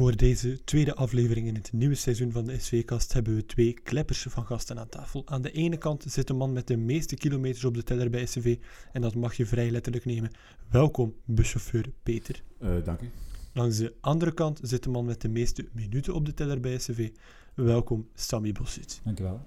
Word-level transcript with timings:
Voor 0.00 0.16
deze 0.16 0.64
tweede 0.64 0.94
aflevering 0.94 1.46
in 1.46 1.54
het 1.54 1.72
nieuwe 1.72 1.94
seizoen 1.94 2.32
van 2.32 2.44
de 2.44 2.58
SV-kast 2.58 3.12
hebben 3.12 3.34
we 3.34 3.46
twee 3.46 3.72
kleppers 3.72 4.26
van 4.28 4.46
gasten 4.46 4.78
aan 4.78 4.88
tafel. 4.88 5.22
Aan 5.26 5.42
de 5.42 5.50
ene 5.52 5.76
kant 5.76 6.04
zit 6.08 6.26
de 6.26 6.34
man 6.34 6.52
met 6.52 6.66
de 6.66 6.76
meeste 6.76 7.16
kilometers 7.16 7.64
op 7.64 7.74
de 7.74 7.82
teller 7.82 8.10
bij 8.10 8.26
SV 8.26 8.58
en 8.92 9.00
dat 9.00 9.14
mag 9.14 9.34
je 9.34 9.46
vrij 9.46 9.70
letterlijk 9.70 10.04
nemen. 10.04 10.30
Welkom, 10.68 11.14
buschauffeur 11.24 11.92
Peter. 12.02 12.42
Uh, 12.62 12.84
dank 12.84 13.00
u. 13.00 13.10
Langs 13.52 13.76
de 13.76 13.94
andere 14.00 14.32
kant 14.32 14.60
zit 14.62 14.82
de 14.82 14.90
man 14.90 15.04
met 15.04 15.20
de 15.20 15.28
meeste 15.28 15.68
minuten 15.72 16.14
op 16.14 16.24
de 16.26 16.34
teller 16.34 16.60
bij 16.60 16.78
SV. 16.78 17.10
Welkom, 17.54 18.08
Sami 18.14 18.52
Bosic. 18.52 18.98
Dank 19.04 19.20
u 19.20 19.22
wel. 19.22 19.40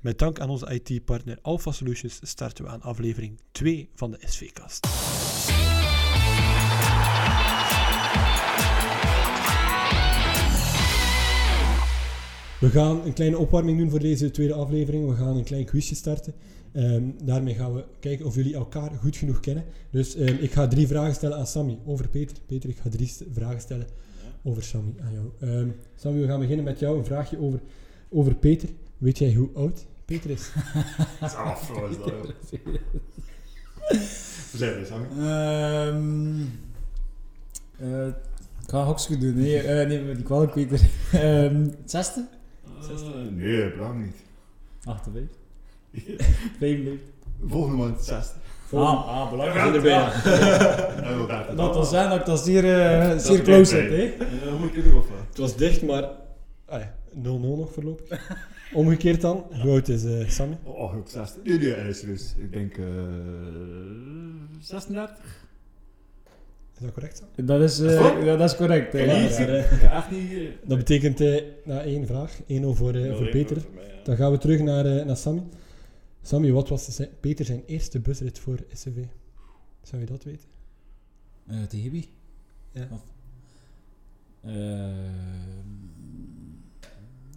Met 0.00 0.18
dank 0.18 0.40
aan 0.40 0.50
onze 0.50 0.80
IT-partner 0.80 1.38
Alpha 1.42 1.72
Solutions 1.72 2.20
starten 2.22 2.64
we 2.64 2.70
aan 2.70 2.82
aflevering 2.82 3.40
2 3.52 3.88
van 3.94 4.10
de 4.10 4.18
SV-kast. 4.20 4.86
We 12.60 12.70
gaan 12.70 13.04
een 13.04 13.12
kleine 13.12 13.38
opwarming 13.38 13.78
doen 13.78 13.90
voor 13.90 13.98
deze 13.98 14.30
tweede 14.30 14.54
aflevering. 14.54 15.08
We 15.08 15.14
gaan 15.14 15.36
een 15.36 15.44
klein 15.44 15.64
quizje 15.64 15.94
starten. 15.94 16.34
Um, 16.72 17.14
daarmee 17.24 17.54
gaan 17.54 17.74
we 17.74 17.84
kijken 18.00 18.26
of 18.26 18.34
jullie 18.34 18.54
elkaar 18.54 18.90
goed 18.90 19.16
genoeg 19.16 19.40
kennen. 19.40 19.64
Dus 19.90 20.16
um, 20.16 20.36
ik 20.40 20.52
ga 20.52 20.68
drie 20.68 20.86
vragen 20.86 21.14
stellen 21.14 21.36
aan 21.36 21.46
Sammy 21.46 21.78
over 21.86 22.08
Peter. 22.08 22.36
Peter, 22.46 22.70
ik 22.70 22.76
ga 22.76 22.88
drie 22.88 23.12
vragen 23.32 23.60
stellen 23.60 23.86
over 24.42 24.62
Sammy 24.62 24.94
aan 25.00 25.12
jou. 25.12 25.52
Um, 25.52 25.74
Sammy, 25.94 26.20
we 26.20 26.26
gaan 26.26 26.40
beginnen 26.40 26.64
met 26.64 26.78
jou. 26.78 26.98
Een 26.98 27.04
vraagje 27.04 27.40
over, 27.40 27.60
over 28.08 28.34
Peter. 28.34 28.68
Weet 28.98 29.18
jij 29.18 29.34
hoe 29.34 29.50
oud 29.54 29.86
Peter 30.04 30.30
is? 30.30 30.50
Dat 31.20 31.30
is 31.30 31.36
afro, 31.36 31.86
is 31.86 31.96
dat 31.96 32.12
Zeg 34.54 34.76
eens, 34.76 34.88
Sammy. 34.88 35.06
Uh, 37.80 38.06
ik 38.62 38.66
ga 38.66 38.94
een 39.08 39.20
doen. 39.20 39.34
Nee, 39.34 39.62
uh, 39.62 39.86
nee, 39.86 40.14
die 40.14 40.22
kwam 40.24 40.50
Peter. 40.50 40.80
Um, 41.14 41.74
zesde? 41.84 42.38
Uh, 42.88 43.30
nee, 43.30 43.70
belang 43.70 44.04
niet. 44.04 44.16
58. 44.84 45.36
55. 46.58 47.08
Volgende 47.48 47.76
maand 47.76 48.04
60. 48.04 48.36
Ah, 48.72 49.08
ah, 49.08 49.30
belangrijk. 49.30 49.74
erbij. 49.74 51.54
Dat 51.56 51.74
wil 51.74 51.84
zijn 51.84 52.10
dat 52.10 52.18
ik 52.18 52.26
dat 52.26 52.40
zeer, 52.40 52.64
uh, 52.64 53.18
zeer 53.18 53.42
close 53.42 53.64
zit, 53.64 53.90
hè? 53.90 54.12
Moet 54.58 54.68
ik 54.68 54.74
het 54.74 54.84
doen, 54.84 54.96
of 54.96 55.08
wat? 55.08 55.18
Het 55.28 55.38
was 55.38 55.56
dicht, 55.56 55.82
maar... 55.82 56.08
Ah, 56.66 56.82
0-0 56.82 57.22
nog 57.22 57.72
voorlopig. 57.72 58.36
Omgekeerd 58.72 59.20
dan, 59.20 59.44
hoe 59.62 59.70
oud 59.70 59.88
is 59.88 60.04
uh, 60.04 60.28
Sammy? 60.28 60.58
Oh, 60.62 60.96
ook 60.96 61.08
60. 61.08 61.42
Nee, 61.44 61.58
nee, 61.58 61.74
hij 61.74 61.88
is 61.88 62.00
dus, 62.00 62.34
ik 62.38 62.52
denk 62.52 62.76
uh, 62.76 62.86
36. 64.60 65.48
Is 66.80 66.86
dat 66.86 66.92
correct? 66.94 67.16
Zo? 67.36 67.42
Dat 67.44 67.60
is, 67.60 67.80
uh, 67.80 68.24
ja, 68.24 68.36
dat 68.36 68.50
is 68.50 68.56
correct. 68.56 68.92
Ja, 68.92 68.98
Ja, 69.00 70.08
eh, 70.10 70.50
Dat 70.64 70.78
betekent 70.78 71.20
uh, 71.20 71.42
na 71.64 71.82
één 71.82 72.06
vraag, 72.06 72.40
1-0 72.40 72.44
voor, 72.72 72.94
uh, 72.94 73.16
voor 73.16 73.28
Peter. 73.28 73.62
Dan 74.04 74.16
gaan 74.16 74.30
we 74.32 74.38
terug 74.38 74.60
naar, 74.60 74.86
uh, 74.86 75.04
naar 75.04 75.16
Sammy. 75.16 75.42
Sammy, 76.22 76.52
wat 76.52 76.68
was 76.68 76.84
zijn, 76.84 77.08
Peter 77.20 77.44
zijn 77.44 77.62
eerste 77.66 77.98
busrit 78.00 78.38
voor 78.38 78.58
SCV? 78.72 79.04
Zou 79.82 80.00
je 80.00 80.06
dat 80.06 80.24
weten? 80.24 80.48
Uh, 81.50 81.62
tegen 81.62 81.90
wie? 81.90 82.08
Ja. 82.72 82.88
Of, 82.92 83.02
uh, 84.46 84.88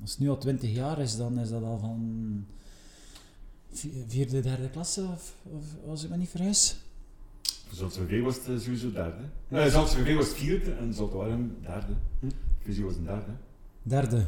als 0.01 0.11
het 0.11 0.19
nu 0.19 0.29
al 0.29 0.37
20 0.37 0.71
jaar 0.73 0.99
is, 0.99 1.15
dan 1.17 1.39
is 1.39 1.49
dat 1.49 1.63
al 1.63 1.77
van 1.79 2.45
vi- 3.71 4.03
vierde, 4.07 4.41
derde 4.41 4.69
klasse, 4.69 5.01
of, 5.01 5.35
of 5.43 5.63
als 5.87 6.03
ik 6.03 6.09
me 6.09 6.17
niet 6.17 6.29
vergis. 6.29 6.75
Zoltse 7.75 8.21
was 8.21 8.35
het 8.35 8.47
eh, 8.47 8.57
sowieso 8.59 8.91
derde. 8.91 9.21
Nee, 9.47 9.69
Zoltse 9.69 10.15
was 10.15 10.27
het 10.27 10.35
vierde 10.37 10.71
en 10.71 10.93
een 11.31 11.55
derde. 11.61 11.93
Hm. 12.19 12.27
Visie 12.59 12.83
was 12.85 12.95
een 12.95 13.03
derde. 13.05 13.31
Derde. 13.83 14.23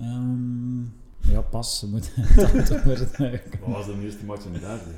Ehm, 0.00 0.80
ja, 1.32 1.40
pas. 1.50 1.78
Ze 1.78 1.88
moet 1.88 2.10
dat 2.68 2.84
worden. 2.84 3.08
Wat 3.60 3.68
was 3.68 3.86
de 3.86 3.94
eerste 4.02 4.24
match 4.24 4.44
in 4.44 4.52
de 4.52 4.58
derde? 4.60 4.90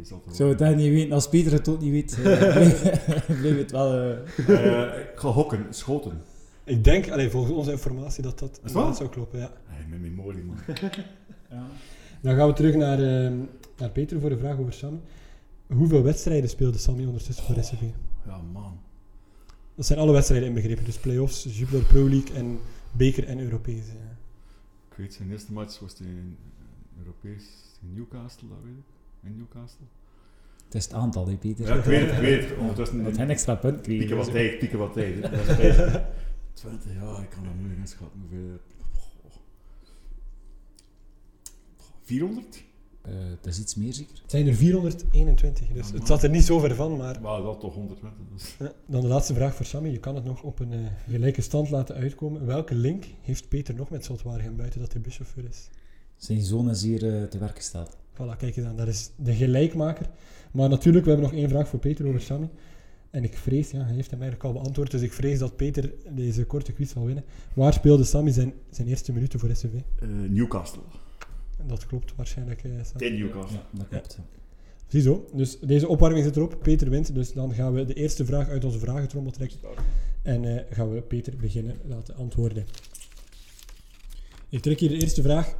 Ik 0.00 0.34
zou 0.34 0.50
het 0.50 0.60
eigenlijk 0.60 0.76
niet 0.92 1.00
weten. 1.00 1.12
Als 1.14 1.28
Peter 1.28 1.52
het 1.52 1.68
ook 1.68 1.80
niet 1.80 1.90
weet, 1.92 2.18
eh, 2.22 3.28
bleef- 3.40 3.56
het 3.58 3.70
wel... 3.70 3.92
eh, 3.92 4.10
Eh, 4.48 5.00
Ik 5.00 5.18
ga 5.18 5.28
hokken, 5.28 5.66
schoten. 5.70 6.20
Ik 6.64 6.84
denk, 6.84 7.10
allee, 7.10 7.30
volgens 7.30 7.52
onze 7.54 7.70
informatie, 7.70 8.22
dat 8.22 8.38
dat 8.38 8.60
zou 8.96 9.08
kloppen. 9.08 9.38
Ja. 9.38 9.52
Hey, 9.66 9.86
met 9.90 10.00
memorie, 10.00 10.42
man. 10.44 10.56
ja. 11.50 11.66
Dan 12.20 12.36
gaan 12.36 12.46
we 12.48 12.52
terug 12.52 12.74
naar, 12.74 13.00
uh, 13.00 13.30
naar 13.78 13.90
Peter 13.90 14.20
voor 14.20 14.30
de 14.30 14.38
vraag 14.38 14.58
over 14.58 14.72
Sammy. 14.72 14.98
Hoeveel 15.68 16.02
wedstrijden 16.02 16.50
speelde 16.50 16.78
Sammy 16.78 17.04
ondertussen 17.04 17.44
voor 17.44 17.64
SCV? 17.64 17.82
Ja, 18.26 18.40
man. 18.52 18.80
Dat 19.74 19.86
zijn 19.86 19.98
alle 19.98 20.12
wedstrijden 20.12 20.48
inbegrepen, 20.48 20.84
dus 20.84 20.98
play-offs, 20.98 21.46
Jupiler 21.58 21.84
Pro 21.84 22.08
League 22.08 22.34
en 22.36 22.58
beker 22.92 23.26
en 23.26 23.38
Europees. 23.40 23.86
ja. 23.86 24.16
Ik 24.90 24.96
weet, 24.96 25.14
zijn 25.14 25.30
eerste 25.30 25.52
match 25.52 25.78
was 25.78 26.00
in 26.00 26.36
Europees 26.98 27.44
in 27.82 27.94
Newcastle, 27.94 28.48
dat 28.48 28.58
weet 28.64 28.72
ik. 28.76 29.30
In 29.30 29.36
Newcastle. 29.36 29.86
Het 30.64 30.74
is 30.74 30.84
het 30.84 30.92
aantal, 30.92 31.36
Peter. 31.36 31.66
Ja, 31.66 31.74
ik 31.74 31.84
weet 31.84 32.00
het, 32.06 32.10
ik 32.12 32.18
weet 32.20 32.48
het. 32.48 32.58
Ondertussen 32.60 33.04
Dat 33.04 33.16
een 33.16 33.30
extra 33.30 33.54
punt 33.54 33.80
kreeg. 33.80 33.98
pieken 33.98 34.16
wat 34.16 34.24
dus- 34.24 34.34
tijd, 34.34 34.58
pieken 34.58 34.78
wat 34.78 34.92
tijd. 34.92 35.14
hè. 35.14 35.20
Dat 35.20 35.32
is 35.32 35.46
tijd. 35.46 36.02
20 36.52 36.92
jaar, 36.94 37.22
ik 37.22 37.30
kan 37.30 37.42
dat 37.44 37.54
moeilijk 37.54 37.80
inschatten. 37.80 38.20
Hoeveel... 38.20 38.58
Goh. 38.92 39.32
400? 42.02 42.64
Eh, 43.02 43.12
het 43.14 43.46
is 43.46 43.60
iets 43.60 43.74
meer 43.74 43.92
zeker. 43.92 44.18
Het 44.22 44.30
zijn 44.30 44.46
er 44.46 44.54
421, 44.54 45.66
dus 45.68 45.88
Ja, 45.88 45.94
het 45.94 46.06
zat 46.06 46.22
er 46.22 46.30
niet 46.30 46.44
zo 46.44 46.58
ver 46.58 46.74
van, 46.74 46.96
maar... 46.96 47.20
Maar 47.20 47.42
dat 47.42 47.60
toch 47.60 47.74
120. 47.74 48.18
Dus. 48.32 48.54
Ja, 48.58 48.72
dan 48.86 49.00
de 49.00 49.06
laatste 49.06 49.34
vraag 49.34 49.54
voor 49.54 49.66
Sammy. 49.66 49.88
Je 49.88 49.98
kan 49.98 50.14
het 50.14 50.24
nog 50.24 50.42
op 50.42 50.58
een 50.58 50.72
eh, 50.72 50.78
gelijke 51.08 51.40
stand 51.40 51.70
laten 51.70 51.94
uitkomen. 51.94 52.46
Welke 52.46 52.74
link 52.74 53.04
heeft 53.20 53.48
Peter 53.48 53.74
nog 53.74 53.90
met 53.90 54.04
Zoltwaardigem 54.04 54.56
buiten 54.56 54.80
dat 54.80 54.92
hij 54.92 55.00
buschauffeur 55.00 55.44
is? 55.48 55.68
Zijn 56.16 56.42
zoon 56.42 56.70
is 56.70 56.82
hier 56.82 57.14
eh, 57.14 57.22
te 57.22 57.38
werk 57.38 57.56
gesteld. 57.56 57.96
Voilà, 58.14 58.36
kijk 58.38 58.56
eens 58.56 58.66
aan. 58.66 58.76
Dat 58.76 58.88
is 58.88 59.10
de 59.16 59.34
gelijkmaker. 59.34 60.06
Maar 60.50 60.68
natuurlijk, 60.68 61.04
we 61.04 61.10
hebben 61.10 61.30
nog 61.30 61.38
één 61.38 61.48
vraag 61.48 61.68
voor 61.68 61.78
Peter 61.78 62.06
over 62.06 62.20
Sammy. 62.20 62.48
En 63.10 63.24
ik 63.24 63.36
vrees, 63.36 63.70
ja, 63.70 63.82
hij 63.84 63.94
heeft 63.94 64.10
hem 64.10 64.20
eigenlijk 64.22 64.54
al 64.54 64.60
beantwoord, 64.60 64.90
dus 64.90 65.02
ik 65.02 65.12
vrees 65.12 65.38
dat 65.38 65.56
Peter 65.56 65.92
deze 66.10 66.44
korte 66.44 66.72
quiz 66.72 66.92
zal 66.92 67.04
winnen. 67.04 67.24
Waar 67.54 67.72
speelde 67.72 68.04
Sammy 68.04 68.30
zijn, 68.30 68.52
zijn 68.70 68.88
eerste 68.88 69.12
minuten 69.12 69.38
voor 69.38 69.50
SCV? 69.52 69.72
Eh, 70.00 70.08
Newcastle. 70.28 70.82
Dat 71.66 71.86
klopt 71.86 72.14
waarschijnlijk, 72.16 72.64
eh. 72.64 72.70
In 73.08 73.18
Newcastle. 73.18 73.56
Ja, 73.58 73.78
dat 73.78 73.88
klopt. 73.88 74.18
Ziezo, 74.86 75.28
dus 75.32 75.58
deze 75.60 75.88
opwarming 75.88 76.24
zit 76.24 76.36
erop. 76.36 76.56
Peter 76.62 76.90
wint, 76.90 77.14
dus 77.14 77.32
dan 77.32 77.54
gaan 77.54 77.72
we 77.72 77.84
de 77.84 77.94
eerste 77.94 78.24
vraag 78.24 78.48
uit 78.48 78.64
onze 78.64 78.78
vragentrommel 78.78 79.32
trekken. 79.32 79.58
En 80.22 80.44
eh, 80.44 80.76
gaan 80.76 80.94
we 80.94 81.00
Peter 81.02 81.36
beginnen 81.36 81.76
laten 81.84 82.14
antwoorden. 82.16 82.66
Ik 84.48 84.60
trek 84.62 84.80
hier 84.80 84.88
de 84.88 85.00
eerste 85.00 85.22
vraag. 85.22 85.54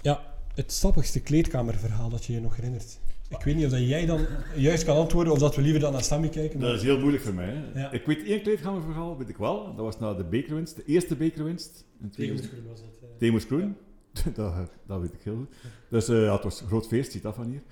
Ja, 0.00 0.34
het 0.54 0.72
sappigste 0.72 1.20
kleedkamerverhaal 1.20 2.08
dat 2.08 2.24
je 2.24 2.32
je 2.32 2.40
nog 2.40 2.56
herinnert. 2.56 2.98
Ik 3.28 3.42
weet 3.42 3.54
niet 3.56 3.64
of 3.64 3.70
dat 3.70 3.88
jij 3.88 4.06
dan 4.06 4.26
juist 4.56 4.84
kan 4.84 4.96
antwoorden 4.96 5.32
of 5.32 5.38
dat 5.38 5.56
we 5.56 5.62
liever 5.62 5.80
dan 5.80 5.92
naar 5.92 6.02
Sammy 6.02 6.28
kijken. 6.28 6.60
Dat 6.60 6.68
Maar... 6.68 6.78
is 6.78 6.84
heel 6.84 6.98
moeilijk 6.98 7.22
voor 7.24 7.34
mij. 7.34 7.64
Ja. 7.74 7.90
Ik 7.92 8.06
weet 8.06 8.24
één 8.26 8.42
kleedkamerverhaal, 8.42 9.18
weet 9.18 9.28
ik 9.28 9.36
wel. 9.36 9.64
Dat 9.64 9.84
was 9.84 9.98
na 9.98 10.14
de 10.14 10.24
bekerwinst, 10.24 10.76
de 10.76 10.84
eerste 10.86 11.16
bekerwinst. 11.16 11.84
In 12.02 12.10
2000 12.10 12.52
was 12.68 12.80
dat. 12.80 12.88
eh. 13.02 13.08
Demus 13.18 13.46
Kroen. 13.46 13.76
dat, 14.34 14.54
dat 14.86 15.00
weet 15.00 15.12
ik 15.12 15.22
heel 15.22 15.36
goed. 15.36 15.54
Dus 15.88 16.06
ja, 16.06 16.32
het 16.32 16.42
was 16.42 16.60
een 16.60 16.66
groot 16.66 16.86
feest, 16.86 17.12
ziet 17.12 17.22
dat 17.22 17.34
van 17.34 17.46
hier. 17.46 17.62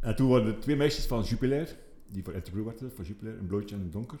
En 0.00 0.16
toen 0.16 0.28
waren 0.28 0.46
er 0.46 0.60
twee 0.60 0.76
meisjes 0.76 1.06
van 1.06 1.22
Jupiler, 1.22 1.76
die 2.06 2.22
voor 2.22 2.32
Interbrew 2.32 2.64
werden, 2.64 2.92
voor 2.94 3.04
Jupiler, 3.04 3.38
een 3.38 3.46
blootje 3.46 3.74
en 3.74 3.80
een 3.80 3.90
donker. 3.90 4.18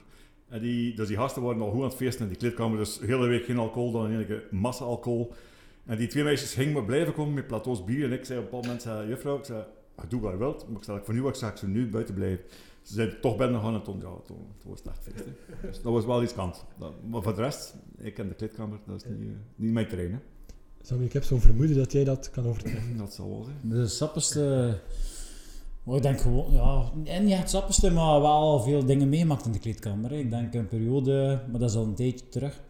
En 0.48 0.60
die, 0.60 0.94
dus 0.94 1.08
die 1.08 1.16
gasten 1.16 1.42
waren 1.42 1.60
al 1.60 1.70
goed 1.70 1.82
aan 1.82 1.88
het 1.88 1.94
feesten 1.96 2.22
in 2.22 2.28
die 2.28 2.36
kleedkamer, 2.36 2.78
dus 2.78 2.98
de 2.98 3.06
hele 3.06 3.26
week 3.26 3.44
geen 3.44 3.58
alcohol, 3.58 3.92
dan 3.92 4.06
eigenlijk 4.10 4.52
massa 4.52 4.84
alcohol. 4.84 5.32
En 5.84 5.96
die 5.96 6.06
twee 6.08 6.24
meisjes 6.24 6.54
gingen 6.54 6.72
maar 6.72 6.84
blijven 6.84 7.12
komen 7.14 7.34
met 7.34 7.46
plateaus 7.46 7.84
bier. 7.84 8.04
En 8.04 8.12
ik 8.12 8.24
zei 8.24 8.38
op 8.38 8.44
een 8.44 8.50
bepaald 8.50 8.64
moment, 8.64 8.82
zei, 8.82 9.08
juffrouw, 9.08 9.38
ik 9.38 9.44
zei, 9.44 9.64
"Ah, 9.94 10.04
doe 10.08 10.20
wat 10.20 10.32
je 10.32 10.38
wilt, 10.38 10.68
maar 10.68 10.78
ik 10.78 10.84
zei, 10.84 11.00
voor 11.04 11.14
nu 11.14 11.22
ga 11.32 11.48
ik 11.50 11.56
zo 11.56 11.66
nu 11.66 11.90
buiten 11.90 12.14
blijven. 12.14 12.44
Ze 12.82 12.94
zeiden, 12.94 13.20
toch 13.20 13.36
ben 13.36 13.54
ik 13.54 13.60
gaan 13.60 13.74
en 13.74 13.82
toen, 13.82 14.00
ja, 14.00 14.08
was 14.64 14.78
het 14.78 14.88
echt 14.88 15.02
feest. 15.02 15.24
Dus 15.62 15.82
dat 15.82 15.92
was 15.92 16.04
wel 16.04 16.22
iets 16.22 16.34
kant. 16.34 16.64
Maar 17.10 17.22
voor 17.22 17.34
de 17.34 17.42
rest, 17.42 17.74
ik 17.98 18.14
ken 18.14 18.28
de 18.28 18.34
kleedkamer, 18.34 18.78
dat 18.86 19.04
is 19.04 19.10
niet, 19.10 19.28
eh, 19.28 19.34
niet 19.56 19.72
mijn 19.72 19.88
terrein. 19.88 20.12
Hè. 20.12 20.18
Ik 21.00 21.12
heb 21.12 21.24
zo'n 21.24 21.40
vermoeden 21.40 21.76
dat 21.76 21.92
jij 21.92 22.04
dat 22.04 22.30
kan 22.30 22.46
overtreffen. 22.46 22.96
Dat 22.96 23.14
zal 23.14 23.28
wel 23.28 23.44
zijn. 23.44 23.56
De 23.80 23.86
sappigste... 23.88 24.78
Maar 25.82 25.96
ik 25.96 26.02
denk 26.02 26.20
gewoon, 26.20 26.52
ja, 26.52 26.90
en 27.04 27.22
niet 27.22 27.32
echt 27.32 27.40
het 27.40 27.50
sappigste, 27.50 27.90
maar 27.90 28.20
wel 28.20 28.60
veel 28.60 28.84
dingen 28.84 29.08
meegemaakt 29.08 29.46
in 29.46 29.52
de 29.52 29.58
kleedkamer. 29.58 30.12
Ik 30.12 30.30
denk 30.30 30.54
een 30.54 30.66
periode, 30.68 31.40
maar 31.50 31.60
dat 31.60 31.70
is 31.70 31.76
al 31.76 31.84
een 31.84 31.94
tijdje 31.94 32.28
terug. 32.28 32.60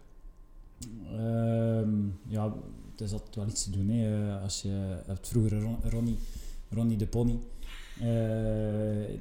Ehm, 1.13 1.91
ja, 2.27 2.53
het 2.91 3.01
is 3.01 3.13
altijd 3.13 3.35
wel 3.35 3.47
iets 3.47 3.65
te 3.65 3.71
doen. 3.71 3.89
Hè. 3.89 4.29
Eh, 4.37 4.43
Als 4.43 4.63
je 4.63 4.97
hebt 5.07 5.29
vroeger 5.29 5.61
Ron- 5.61 5.79
Ronnie, 5.83 6.19
Ronnie 6.71 6.97
de 6.97 7.07
Pony, 7.07 7.39
eh, 8.01 8.07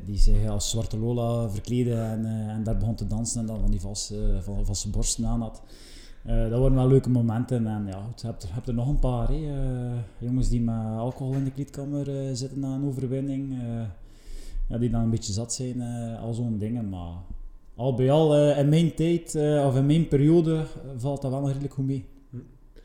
die 0.05 0.17
zich 0.17 0.47
als 0.49 0.69
Zwarte 0.69 0.97
Lola 0.97 1.49
verkleedde 1.49 1.93
en, 1.93 2.25
eh, 2.25 2.47
en 2.53 2.63
daar 2.63 2.77
begon 2.77 2.95
te 2.95 3.07
dansen 3.07 3.39
en 3.41 3.47
dan 3.47 3.59
van 3.59 3.71
die 3.71 3.81
valse, 3.81 4.39
van, 4.41 4.65
valse 4.65 4.89
borsten 4.89 5.25
aan 5.25 5.41
had. 5.41 5.61
Eh, 6.27 6.49
dat 6.49 6.59
waren 6.59 6.75
wel 6.75 6.87
leuke 6.87 7.09
momenten. 7.09 7.67
En 7.67 7.85
ja, 7.87 8.09
je 8.15 8.27
hebt, 8.27 8.67
er- 8.67 8.73
nog 8.73 8.87
een 8.87 8.99
paar. 8.99 9.27
Hè. 9.27 9.33
Eh, 9.35 9.97
jongens 10.17 10.49
die 10.49 10.61
met 10.61 10.75
alcohol 10.97 11.33
in 11.33 11.43
de 11.43 11.51
kleedkamer 11.51 12.19
eh, 12.19 12.29
zitten 12.33 12.59
na 12.59 12.75
een 12.75 12.85
overwinning. 12.85 13.55
ja, 14.69 14.77
die 14.77 14.89
dan 14.89 15.01
een 15.01 15.09
beetje 15.09 15.33
zat 15.33 15.53
zijn, 15.53 15.81
al 16.21 16.33
zo'n 16.33 16.57
dingen. 16.57 16.89
Maar 16.89 17.13
al 17.75 17.93
bij 17.95 18.11
al 18.11 18.55
in 18.57 18.69
mijn 18.69 18.93
tijd, 18.95 19.35
of 19.65 19.75
in 19.75 19.85
mijn 19.85 20.07
periode, 20.07 20.65
valt 20.97 21.21
dat 21.21 21.31
wel 21.31 21.39
nog 21.39 21.49
redelijk 21.49 21.73
goed 21.73 21.85
mee. 21.85 22.05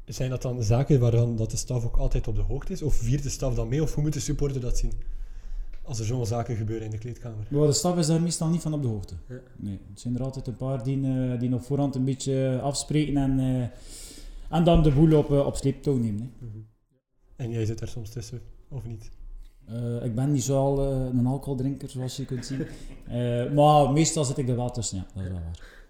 Zijn 0.05 0.31
dat 0.31 0.43
dan 0.43 0.63
zaken 0.63 1.01
waarvan 1.01 1.37
dat 1.37 1.51
de 1.51 1.57
staf 1.57 1.85
ook 1.85 1.97
altijd 1.97 2.29
op 2.29 2.37
de 2.37 2.43
hoogte 2.43 2.73
is? 2.73 2.83
Of 2.83 2.95
viert 2.95 3.23
de 3.23 3.29
staf 3.29 3.55
dan 3.55 3.69
mee? 3.69 3.83
Of 3.83 3.95
hoe 3.95 4.03
moet 4.03 4.13
de 4.13 4.21
supporter 4.21 4.61
dat 4.61 4.79
zien? 4.79 4.93
Als 5.83 5.99
er 5.99 6.05
zo'n 6.05 6.27
zaken 6.27 6.57
gebeuren 6.57 6.85
in 6.85 6.91
de 6.91 6.99
kleedkamer. 6.99 7.47
Maar 7.51 7.67
de 7.67 7.73
staf 7.73 7.99
is 7.99 8.07
daar 8.07 8.23
meestal 8.23 8.49
niet 8.49 8.61
van 8.61 8.75
op 8.75 8.83
de 8.83 8.89
hoogte. 8.89 9.15
Ja. 9.29 9.41
Nee, 9.57 9.81
het 9.91 10.01
zijn 10.01 10.15
er 10.15 10.23
altijd 10.23 10.47
een 10.47 10.57
paar 10.57 10.85
die, 10.85 11.07
eh, 11.07 11.41
die 11.41 11.55
op 11.55 11.63
voorhand 11.63 11.95
een 11.95 12.05
beetje 12.05 12.61
afspreken 12.63 13.17
en, 13.17 13.39
eh, 13.39 13.69
en 14.57 14.65
dan 14.65 14.83
de 14.83 14.93
boel 14.93 15.19
op, 15.19 15.31
eh, 15.33 15.47
op 15.47 15.57
sleeptouw 15.57 15.97
nemen. 15.97 16.33
Hè. 16.41 16.47
En 17.37 17.51
jij 17.51 17.65
zit 17.65 17.81
er 17.81 17.89
soms 17.89 18.11
tussen, 18.11 18.41
of 18.69 18.87
niet? 18.87 19.11
Ik 20.03 20.15
ben 20.15 20.33
niet 20.33 20.43
zo 20.43 20.57
al 20.57 20.91
eh, 20.91 21.19
een 21.19 21.27
alcoholdrinker, 21.27 21.91
zoals 21.91 22.17
je 22.17 22.25
kunt 22.25 22.47
zien. 22.47 22.67
Maar 23.55 23.93
meestal 23.93 24.25
zit 24.25 24.39
ik 24.39 24.49
er 24.49 24.57
wel 24.57 24.71
tussen, 24.71 24.97
ja. 24.97 25.07
Dat 25.15 25.23
is 25.25 25.31
wel 25.31 25.41
waar. 25.41 25.85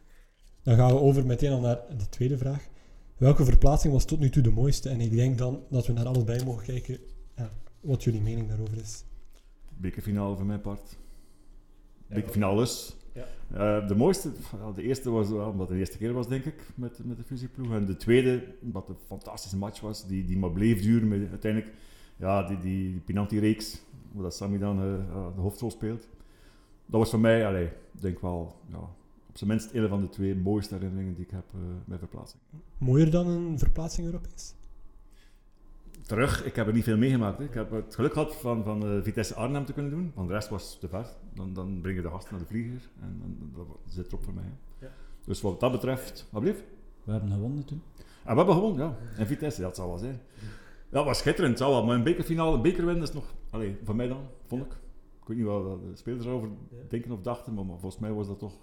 Dan 0.63 0.77
gaan 0.77 0.93
we 0.95 1.01
over 1.01 1.27
meteen 1.27 1.53
al 1.53 1.61
naar 1.61 1.81
de 1.97 2.09
tweede 2.09 2.39
vraag. 2.39 2.69
Welke 3.17 3.45
verplaatsing 3.45 3.93
was 3.93 4.05
tot 4.05 4.19
nu 4.19 4.31
toe 4.31 4.43
de 4.43 4.51
mooiste? 4.51 4.89
En 4.89 5.01
ik 5.01 5.11
denk 5.11 5.39
dan 5.39 5.61
dat 5.71 5.87
we 5.87 5.93
naar 5.93 6.07
allebei 6.07 6.45
mogen 6.45 6.65
kijken 6.65 6.99
ja, 7.37 7.51
wat 7.81 8.05
jullie 8.05 8.21
mening 8.21 8.49
daarover 8.49 8.77
is. 8.79 9.05
Bekerfinale 9.77 10.37
van 10.37 10.47
mijn 10.47 10.61
part. 10.61 10.99
Bekerfinales. 12.07 12.97
Ja. 13.15 13.27
Eh, 13.53 13.89
de 13.89 13.95
mooiste, 13.95 14.31
de 14.75 14.83
eerste 14.83 15.11
was 15.11 15.29
wel 15.29 15.49
omdat 15.49 15.61
het 15.61 15.69
de 15.69 15.79
eerste 15.79 15.99
keer 15.99 16.13
was, 16.13 16.29
denk 16.29 16.45
ik, 16.45 16.67
met, 16.75 17.05
met 17.05 17.17
de 17.17 17.23
fusieploeg. 17.23 17.73
En 17.73 17.87
de 17.87 17.97
tweede, 17.97 18.45
omdat 18.61 18.89
het 18.89 18.97
een 18.97 19.07
fantastische 19.07 19.57
match 19.57 19.81
was, 19.81 20.07
die, 20.07 20.25
die 20.25 20.39
maar 20.39 20.51
bleef 20.51 20.83
duren. 20.83 21.09
Met 21.09 21.31
uiteindelijk 21.31 21.73
ja, 22.17 22.43
die, 22.43 22.59
die, 22.59 22.91
die 22.91 23.01
penalty-reeks, 23.01 23.83
waar 24.13 24.23
dat 24.23 24.35
Sammy 24.35 24.59
dan 24.59 24.79
eh, 24.79 25.15
ja, 25.15 25.31
de 25.35 25.41
hoofdrol 25.41 25.71
speelt. 25.71 26.09
Dat 26.87 27.01
was 27.01 27.11
voor 27.11 27.21
mij, 27.21 27.47
allee, 27.47 27.67
ik 27.67 28.01
denk 28.01 28.21
wel, 28.21 28.57
ja, 28.71 28.79
op 29.29 29.39
zijn 29.39 29.51
minst 29.51 29.73
een 29.73 29.89
van 29.89 30.01
de 30.01 30.09
twee 30.09 30.35
mooiste 30.35 30.75
herinneringen 30.75 31.15
die 31.15 31.25
ik 31.25 31.31
heb 31.31 31.45
eh, 31.55 31.61
bij 31.85 31.99
verplaatsing. 31.99 32.43
Mooier 32.79 33.11
dan 33.11 33.27
een 33.27 33.59
verplaatsing 33.59 34.07
Europees? 34.07 34.55
Terug. 36.07 36.45
Ik 36.45 36.57
heb 36.57 36.67
er 36.67 36.73
niet 36.73 36.85
veel 36.85 36.97
meegemaakt. 36.97 37.39
Hè. 37.39 37.45
Ik 37.45 37.55
heb 37.55 37.71
het 37.71 37.95
geluk 37.95 38.13
gehad 38.13 38.37
van, 38.37 38.65
van 38.65 38.87
eh, 38.87 39.03
Vitesse 39.03 39.35
Arnhem 39.35 39.65
te 39.65 39.73
kunnen 39.73 39.91
doen, 39.91 40.13
want 40.15 40.29
de 40.29 40.35
rest 40.35 40.49
was 40.49 40.79
te 40.79 40.89
ver. 40.89 41.07
Dan, 41.35 41.53
dan 41.53 41.81
breng 41.81 41.97
je 41.97 42.03
de 42.03 42.09
gasten 42.09 42.33
naar 42.33 42.41
de 42.41 42.49
vlieger 42.49 42.91
en, 43.01 43.21
en 43.25 43.53
dat 43.57 43.67
zit 43.87 44.07
erop 44.07 44.25
voor 44.25 44.35
mij. 44.35 44.53
Ja. 44.79 44.89
Dus 45.25 45.41
wat 45.41 45.61
dat 45.61 45.73
betreft, 45.73 46.29
wat? 46.31 46.43
We 46.43 47.13
hebben 47.13 47.31
gewonnen 47.31 47.65
toen. 47.65 47.83
En 47.97 48.31
we 48.31 48.37
hebben 48.37 48.55
gewonnen, 48.55 48.87
ja. 48.87 48.97
En 49.17 49.27
Vitesse, 49.27 49.61
dat 49.61 49.77
zal 49.77 49.89
wel 49.89 49.99
zijn. 49.99 50.21
Ja, 50.93 50.99
dat 50.99 51.05
was 51.05 51.19
schitterend, 51.19 51.51
het 51.53 51.63
zal 51.63 51.71
wel. 51.71 51.85
Maar 51.85 51.97
een 51.97 52.03
bekerfinale, 52.03 52.57
een 52.57 52.63
beker 52.63 52.85
winnen 52.85 53.03
is 53.03 53.13
nog... 53.13 53.35
Allee, 53.51 53.77
voor 53.85 53.97
mij 53.97 54.09
dan, 54.09 54.21
vond 54.47 54.65
ik. 54.65 54.73
Ik 55.21 55.29
weet 55.29 55.37
niet 55.37 55.47
wat 55.47 55.65
de 55.65 55.97
spelers 55.97 56.25
erover 56.25 56.49
denken 56.89 57.11
of 57.11 57.21
dachten, 57.21 57.55
maar, 57.55 57.65
maar 57.65 57.79
volgens 57.79 58.01
mij 58.01 58.13
was 58.13 58.27
dat 58.27 58.39
toch 58.39 58.55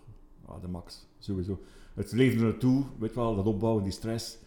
ja, 0.47 0.59
de 0.59 0.68
max. 0.68 1.07
Sowieso. 1.19 1.59
Het 1.94 2.12
leven 2.12 2.39
er 2.39 2.45
naartoe, 2.45 2.83
weet 3.00 3.15
wel, 3.15 3.35
dat 3.35 3.45
opbouwen, 3.45 3.83
die 3.83 3.92
stress. 3.92 4.38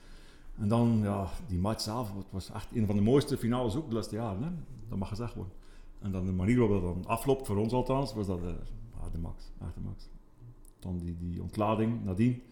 En 0.59 0.69
dan, 0.69 1.01
ja, 1.03 1.29
die 1.47 1.59
match 1.59 1.81
zelf, 1.81 2.15
het 2.17 2.31
was 2.31 2.51
echt 2.51 2.69
een 2.75 2.87
van 2.87 2.97
de 2.97 3.03
mooiste 3.03 3.37
finales 3.37 3.77
ook 3.77 3.89
de 3.89 3.95
laatste 3.95 4.15
jaren. 4.15 4.43
Hè? 4.43 4.51
Dat 4.89 4.99
mag 4.99 5.09
gezegd 5.09 5.35
worden. 5.35 5.53
En 5.99 6.13
dan 6.13 6.27
de 6.27 6.33
manier 6.33 6.59
waarop 6.59 6.83
dat 6.83 6.95
dan 6.95 7.07
afloopt, 7.07 7.47
voor 7.47 7.57
ons 7.57 7.73
althans, 7.73 8.15
was 8.15 8.27
dat 8.27 8.39
eh, 8.39 8.49
ja, 9.01 9.11
de 9.13 9.19
max. 9.19 9.51
Echt 9.61 9.75
de 9.75 9.81
max. 9.81 10.09
Dan 10.79 10.99
die, 10.99 11.17
die 11.19 11.43
ontlading 11.43 12.05
nadien. 12.05 12.43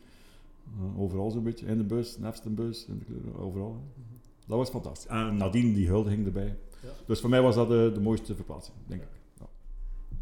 Eh, 0.79 1.01
overal 1.01 1.31
zo'n 1.31 1.43
beetje. 1.43 1.67
In 1.67 1.77
de 1.77 1.85
bus, 1.85 2.19
naast 2.19 2.43
de 2.43 2.51
bus, 2.51 2.87
in 2.87 2.99
de 2.99 3.05
kleuren, 3.05 3.37
overal. 3.37 3.73
hè. 3.73 4.03
Dat 4.47 4.59
was 4.59 4.71
fantastisch. 4.71 5.11
En 5.11 5.37
nadien 5.37 5.75
die 5.75 5.87
huldiging 5.87 6.27
erbij. 6.27 6.57
Ja. 6.83 6.89
Dus 7.07 7.21
voor 7.21 7.31
mij 7.31 7.43
was 7.43 7.55
dat 7.55 7.69
de, 7.69 7.91
de 7.95 8.01
mooiste 8.01 8.35
verplaatsing, 8.35 8.77
denk 8.87 9.03
ik. 9.03 9.09
Ja. 9.39 9.47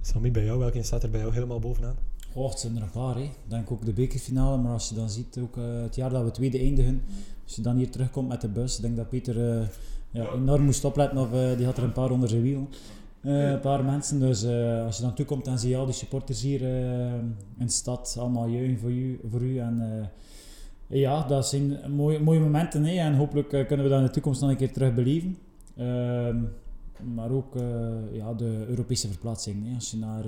Sammy, 0.00 0.30
bij 0.30 0.44
jou, 0.44 0.58
welke 0.58 0.82
staat 0.82 1.02
er 1.02 1.10
bij 1.10 1.20
jou 1.20 1.32
helemaal 1.32 1.58
bovenaan? 1.58 1.96
Goh, 2.32 2.50
het 2.50 2.58
zijn 2.58 2.76
er 2.76 2.82
een 2.82 2.90
paar, 2.90 3.14
hè. 3.14 3.22
Ik 3.22 3.38
denk 3.46 3.70
ook 3.70 3.84
de 3.84 3.92
bekerfinale, 3.92 4.56
maar 4.56 4.72
als 4.72 4.88
je 4.88 4.94
dan 4.94 5.10
ziet, 5.10 5.38
ook 5.42 5.56
eh, 5.56 5.80
het 5.80 5.94
jaar 5.94 6.10
dat 6.10 6.24
we 6.24 6.30
tweede 6.30 6.58
eindigen, 6.58 7.02
als 7.48 7.56
je 7.56 7.62
dan 7.62 7.76
hier 7.76 7.90
terugkomt 7.90 8.28
met 8.28 8.40
de 8.40 8.48
bus, 8.48 8.76
denk 8.76 8.96
dat 8.96 9.08
Peter 9.08 9.60
eh, 9.60 9.66
ja, 10.10 10.32
enorm 10.32 10.62
moest 10.62 10.84
opletten, 10.84 11.18
of 11.18 11.32
eh, 11.32 11.56
die 11.56 11.66
had 11.66 11.76
er 11.76 11.82
een 11.82 11.92
paar 11.92 12.10
onder 12.10 12.28
zijn 12.28 12.42
wiel. 12.42 12.68
Eh, 13.20 13.50
een 13.50 13.60
paar 13.60 13.84
mensen, 13.84 14.20
dus 14.20 14.44
als 14.84 14.96
je 14.96 15.02
dan 15.02 15.14
toekomt 15.14 15.46
en 15.46 15.58
zie 15.58 15.70
je 15.70 15.76
al 15.76 15.84
die 15.84 15.94
supporters 15.94 16.42
hier 16.42 16.62
in 17.58 17.66
de 17.66 17.68
stad, 17.68 18.16
allemaal 18.18 18.46
juichen 18.46 18.78
voor 18.78 18.90
u. 18.90 19.20
Voor 19.30 19.42
u 19.42 19.58
en, 19.58 20.10
ja, 20.86 21.26
dat 21.26 21.46
zijn 21.46 21.92
mooie, 21.94 22.20
mooie 22.20 22.40
momenten 22.40 22.84
hè, 22.84 22.94
en 22.94 23.14
hopelijk 23.14 23.48
kunnen 23.48 23.82
we 23.82 23.88
dat 23.88 23.98
in 23.98 24.06
de 24.06 24.12
toekomst 24.12 24.40
nog 24.40 24.50
een 24.50 24.56
keer 24.56 24.72
terug 24.72 24.94
beleven. 24.94 25.38
Ehm, 25.76 26.36
maar 27.14 27.30
ook 27.30 27.54
ja, 28.12 28.34
de 28.34 28.64
Europese 28.68 29.08
verplaatsing. 29.08 29.66
Hè. 29.68 29.74
Als 29.74 29.90
je 29.90 29.96
naar 29.96 30.24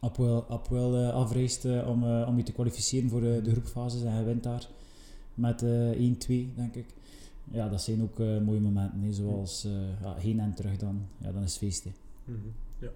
Apwell, 0.00 0.42
Apwell 0.48 1.10
afreist 1.10 1.64
om, 1.64 2.04
om 2.04 2.36
je 2.36 2.42
te 2.42 2.52
kwalificeren 2.52 3.08
voor 3.08 3.20
de 3.20 3.50
groepfases 3.50 4.02
en 4.02 4.16
je 4.16 4.24
wint 4.24 4.42
daar 4.42 4.68
met 5.34 5.62
eh 5.62 5.90
1-2, 5.92 6.54
denk 6.54 6.74
ik. 6.74 6.86
Ja, 7.50 7.68
dat 7.68 7.82
zijn 7.82 8.02
ook 8.02 8.20
eh, 8.20 8.38
mooie 8.40 8.60
momenten, 8.60 9.00
hè, 9.00 9.12
zoals 9.12 9.64
eh, 9.64 9.72
ja, 10.02 10.14
heen 10.14 10.40
en 10.40 10.54
terug 10.54 10.76
dan. 10.76 11.06
Ja, 11.18 11.32
dan 11.32 11.42
is 11.42 11.50
het 11.50 11.58
feest. 11.58 11.84
hè. 11.84 11.90
Ja. 12.78 12.90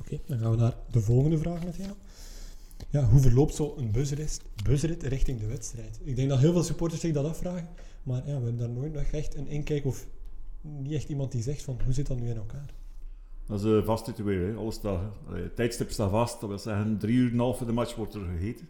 Oké, 0.00 0.18
dan 0.26 0.38
gaan 0.38 0.50
we 0.50 0.56
naar 0.56 0.74
de 0.90 1.00
volgende 1.00 1.38
vraag 1.38 1.64
meteen. 1.64 1.88
al. 1.88 1.96
Ja, 2.90 3.04
hoe 3.04 3.20
verloopt 3.20 3.54
zo'n 3.54 3.90
busrit, 3.92 4.40
busrit 4.64 5.02
richting 5.02 5.40
de 5.40 5.46
wedstrijd? 5.46 6.00
Ik 6.04 6.16
denk 6.16 6.28
dat 6.28 6.38
heel 6.38 6.52
veel 6.52 6.62
supporters 6.62 7.00
zich 7.00 7.12
dat 7.12 7.24
afvragen, 7.24 7.68
maar 8.02 8.16
ja, 8.16 8.24
we 8.24 8.30
hebben 8.32 8.56
daar 8.56 8.70
nooit 8.70 8.92
nog 8.92 9.02
echt 9.02 9.34
een 9.34 9.46
inkijk 9.48 9.84
of 9.84 10.06
niet 10.60 10.92
echt 10.92 11.08
iemand 11.08 11.32
die 11.32 11.42
zegt 11.42 11.62
van 11.62 11.78
hoe 11.84 11.92
zit 11.92 12.06
dat 12.06 12.20
nu 12.20 12.28
in 12.28 12.36
elkaar? 12.36 12.74
Dat 13.46 13.58
is 13.58 13.64
een 13.64 13.84
vast 13.84 14.06
ritueel. 14.06 14.46
Hè. 14.48 14.54
Alles 14.54 14.74
staat, 14.74 15.00
tijdstip 15.54 15.90
staat 15.90 16.10
vast. 16.10 16.40
Dat 16.40 16.48
wil 16.48 16.58
zeggen, 16.58 16.98
drie 16.98 17.16
uur 17.16 17.26
en 17.26 17.32
een 17.32 17.38
half 17.38 17.56
voor 17.58 17.66
de 17.66 17.72
match 17.72 17.94
wordt 17.96 18.14
er 18.14 18.24
gegeten. 18.38 18.68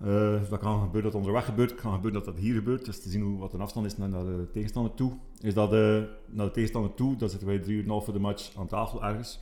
Eh, 0.00 0.48
dat 0.50 0.58
kan 0.58 0.80
gebeuren 0.80 1.02
dat 1.02 1.12
het 1.12 1.14
onderweg 1.14 1.44
gebeurt. 1.44 1.70
Het 1.70 1.80
kan 1.80 1.92
gebeuren 1.92 2.24
dat 2.24 2.34
dat 2.34 2.42
hier 2.42 2.54
gebeurt. 2.54 2.84
Dus 2.84 3.02
te 3.02 3.08
zien 3.10 3.22
hoe, 3.22 3.38
wat 3.38 3.50
de 3.50 3.58
afstand 3.58 3.86
is 3.86 3.96
naar, 3.96 4.08
naar 4.08 4.24
de 4.24 4.48
tegenstander 4.52 4.94
toe. 4.94 5.12
Is 5.40 5.54
dat 5.54 5.72
eh, 5.72 5.78
naar 6.26 6.46
de 6.46 6.50
tegenstander 6.52 6.94
toe, 6.94 7.16
dan 7.16 7.28
zitten 7.28 7.48
wij 7.48 7.58
drie 7.58 7.74
uur 7.74 7.78
en 7.78 7.84
een 7.84 7.90
half 7.90 8.04
voor 8.04 8.12
de 8.12 8.20
match 8.20 8.56
aan 8.56 8.66
tafel 8.66 9.04
ergens. 9.04 9.40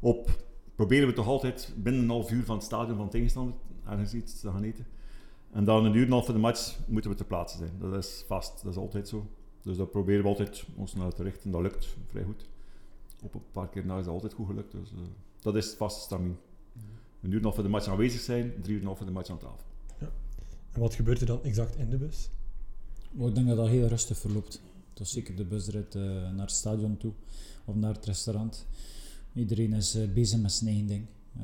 Op 0.00 0.44
proberen 0.74 1.08
we 1.08 1.14
toch 1.14 1.26
altijd 1.26 1.74
binnen 1.76 2.02
een 2.02 2.08
half 2.08 2.30
uur 2.30 2.44
van 2.44 2.56
het 2.56 2.64
stadion 2.64 2.96
van 2.96 3.04
de 3.04 3.10
tegenstander 3.10 3.54
ergens 3.86 4.14
iets 4.14 4.40
te 4.40 4.50
gaan 4.50 4.62
eten. 4.62 4.86
En 5.52 5.64
dan 5.64 5.84
een 5.84 5.94
uur 5.94 6.00
en 6.00 6.06
een 6.06 6.12
half 6.12 6.24
voor 6.24 6.34
de 6.34 6.40
match 6.40 6.78
moeten 6.86 7.10
we 7.10 7.16
ter 7.16 7.26
plaatse 7.26 7.56
zijn. 7.56 7.72
Dat 7.78 7.94
is 7.94 8.24
vast, 8.26 8.62
dat 8.62 8.72
is 8.72 8.78
altijd 8.78 9.08
zo. 9.08 9.26
Dus 9.62 9.76
dat 9.76 9.90
proberen 9.90 10.22
we 10.22 10.28
altijd 10.28 10.66
ons 10.76 10.94
naar 10.94 11.12
te 11.12 11.22
richten. 11.22 11.50
Dat 11.50 11.60
lukt 11.60 11.96
vrij 12.06 12.22
goed. 12.24 12.48
Op 13.22 13.34
een 13.34 13.42
paar 13.52 13.68
keer 13.68 13.86
na 13.86 13.98
is 13.98 14.04
dat 14.04 14.14
altijd 14.14 14.32
goed 14.32 14.46
gelukt. 14.46 14.72
Dus 14.72 14.90
eh, 14.90 14.98
dat 15.40 15.56
is 15.56 15.74
vast 15.74 16.02
stramien. 16.02 16.36
Een 17.22 17.30
uur 17.30 17.30
en 17.30 17.36
een 17.36 17.42
half 17.42 17.54
voor 17.54 17.64
de 17.64 17.70
match 17.70 17.88
aanwezig 17.88 18.20
zijn, 18.20 18.52
drie 18.62 18.74
uur 18.74 18.74
en 18.74 18.80
een 18.80 18.86
half 18.86 18.96
voor 18.96 19.06
de 19.06 19.12
match 19.12 19.30
aan 19.30 19.38
tafel. 19.38 19.64
Wat 20.76 20.94
gebeurt 20.94 21.20
er 21.20 21.26
dan 21.26 21.44
exact 21.44 21.76
in 21.76 21.90
de 21.90 21.96
bus? 21.96 22.28
Ik 23.18 23.34
denk 23.34 23.46
dat 23.46 23.56
dat 23.56 23.68
heel 23.68 23.86
rustig 23.86 24.18
verloopt. 24.18 24.60
Is 24.94 25.10
zeker 25.10 25.36
de 25.36 25.44
busrit 25.44 25.94
eh, 25.94 26.02
naar 26.02 26.46
het 26.46 26.50
stadion 26.50 26.96
toe 26.96 27.12
of 27.64 27.74
naar 27.74 27.94
het 27.94 28.04
restaurant. 28.04 28.66
Iedereen 29.32 29.72
is 29.72 29.94
eh, 29.94 30.08
bezig 30.12 30.40
met 30.40 30.52
zijn 30.52 30.70
eigen 30.70 30.86
ding. 30.86 31.06
Eh, 31.36 31.42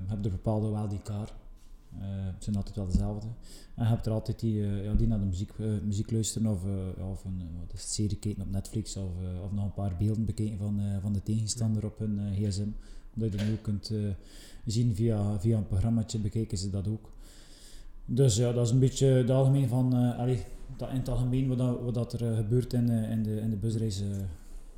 je 0.00 0.06
hebt 0.06 0.24
er 0.24 0.30
bepaalde 0.30 0.68
wel 0.68 0.88
die 0.88 1.02
kaar. 1.02 1.32
Het 2.34 2.44
zijn 2.44 2.56
altijd 2.56 2.76
wel 2.76 2.86
dezelfde. 2.86 3.26
En 3.74 3.84
je 3.84 3.90
hebt 3.90 4.06
er 4.06 4.12
altijd 4.12 4.40
die, 4.40 4.54
ja, 4.62 4.94
die 4.94 5.06
naar 5.06 5.18
de 5.18 5.24
muziek, 5.24 5.58
muziek 5.84 6.10
luisteren 6.10 6.50
of, 6.50 6.62
of 7.10 7.24
een 7.24 7.42
wat 7.58 7.72
is 7.72 7.80
het, 7.80 7.90
serie 7.90 8.16
kijken 8.16 8.42
op 8.42 8.50
Netflix 8.50 8.96
of, 8.96 9.10
of 9.44 9.52
nog 9.52 9.64
een 9.64 9.74
paar 9.74 9.96
beelden 9.96 10.24
bekijken 10.24 10.58
van, 10.58 10.80
van 11.00 11.12
de 11.12 11.22
tegenstander 11.22 11.84
op 11.84 11.98
hun 11.98 12.34
gsm. 12.34 12.68
Dat 13.14 13.32
je 13.32 13.36
dat 13.36 13.46
nu 13.46 13.56
kunt 13.56 13.92
zien 14.64 14.94
via, 14.94 15.40
via 15.40 15.56
een 15.56 15.66
programmaatje, 15.66 16.18
bekijken 16.18 16.58
ze 16.58 16.70
dat 16.70 16.88
ook. 16.88 17.10
Dus 18.10 18.36
ja, 18.36 18.52
dat 18.52 18.66
is 18.66 18.72
een 18.72 18.78
beetje 18.78 19.06
het 19.06 19.30
algemeen 19.30 19.68
van, 19.68 19.94
eh 19.94 20.18
allee, 20.18 20.44
dat 20.76 20.90
in 20.90 20.96
het 20.96 21.08
algemeen 21.08 21.48
wat, 21.48 21.58
dat, 21.58 21.80
wat 21.80 21.94
dat 21.94 22.12
er 22.12 22.30
eh, 22.30 22.36
gebeurt 22.36 22.72
in, 22.72 22.90
eh, 22.90 23.10
in, 23.10 23.22
de, 23.22 23.40
in 23.40 23.50
de 23.50 23.56
busreis 23.56 24.02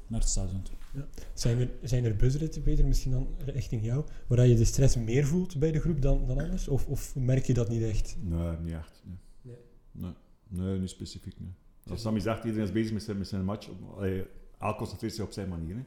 naar 0.06 0.20
het 0.20 0.28
stadion 0.28 0.62
toe. 0.62 1.04
Zijn 1.34 1.58
er, 1.60 1.70
zijn 1.82 2.04
er 2.04 2.16
busritten, 2.16 2.62
Peter, 2.62 2.86
misschien 2.86 3.12
dan 3.12 3.28
richting 3.44 3.84
jou, 3.84 4.04
waar 4.26 4.46
je 4.46 4.54
de 4.54 4.64
stress 4.64 4.96
meer 4.96 5.26
voelt 5.26 5.58
bij 5.58 5.72
de 5.72 5.80
groep 5.80 6.02
dan, 6.02 6.26
dan 6.26 6.38
anders? 6.38 6.68
Of, 6.68 6.86
of 6.86 7.16
merk 7.16 7.44
je 7.44 7.54
dat 7.54 7.68
niet 7.68 7.82
echt? 7.82 8.16
Nee, 8.20 8.56
niet 8.62 8.72
echt. 8.72 9.02
Nee, 9.42 9.54
nee. 9.92 10.12
nee, 10.48 10.78
niet 10.78 10.90
specifiek. 10.90 11.40
Nee. 11.40 11.52
Als 11.90 12.00
Sammy 12.00 12.20
zegt, 12.20 12.44
iedereen 12.44 12.66
is 12.66 12.72
bezig 12.72 12.92
met 12.92 13.02
zijn, 13.02 13.18
met 13.18 13.28
zijn 13.28 13.44
match. 13.44 13.68
Op, 13.68 13.96
allee, 13.96 14.24
elk 14.58 14.76
concentreert 14.76 15.14
zich 15.14 15.24
op 15.24 15.32
zijn 15.32 15.48
manier. 15.48 15.74
Hè. 15.74 15.82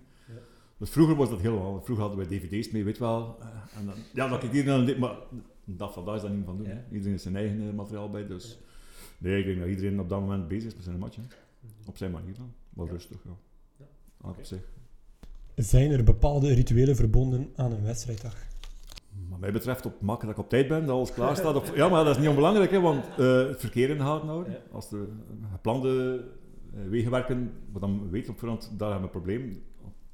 Ja. 0.84 0.90
Dus 0.90 0.90
vroeger 0.90 1.16
was 1.16 1.30
dat 1.30 1.42
heel. 1.42 1.82
Vroeger 1.84 2.06
hadden 2.08 2.28
wij 2.28 2.40
dvd's 2.40 2.72
mee, 2.72 2.84
weet 2.84 2.98
wel. 2.98 3.38
Eh, 3.40 3.48
En 3.80 3.86
dan, 3.86 3.96
ja, 4.14 4.28
dat 4.28 4.44
ik 4.44 4.54
iedereen 4.54 4.80
aan 4.80 4.86
dit, 4.86 4.98
maar 4.98 5.16
een 5.68 5.78
dag 5.78 5.94
van 5.94 6.06
dag 6.06 6.16
is 6.16 6.22
dat 6.22 6.32
niet 6.32 6.46
van 6.46 6.58
doen. 6.58 6.66
hè. 6.66 6.74
Ja. 6.74 6.84
Iedereen 6.92 7.12
heeft 7.12 7.24
zijn 7.24 7.36
eigen 7.36 7.68
eh, 7.70 7.74
materiaal 7.74 8.10
bij. 8.10 8.28
Dus 8.28 8.60
nee, 9.18 9.40
ik 9.40 9.46
denk 9.46 9.60
dat 9.60 9.68
iedereen 9.68 10.00
op 10.00 10.10
dat 10.10 10.20
moment 10.20 10.48
bezig 10.48 10.68
is 10.70 10.76
met 10.76 10.84
zijn 10.84 11.00
match. 11.00 11.16
Hè. 11.16 11.22
Op 11.86 11.98
zijn 11.98 12.12
manier 12.12 12.34
dan. 12.38 12.54
Wel 12.70 12.88
rustig, 12.88 13.18
ja. 13.24 13.32
Ja. 13.78 13.86
Ah, 14.22 14.30
op 14.30 14.38
zich. 14.42 14.62
Zijn 15.56 15.92
er 15.92 16.04
bepaalde 16.04 16.54
rituelen 16.54 16.96
verbonden 16.96 17.50
aan 17.56 17.72
een 17.72 17.84
wedstrijddag? 17.84 18.36
Wat 19.30 19.40
mij 19.40 19.52
betreft 19.52 19.86
op 19.86 20.02
makken 20.02 20.28
dat 20.28 20.38
ik 20.38 20.44
op 20.44 20.50
tijd 20.50 20.68
ben, 20.68 20.86
dat 20.86 20.96
alles 20.96 21.14
klaar 21.14 21.36
staat. 21.36 21.56
Op, 21.70 21.72
ja, 21.76 21.90
maar 21.90 22.04
dat 22.04 22.16
is 22.16 22.20
niet 22.22 22.30
onbelangrijk, 22.30 22.72
hè, 22.72 22.80
want 22.80 23.06
eh, 23.18 23.48
het 23.48 23.60
verkeer 23.60 23.90
in 23.90 23.98
de 23.98 24.04
houden. 24.04 24.46
Als 24.72 24.90
de 24.90 25.08
geplande 25.52 26.24
eh, 26.74 26.80
wegen 26.90 27.12
werken, 27.12 27.52
wat 27.72 27.82
dan 27.82 28.10
weet 28.10 28.30
op 28.30 28.40
voorhand, 28.40 28.72
daar 28.78 28.92
hebben 28.92 29.10
we 29.10 29.16
een 29.16 29.22
probleem. 29.24 29.64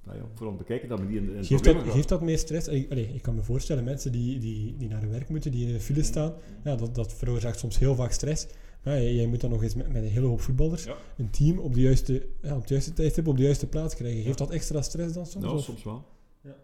Ja, 0.09 0.15
ja, 0.15 0.25
vooral 0.33 0.55
bekijken 0.55 0.89
dat 0.89 0.99
we 0.99 1.05
niet 1.05 1.15
in, 1.15 1.35
in 1.35 1.45
Geeft 1.45 1.63
dat, 1.63 1.77
geeft 1.87 2.09
dat 2.09 2.21
meer 2.21 2.37
stress? 2.37 2.67
Ik, 2.67 2.91
allee, 2.91 3.09
ik 3.13 3.21
kan 3.21 3.35
me 3.35 3.43
voorstellen, 3.43 3.83
mensen 3.83 4.11
die, 4.11 4.39
die, 4.39 4.75
die 4.77 4.87
naar 4.89 5.01
hun 5.01 5.09
werk 5.11 5.29
moeten, 5.29 5.51
die 5.51 5.67
in 5.67 5.73
de 5.73 5.79
file 5.79 6.03
staan, 6.03 6.33
ja, 6.63 6.75
dat, 6.75 6.95
dat 6.95 7.13
veroorzaakt 7.13 7.59
soms 7.59 7.79
heel 7.79 7.95
vaak 7.95 8.11
stress. 8.11 8.47
Maar 8.83 8.95
ja, 8.95 9.01
jij, 9.01 9.13
jij 9.13 9.25
moet 9.27 9.41
dan 9.41 9.49
nog 9.49 9.63
eens 9.63 9.75
met, 9.75 9.87
met 9.93 10.03
een 10.03 10.09
hele 10.09 10.25
hoop 10.27 10.41
voetballers 10.41 10.83
Ja. 10.83 10.95
een 11.17 11.29
team 11.29 11.57
op 11.59 11.73
de 11.73 11.81
juiste, 11.81 12.27
ja, 12.41 12.55
op 12.55 12.67
de 12.67 12.73
juiste 12.73 12.93
tijdstip 12.93 13.27
op 13.27 13.37
de 13.37 13.43
juiste 13.43 13.67
plaats 13.67 13.95
krijgen. 13.95 14.21
Geeft 14.23 14.37
dat 14.37 14.51
extra 14.51 14.81
stress 14.81 15.13
dan 15.13 15.25
soms? 15.25 15.43
Nou, 15.45 15.57
Of- 15.57 15.63
soms 15.63 15.83
wel. 15.83 16.05
Ja. 16.41 16.55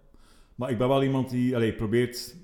Maar 0.55 0.69
ik 0.71 0.77
ben 0.77 0.87
wel 0.87 1.03
iemand 1.03 1.29
die 1.29 1.55
allee, 1.55 1.73
probeert 1.73 2.35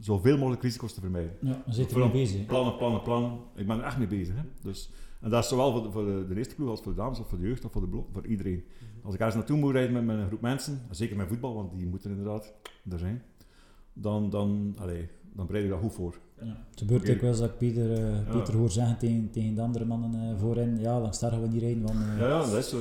zoveel 0.00 0.38
mogelijk 0.38 0.62
risico's 0.62 0.92
te 0.94 1.00
vermijden. 1.00 1.32
Ja, 1.40 1.62
we 1.66 1.72
zitten 1.72 1.92
Vooral 1.92 2.12
mee 2.12 2.22
bezig. 2.22 2.46
Plannen, 2.46 2.76
plannen, 2.76 3.02
plannen. 3.02 3.38
Ik 3.54 3.66
ben 3.66 3.78
er 3.78 3.84
echt 3.84 3.98
mee 3.98 4.06
bezig. 4.06 4.34
Hè? 4.34 4.42
Dus, 4.62 4.90
en 5.20 5.30
dat 5.30 5.42
is 5.42 5.48
zowel 5.48 5.72
voor 5.72 5.82
de, 5.82 5.90
voor 5.90 6.04
de, 6.04 6.24
de 6.28 6.36
eerste 6.36 6.54
ploeg 6.54 6.68
als 6.68 6.80
voor 6.80 6.92
de 6.92 6.98
dames, 6.98 7.18
of 7.18 7.28
voor 7.28 7.38
de 7.38 7.46
jeugd, 7.46 7.64
of 7.64 7.72
voor 7.72 7.80
de 7.80 7.88
blok, 7.88 8.08
voor 8.12 8.26
iedereen. 8.26 8.64
Als 9.06 9.14
ik 9.14 9.20
ergens 9.20 9.36
naartoe 9.36 9.56
moet 9.58 9.72
rijden 9.72 9.92
met, 9.92 10.04
met 10.04 10.18
een 10.18 10.26
groep 10.26 10.40
mensen, 10.40 10.80
en 10.88 10.94
zeker 10.96 11.16
met 11.16 11.28
voetbal, 11.28 11.54
want 11.54 11.70
die 11.76 11.86
moeten 11.86 12.10
inderdaad 12.10 12.52
er 12.90 12.98
zijn, 12.98 13.22
dan, 13.92 14.30
dan, 14.30 14.74
allee, 14.78 15.08
dan 15.32 15.46
bereid 15.46 15.64
ik 15.64 15.70
dat 15.70 15.80
goed 15.80 15.92
voor. 15.94 16.18
Ja. 16.40 16.46
Het 16.70 16.78
gebeurt 16.78 17.10
ook 17.10 17.20
wel 17.20 17.30
eens 17.30 17.38
dat 17.38 17.48
ik 17.50 17.58
Peter, 17.58 17.92
eh, 17.92 17.98
Ja. 17.98 18.32
Peter 18.32 18.54
hoor 18.56 18.70
zeggen 18.70 18.98
tegen, 18.98 19.30
tegen 19.30 19.54
de 19.54 19.60
andere 19.60 19.84
mannen 19.84 20.30
eh, 20.30 20.40
voorin, 20.40 20.80
ja, 20.80 21.00
langs 21.00 21.18
daar 21.18 21.30
gaan 21.30 21.40
we 21.40 21.48
niet 21.48 21.60
rijden, 21.62 21.82
want 21.82 21.94
eh, 21.98 22.18
Ja, 22.18 22.28
ja, 22.28 22.38
dat 22.38 22.52
is 22.54 22.68
zo. 22.68 22.78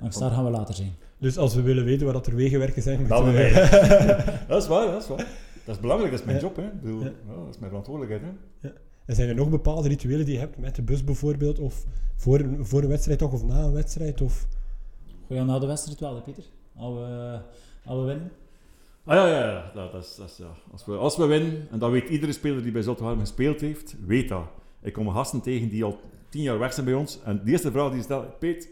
langs 0.00 0.18
daar 0.18 0.30
gaan 0.30 0.44
we 0.44 0.50
later 0.50 0.74
zijn. 0.74 0.92
Dus 1.18 1.36
als 1.38 1.54
we 1.54 1.62
willen 1.62 1.84
weten 1.84 2.04
waar 2.04 2.14
dat 2.14 2.26
er 2.26 2.34
wegenwerken 2.34 2.82
zijn, 2.82 2.98
moeten 2.98 3.16
Dat, 3.16 3.24
we... 3.24 3.32
we- 3.32 4.38
dat 4.48 4.62
is 4.62 4.68
waar, 4.68 4.86
dat 4.86 5.02
is 5.02 5.08
waar. 5.08 5.26
Dat 5.64 5.74
is 5.74 5.80
belangrijk, 5.80 6.10
dat 6.10 6.20
is 6.20 6.26
mijn 6.26 6.38
Ja. 6.38 6.42
job. 6.42 6.56
Hè. 6.56 6.64
Ik 6.64 6.80
bedoel, 6.80 7.00
Ja. 7.00 7.06
ja, 7.28 7.34
dat 7.34 7.48
is 7.54 7.58
mijn 7.58 7.70
verantwoordelijkheid. 7.70 8.32
Hè. 8.60 8.68
En 9.06 9.14
zijn 9.14 9.28
er 9.28 9.34
nog 9.34 9.48
bepaalde 9.50 9.88
rituelen 9.88 10.24
die 10.24 10.34
je 10.34 10.40
hebt 10.40 10.58
met 10.58 10.74
de 10.74 10.82
bus 10.82 11.04
bijvoorbeeld, 11.04 11.58
of 11.58 11.84
voor 12.16 12.38
een, 12.40 12.66
voor 12.66 12.82
een 12.82 12.88
wedstrijd 12.88 13.18
toch, 13.18 13.32
of 13.32 13.44
na 13.44 13.62
een 13.62 13.72
wedstrijd? 13.72 14.20
Of... 14.20 14.46
Ga 15.28 15.34
je 15.34 15.44
na 15.44 15.58
de 15.58 15.66
wedstrijd 15.66 16.00
wel, 16.00 16.14
hè, 16.14 16.20
Peter? 16.20 16.44
Als 16.76 16.94
we, 16.94 17.40
we 17.84 18.04
winnen? 18.04 18.32
Ah 19.04 19.14
ja, 19.14 19.26
ja, 19.26 19.50
ja. 19.50 19.70
Dat, 19.74 19.92
dat 19.92 20.04
is, 20.04 20.16
dat 20.16 20.36
ja. 20.36 20.54
Als, 20.72 20.84
we, 20.84 20.96
als 20.96 21.16
we 21.16 21.26
winnen, 21.26 21.68
en 21.70 21.78
dat 21.78 21.90
weet 21.90 22.08
iedere 22.08 22.32
speler 22.32 22.62
die 22.62 22.72
bij 22.72 22.82
Zottewarm 22.82 23.20
gespeeld 23.20 23.60
heeft, 23.60 23.96
weet 24.06 24.28
dat. 24.28 24.46
Ik 24.82 24.92
kom 24.92 25.10
gasten 25.10 25.40
tegen 25.40 25.68
die 25.68 25.84
al 25.84 26.00
tien 26.28 26.42
jaar 26.42 26.58
weg 26.58 26.72
zijn 26.72 26.86
bij 26.86 26.94
ons. 26.94 27.22
En 27.22 27.40
de 27.44 27.50
eerste 27.50 27.70
vraag 27.70 27.88
die 27.88 27.98
ze 27.98 28.04
stellen, 28.04 28.38
Peet, 28.38 28.68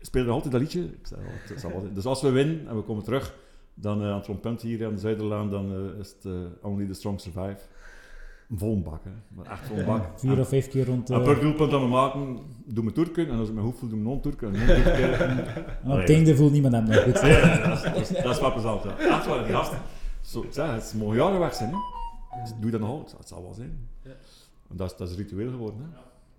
speel 0.00 0.24
je 0.24 0.30
altijd 0.30 0.52
dat 0.52 0.60
liedje? 0.60 0.82
Ik 0.84 1.06
zeg, 1.06 1.18
"Ja, 1.18 1.24
het 1.52 1.60
zal 1.60 1.70
wel 1.70 1.80
zijn." 1.80 1.94
Dus 1.94 2.04
als 2.04 2.22
we 2.22 2.30
winnen 2.30 2.68
en 2.68 2.76
we 2.76 2.82
komen 2.82 3.04
terug, 3.04 3.34
dan 3.74 4.02
eh, 4.02 4.10
aan 4.10 4.38
het 4.42 4.62
hier 4.62 4.86
aan 4.86 4.94
de 4.94 5.00
Zuiderlaan, 5.00 5.50
dan 5.50 5.72
eh, 5.72 5.98
is 5.98 6.08
het 6.08 6.24
eh, 6.24 6.32
Only 6.70 6.86
the 6.86 6.94
Strong 6.94 7.20
Survive. 7.20 7.58
Een 8.50 8.58
volle 8.58 8.76
bak, 8.76 9.04
hè. 9.04 9.10
Maar 9.28 9.46
echt 9.46 9.66
volle 9.66 9.84
bak. 9.84 10.18
Vier 10.18 10.38
of 10.38 10.48
vijf 10.48 10.68
keer 10.68 10.86
rond 10.86 11.10
en 11.10 11.16
eh, 11.18 11.24
per 11.24 11.40
doelpunt 11.40 11.70
dat 11.70 11.80
we 11.80 11.86
maken, 11.86 12.38
doen 12.64 12.84
we 12.84 12.92
Turken. 12.92 13.28
En 13.28 13.38
als 13.38 13.48
ik 13.48 13.54
mijn 13.54 13.66
hoofd 13.66 13.78
voel, 13.78 13.88
doen 13.88 13.98
we 13.98 14.04
non-Turken. 14.04 14.54
En 14.54 14.66
non-Turken. 14.66 15.28
en 15.84 15.90
op 15.90 15.98
het 15.98 16.10
einde 16.10 16.36
voelt 16.36 16.52
niemand 16.52 16.74
hem 16.74 16.84
nog 16.84 17.02
goed. 17.02 17.14
dat, 17.20 17.24
is, 17.24 17.82
dat, 17.82 17.96
is, 17.96 18.08
dat 18.08 18.34
is 18.34 18.40
wel 18.40 18.52
plezant, 18.52 18.82
ja. 18.82 18.98
Echt 18.98 19.26
waar, 19.26 19.44
die 19.44 19.54
gasten. 19.54 19.78
Zo, 20.20 20.46
zeg, 20.50 20.70
het 20.72 20.82
is 20.82 20.92
mogen 20.92 21.16
jaren 21.16 21.38
weg 21.38 21.54
zijn, 21.54 21.70
hè. 21.70 21.76
Dus 22.42 22.50
doe 22.50 22.64
je 22.64 22.70
dat 22.70 22.80
nog 22.80 22.90
altijd? 22.90 23.18
Het 23.18 23.28
zal 23.28 23.42
wel 23.42 23.54
zijn. 23.54 23.88
Ja. 24.02 24.10
En 24.70 24.76
dat 24.76 24.90
is, 24.90 24.96
dat 24.96 25.10
is 25.10 25.16
ritueel 25.16 25.50
geworden, 25.50 25.80
hè. 25.80 25.98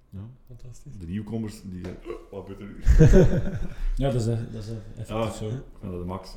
Ja. 0.09 0.23
Fantastisch. 0.47 0.97
De 0.99 1.05
nieuwkomers, 1.05 1.61
die 1.63 1.81
zeggen, 1.83 1.99
"Oh, 2.05 2.31
wat 2.31 2.45
gebeurt 2.47 2.59
er 2.59 2.67
nu? 2.67 2.81
Ja, 3.95 4.11
dat 4.11 4.21
is, 4.21 4.27
eh, 4.27 4.37
dat 4.51 4.63
is 4.63 4.69
eh, 4.69 4.75
effectief 5.01 5.39
Ja. 5.39 5.47
zo. 5.49 5.49
Dat 5.81 5.99
de 5.99 6.05
max. 6.05 6.35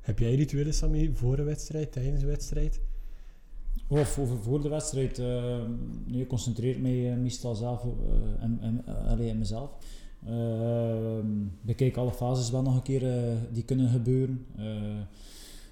Heb 0.00 0.18
jij 0.18 0.34
rituelen, 0.34 0.74
Sammy, 0.74 1.10
voor 1.14 1.38
een 1.38 1.44
wedstrijd, 1.44 1.92
tijdens 1.92 2.22
een 2.22 2.28
wedstrijd? 2.28 2.80
Of 3.88 4.18
over 4.18 4.38
voor 4.38 4.62
de 4.62 4.68
wedstrijd, 4.68 5.18
eh, 5.18 5.58
nee, 6.06 6.20
ik 6.20 6.28
concentreer 6.28 6.80
mij 6.80 7.10
eh, 7.12 7.16
meestal 7.18 7.54
zelf 7.54 7.82
eh, 7.84 8.42
en, 8.44 8.58
en, 8.60 8.82
eh, 8.86 9.10
allee, 9.10 9.34
mezelf. 9.34 9.70
Eh, 10.26 11.18
bekijk 11.60 11.96
alle 11.96 12.12
fases 12.12 12.50
wel 12.50 12.62
nog 12.62 12.74
een 12.74 12.82
keer 12.82 13.06
eh, 13.18 13.32
die 13.52 13.64
kunnen 13.64 13.88
gebeuren. 13.88 14.46
Uh, 14.58 14.66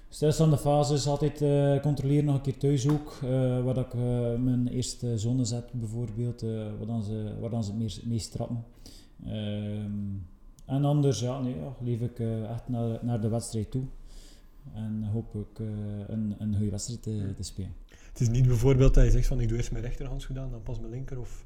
stilstaande 0.09 0.57
fases 0.57 1.07
altijd 1.07 1.41
eh, 1.41 1.81
controleren 1.81 2.25
nog 2.25 2.35
een 2.35 2.41
keer 2.41 2.57
thuis 2.57 2.89
ook, 2.89 3.19
eh, 3.23 3.63
waar 3.63 3.77
ik 3.77 3.93
eh, 3.93 4.35
mijn 4.43 4.67
eerste 4.67 5.17
zone 5.17 5.45
zet 5.45 5.65
bijvoorbeeld, 5.71 6.43
eh, 6.43 6.49
waar, 6.77 6.87
dan 6.87 7.03
ze, 7.03 7.33
waar 7.39 7.49
dan 7.49 7.63
ze 7.63 7.71
het 7.71 8.05
meest, 8.05 8.31
trappen. 8.31 8.63
En 10.65 10.85
anders 10.85 11.19
ja, 11.19 11.39
nee, 11.41 11.55
ja, 11.55 11.75
leef 11.83 12.01
ik 12.01 12.19
eh, 12.19 12.49
echt 12.49 12.67
naar, 12.69 12.99
naar 13.01 13.21
de 13.21 13.27
wedstrijd 13.29 13.71
toe. 13.71 13.83
En 14.73 15.03
hoop 15.03 15.35
ik 15.35 15.59
eh, 15.59 15.67
een, 16.07 16.35
een 16.37 16.55
goede 16.55 16.71
wedstrijd 16.71 17.01
te 17.35 17.43
spelen. 17.43 17.71
Het 18.17 18.27
is 18.27 18.33
niet 18.33 18.47
bijvoorbeeld 18.47 18.93
dat 18.93 19.03
je 19.03 19.11
zegt 19.11 19.27
van 19.27 19.39
ik 19.39 19.47
doe 19.47 19.57
eerst 19.57 19.71
mijn 19.71 19.83
rechterhandschoen 19.83 20.39
aan, 20.39 20.51
dan 20.51 20.63
pas 20.63 20.79
mijn 20.79 20.91
linker, 20.91 21.19
of... 21.19 21.45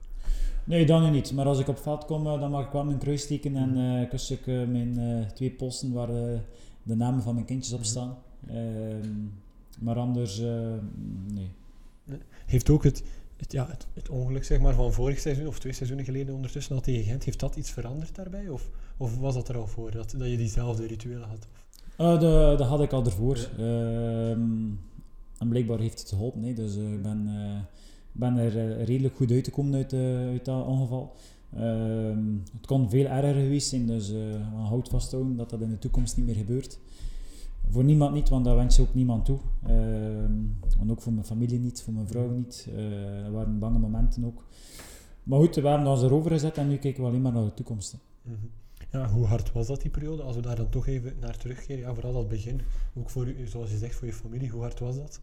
Nee, 0.63 0.85
dan 0.85 1.03
nu 1.03 1.09
niet. 1.09 1.33
Maar 1.33 1.45
als 1.45 1.59
ik 1.59 1.67
op 1.67 1.77
veld 1.77 2.05
kom, 2.05 2.27
eh, 2.27 2.39
dan 2.39 2.51
mag 2.51 2.65
ik 2.65 2.71
wel 2.71 2.83
mijn 2.83 2.97
kruis 2.97 3.21
steken 3.21 3.55
en 3.55 4.07
kus 4.09 4.31
ik 4.31 4.47
eh, 4.47 4.63
mijn 4.67 4.99
eh, 4.99 5.29
twee 5.29 5.51
posten 5.51 5.91
waar 5.91 6.07
de 6.83 6.95
namen 6.95 7.21
van 7.21 7.33
mijn 7.33 7.45
kindjes 7.45 7.73
op 7.73 7.83
staan. 7.83 8.17
Ehm, 8.47 9.09
maar 9.79 9.95
anders, 9.95 10.39
nee. 11.33 11.51
Heeft 12.45 12.69
ook 12.69 12.83
het, 12.83 13.03
het, 13.37 13.51
ja, 13.51 13.67
het, 13.69 13.87
het 13.93 14.09
ongeluk 14.09 14.43
zeg 14.43 14.59
maar, 14.59 14.73
van 14.73 14.93
vorig 14.93 15.19
seizoen, 15.19 15.47
of 15.47 15.59
twee 15.59 15.73
seizoenen 15.73 16.05
geleden 16.05 16.35
ondertussen 16.35 16.75
al 16.75 16.81
tegen 16.81 17.03
Gent, 17.03 17.23
heeft 17.23 17.39
dat 17.39 17.55
iets 17.55 17.71
veranderd 17.71 18.15
daarbij? 18.15 18.49
Of, 18.49 18.69
of 18.97 19.17
was 19.17 19.33
dat 19.33 19.49
er 19.49 19.57
al 19.57 19.67
voor, 19.67 19.91
dat, 19.91 20.13
dat 20.17 20.29
je 20.29 20.37
diezelfde 20.37 20.87
rituelen 20.87 21.27
had? 21.27 21.47
Of? 21.53 22.19
Dat 22.19 22.67
had 22.67 22.81
ik 22.81 22.91
al 22.93 23.05
ervoor. 23.05 23.37
Ehm, 23.57 24.39
en 25.41 25.47
blijkbaar 25.49 25.79
heeft 25.79 25.99
het 25.99 26.09
geholpen. 26.09 26.43
hè. 26.43 26.53
Dus 26.53 26.77
eh, 26.77 26.93
ik 26.93 27.01
ben, 27.01 27.27
eh, 27.27 27.59
ben 28.11 28.37
er 28.37 28.57
eh, 28.57 28.85
redelijk 28.85 29.15
goed 29.15 29.31
uit 29.31 29.43
te 29.43 29.51
komen 29.51 29.73
uit, 29.73 29.93
uit 29.93 30.45
dat 30.45 30.65
ongeval. 30.65 31.15
Ehm, 31.55 32.23
het 32.57 32.65
kon 32.65 32.89
veel 32.89 33.05
erger 33.05 33.33
geweest 33.33 33.69
zijn, 33.69 33.87
dus 33.87 34.09
we 34.09 34.39
houden 34.53 34.91
vasthouden 34.91 35.35
dat 35.35 35.49
dat 35.49 35.61
in 35.61 35.69
de 35.69 35.77
toekomst 35.77 36.17
niet 36.17 36.25
meer 36.25 36.35
gebeurt. 36.35 36.79
Voor 37.69 37.83
niemand 37.83 38.13
niet, 38.13 38.29
want 38.29 38.45
dat 38.45 38.55
wens 38.55 38.75
je 38.75 38.81
ook 38.81 38.93
niemand 38.93 39.25
toe. 39.25 39.39
Ehm, 39.63 40.33
en 40.79 40.91
ook 40.91 41.01
voor 41.01 41.13
mijn 41.13 41.25
familie 41.25 41.59
niet, 41.59 41.81
voor 41.81 41.93
mijn 41.93 42.07
vrouw 42.07 42.29
niet. 42.29 42.67
Eh 42.75 43.25
er 43.25 43.31
waren 43.31 43.59
bange 43.59 43.79
momenten 43.79 44.25
ook. 44.25 44.45
Maar 45.23 45.39
goed, 45.39 45.55
we 45.55 45.67
hebben 45.67 45.87
ons 45.87 46.01
erover 46.01 46.31
gezet 46.31 46.57
en 46.57 46.67
nu 46.67 46.77
kijken 46.77 47.03
we 47.03 47.09
alleen 47.09 47.21
maar 47.21 47.31
naar 47.31 47.43
de 47.43 47.53
toekomst. 47.53 47.97
Mhm. 48.21 48.35
Ja, 48.91 49.09
hoe 49.09 49.25
hard 49.25 49.51
was 49.51 49.67
dat 49.67 49.81
die 49.81 49.91
periode? 49.91 50.23
Als 50.23 50.35
we 50.35 50.41
daar 50.41 50.55
dan 50.55 50.69
toch 50.69 50.87
even 50.87 51.13
naar 51.19 51.37
terugkeren, 51.37 51.81
ja, 51.81 51.93
vooral 51.93 52.13
dat 52.13 52.27
begin, 52.27 52.61
ook 52.93 53.09
voor 53.09 53.27
u, 53.27 53.47
zoals 53.47 53.71
je 53.71 53.77
zegt, 53.77 53.95
voor 53.95 54.07
je 54.07 54.13
familie, 54.13 54.49
hoe 54.49 54.61
hard 54.61 54.79
was 54.79 54.95
dat? 54.95 55.21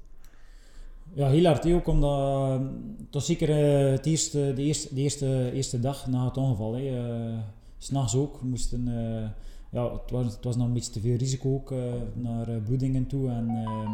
Ja, 1.15 1.29
heel 1.29 1.45
hard. 1.45 1.73
Ook 1.73 1.87
omdat 1.87 2.19
eh, 2.19 2.67
het 3.05 3.15
was 3.15 3.27
zeker 3.27 3.51
eh, 3.51 3.91
het 3.91 4.07
eerste, 4.07 4.53
de, 4.55 4.63
eerste, 4.63 4.95
de 4.95 5.01
eerste, 5.01 5.51
eerste 5.53 5.81
dag 5.81 6.07
na 6.07 6.25
het 6.25 6.37
ongeval. 6.37 6.73
hè. 6.75 6.99
Eh, 6.99 7.39
S'nachts 7.79 8.15
ook. 8.15 8.43
Moesten, 8.43 8.89
eh, 8.89 9.29
ja, 9.71 9.93
het, 9.93 10.11
was, 10.11 10.25
het 10.35 10.45
was 10.45 10.57
nog 10.57 10.67
een 10.67 10.73
beetje 10.73 10.93
te 10.93 11.01
veel 11.01 11.17
risico 11.17 11.55
ook 11.55 11.73
naar 12.15 12.47
bloedingen 12.47 13.07
toe. 13.07 13.31
En, 13.31 13.49
ehm, 13.49 13.91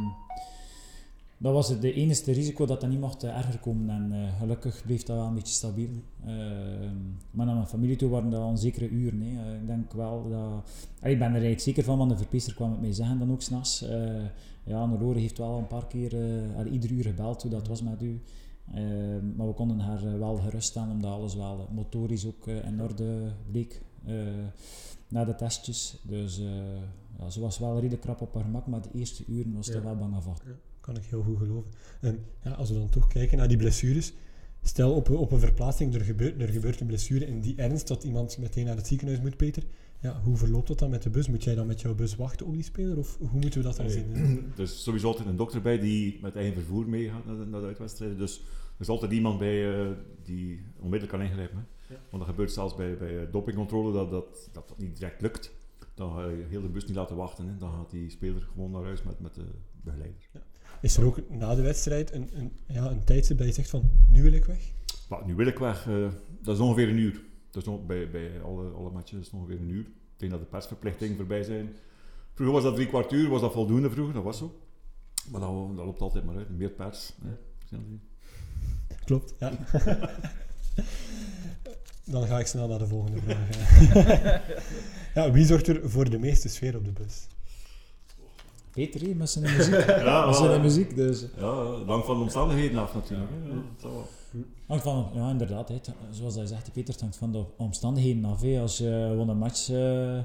dat 1.39 1.53
was 1.53 1.69
het 1.69 1.81
de 1.81 1.93
enige 1.93 2.33
risico 2.33 2.67
dat 2.67 2.81
dat 2.81 2.91
niet 2.91 3.01
mocht 3.01 3.23
eh, 3.23 3.37
erger 3.37 3.59
komen. 3.59 3.91
En 3.91 4.13
eh, 4.13 4.39
gelukkig 4.39 4.83
bleef 4.87 5.03
dat 5.03 5.17
wel 5.17 5.27
een 5.27 5.35
beetje 5.35 5.55
stabiel. 5.55 5.89
Ehm, 6.25 6.97
maar 7.31 7.47
naar 7.47 7.55
mijn 7.55 7.67
familie 7.67 7.97
toe 7.97 8.11
waren 8.11 8.31
dat 8.31 8.43
onzekere 8.43 8.89
uren. 8.89 9.21
Hè. 9.21 9.51
Eh, 9.53 9.61
ik 9.61 9.67
denk 9.67 9.93
wel 9.93 10.29
dat... 10.31 10.71
Ik 11.11 11.19
ben 11.19 11.27
er 11.27 11.33
eigenlijk 11.33 11.61
zeker 11.61 11.85
van, 11.85 11.99
want 11.99 12.11
de 12.11 12.17
verpleegster 12.17 12.55
kwam 12.55 12.71
met 12.71 12.81
mij 12.81 12.93
zeggen 12.93 13.19
dan 13.19 13.33
ook 13.33 13.43
s'nachts. 13.43 13.83
eh 13.83 14.25
ja, 14.67 14.87
Nororen 14.87 15.21
heeft 15.21 15.39
wel 15.39 15.59
een 15.59 15.67
paar 15.67 15.87
keer, 15.87 16.17
al 16.57 16.65
ieder 16.67 16.91
uur 16.91 17.05
gebeld 17.05 17.43
hoe 17.43 17.51
dat 17.51 17.69
was 17.69 17.83
met 17.83 18.03
u. 18.03 18.21
Ehm, 18.75 19.37
maar 19.37 19.47
we 19.47 19.53
konden 19.53 19.79
haar 19.79 20.19
wel 20.19 20.37
geruststellen, 20.37 20.91
omdat 20.91 21.11
alles 21.13 21.35
wel 21.35 21.69
motorisch 21.73 22.27
ook 22.27 22.47
in 22.47 22.83
orde 22.83 23.33
bleek 23.51 23.83
na 25.09 25.25
de 25.25 25.35
testjes. 25.35 25.97
Dus 26.03 26.41
ja, 27.19 27.31
ze 27.31 27.41
was 27.41 27.59
wel 27.59 27.75
redelijk 27.75 28.01
krap 28.03 28.21
op 28.21 28.35
haar 28.35 28.43
gemak, 28.45 28.67
maar 28.67 28.83
de 28.83 28.89
eerste 28.99 29.25
uren 29.29 29.55
was 29.55 29.67
ze 29.67 29.73
Ja. 29.73 29.83
wel 29.83 29.97
bang 29.97 30.15
af. 30.15 30.27
Kan 30.85 30.97
ik 30.97 31.05
heel 31.05 31.23
goed 31.23 31.39
geloven. 31.39 31.71
En 32.01 32.25
ja, 32.43 32.51
als 32.51 32.69
we 32.71 32.75
dan 32.79 32.89
toch 32.89 33.07
kijken 33.07 33.39
naar 33.39 33.49
die 33.49 33.57
blessures, 33.57 34.13
stel 34.63 34.95
op, 34.95 35.09
een- 35.09 35.17
op 35.17 35.33
een 35.33 35.39
verplaatsing, 35.39 35.95
er 35.95 36.01
gebeurt, 36.01 36.41
er 36.41 36.49
gebeurt 36.49 36.81
een 36.81 36.87
blessure 36.87 37.27
in 37.27 37.41
die 37.41 37.57
ernst 37.57 37.89
dat 37.89 38.05
iemand 38.05 38.39
meteen 38.39 38.65
naar 38.65 38.77
het 38.77 38.87
ziekenhuis 38.87 39.21
moet, 39.21 39.37
Peter. 39.37 39.63
Ja, 40.01 40.21
hoe 40.23 40.37
verloopt 40.37 40.69
dat 40.69 40.79
dan 40.79 40.91
met 40.91 41.03
de 41.03 41.11
bus? 41.11 41.29
Moet 41.29 41.45
jij 41.45 41.55
dan 41.55 41.67
met 41.67 41.81
jouw 41.81 41.95
bus 41.95 42.17
wachten 42.17 42.47
op 42.47 42.53
die 42.55 42.63
speler? 42.63 42.99
Of 42.99 43.17
hoe 43.19 43.41
moeten 43.41 43.61
we 43.61 43.67
dat 43.67 43.77
dan 43.77 43.91
zien? 43.91 44.07
Er 44.57 44.63
is 44.63 44.83
sowieso 44.83 45.07
altijd 45.07 45.29
een 45.29 45.37
dokter 45.37 45.63
bij 45.63 45.79
die 45.79 46.19
met 46.23 46.37
eigen 46.37 46.55
vervoer 46.55 46.89
meegaat 46.89 47.27
naar 47.27 47.37
de, 47.37 47.45
naar 47.45 47.61
de 47.61 47.67
uitwedstrijden. 47.67 48.19
Dus 48.19 48.39
er 48.75 48.81
is 48.81 48.89
altijd 48.89 49.13
iemand 49.13 49.39
bij 49.39 49.75
eh, 49.81 49.91
die 50.23 50.61
onmiddellijk 50.77 51.11
kan 51.19 51.23
ingrijpen. 51.29 51.57
Hè. 51.57 51.95
Ja. 51.95 52.01
Want 52.11 52.23
dat 52.23 52.31
gebeurt 52.31 52.53
zelfs 52.53 52.75
bij, 52.75 52.97
bij 52.97 53.21
eh, 53.21 53.33
dopingcontrole 53.33 53.93
dat, 53.93 54.11
dat, 54.11 54.49
dat 54.53 54.69
dat 54.69 54.79
niet 54.79 54.97
direct 54.97 55.21
lukt. 55.21 55.53
Dan 55.95 56.13
ga 56.15 56.27
je 56.29 56.45
heel 56.49 56.63
de 56.63 56.69
bus 56.69 56.87
niet 56.87 56.97
laten 56.97 57.17
wachten. 57.17 57.47
Hè. 57.47 57.57
Dan 57.59 57.71
gaat 57.73 57.91
die 57.91 58.11
speler 58.11 58.43
gewoon 58.53 58.71
naar 58.71 58.83
huis 58.85 59.03
met, 59.03 59.21
met 59.21 59.35
de 59.35 59.45
begeleider. 59.83 60.29
Is 60.85 60.97
er 60.97 61.05
ook 61.05 61.31
na 61.31 61.55
de 61.55 61.63
wedstrijd 61.63 62.13
een, 62.13 62.31
een, 62.35 62.53
ja, 62.67 62.91
een 62.91 63.05
tijdstip 63.05 63.39
dat 63.39 63.47
je 63.47 63.53
zegt 63.53 63.71
van, 63.71 63.91
nu 64.09 64.23
wil 64.23 64.33
ik 64.33 64.45
weg? 64.45 64.73
Maar 65.09 65.27
nu 65.27 65.35
wil 65.35 65.47
ik 65.47 65.59
weg. 65.59 65.89
eh, 65.89 66.09
dat 66.43 66.55
is 66.55 66.61
ongeveer 66.61 66.89
een 66.89 66.97
uur. 66.99 67.23
Dat 67.51 67.63
is 67.63 67.69
nog, 67.69 67.87
bij, 67.87 68.11
bij 68.11 68.43
alle, 68.43 68.69
alle 68.71 68.91
matches 68.91 69.19
is 69.19 69.25
het 69.27 69.35
ongeveer 69.35 69.61
een 69.61 69.69
uur. 69.69 69.81
Ik 69.85 70.17
denk 70.17 70.33
dat 70.33 70.41
de 70.41 70.47
persverplichtingen 70.47 71.17
voorbij 71.17 71.43
zijn. 71.43 71.69
Vroeger 72.35 72.55
was 72.55 72.65
dat 72.65 72.75
drie 72.75 72.87
kwart 72.87 73.13
uur, 73.13 73.29
was 73.29 73.41
dat 73.41 73.53
voldoende 73.53 73.91
vroeger, 73.91 74.15
dat 74.15 74.23
was 74.23 74.39
zo. 74.39 74.61
Maar 75.31 75.41
dat, 75.41 75.77
dat 75.77 75.85
loopt 75.85 76.01
altijd 76.01 76.25
maar 76.25 76.37
uit, 76.37 76.49
meer 76.59 76.71
pers. 76.71 77.13
hè. 77.23 77.77
Klopt, 79.05 79.35
ja. 79.39 79.53
Dan 82.05 82.27
ga 82.27 82.39
ik 82.39 82.47
snel 82.47 82.69
naar 82.69 82.79
de 82.79 82.87
volgende 82.87 83.21
vraag. 83.21 83.49
ja, 85.15 85.31
wie 85.31 85.47
zorgt 85.47 85.69
er 85.69 85.91
voor 85.91 86.11
de 86.11 86.19
meeste 86.19 86.49
sfeer 86.49 86.77
op 86.77 86.85
de 86.85 86.93
bus? 86.93 87.27
Peter 88.75 89.01
hè, 89.01 89.15
met 89.15 89.31
zijn 89.31 89.45
muziek. 89.57 89.87
Ja, 90.05 90.27
met 90.27 90.37
zijn 90.37 90.61
muziek, 90.61 90.97
dus... 90.97 91.25
Ja, 91.41 91.53
lang 91.87 92.05
van 92.05 92.17
de 92.17 92.23
omstandigheden 92.23 92.79
af 92.79 92.95
natuurlijk. 92.95 93.31
Ja, 93.51 93.55
dat. 93.83 93.91
Hangt 94.67 94.83
van, 94.83 95.07
ja, 95.15 95.31
inderdaad. 95.31 95.71
Zoals 96.11 96.35
hij 96.35 96.47
zegt, 96.47 96.73
Peter, 96.73 96.93
het 96.93 97.01
hangt 97.03 97.17
van 97.17 97.33
de 97.33 97.43
omstandigheden 97.57 98.25
af. 98.25 98.43
Als 98.61 98.79
je 98.79 99.07
gewoon 99.11 99.29
een 99.29 99.39
match... 99.39 99.71
eh, 99.71 100.19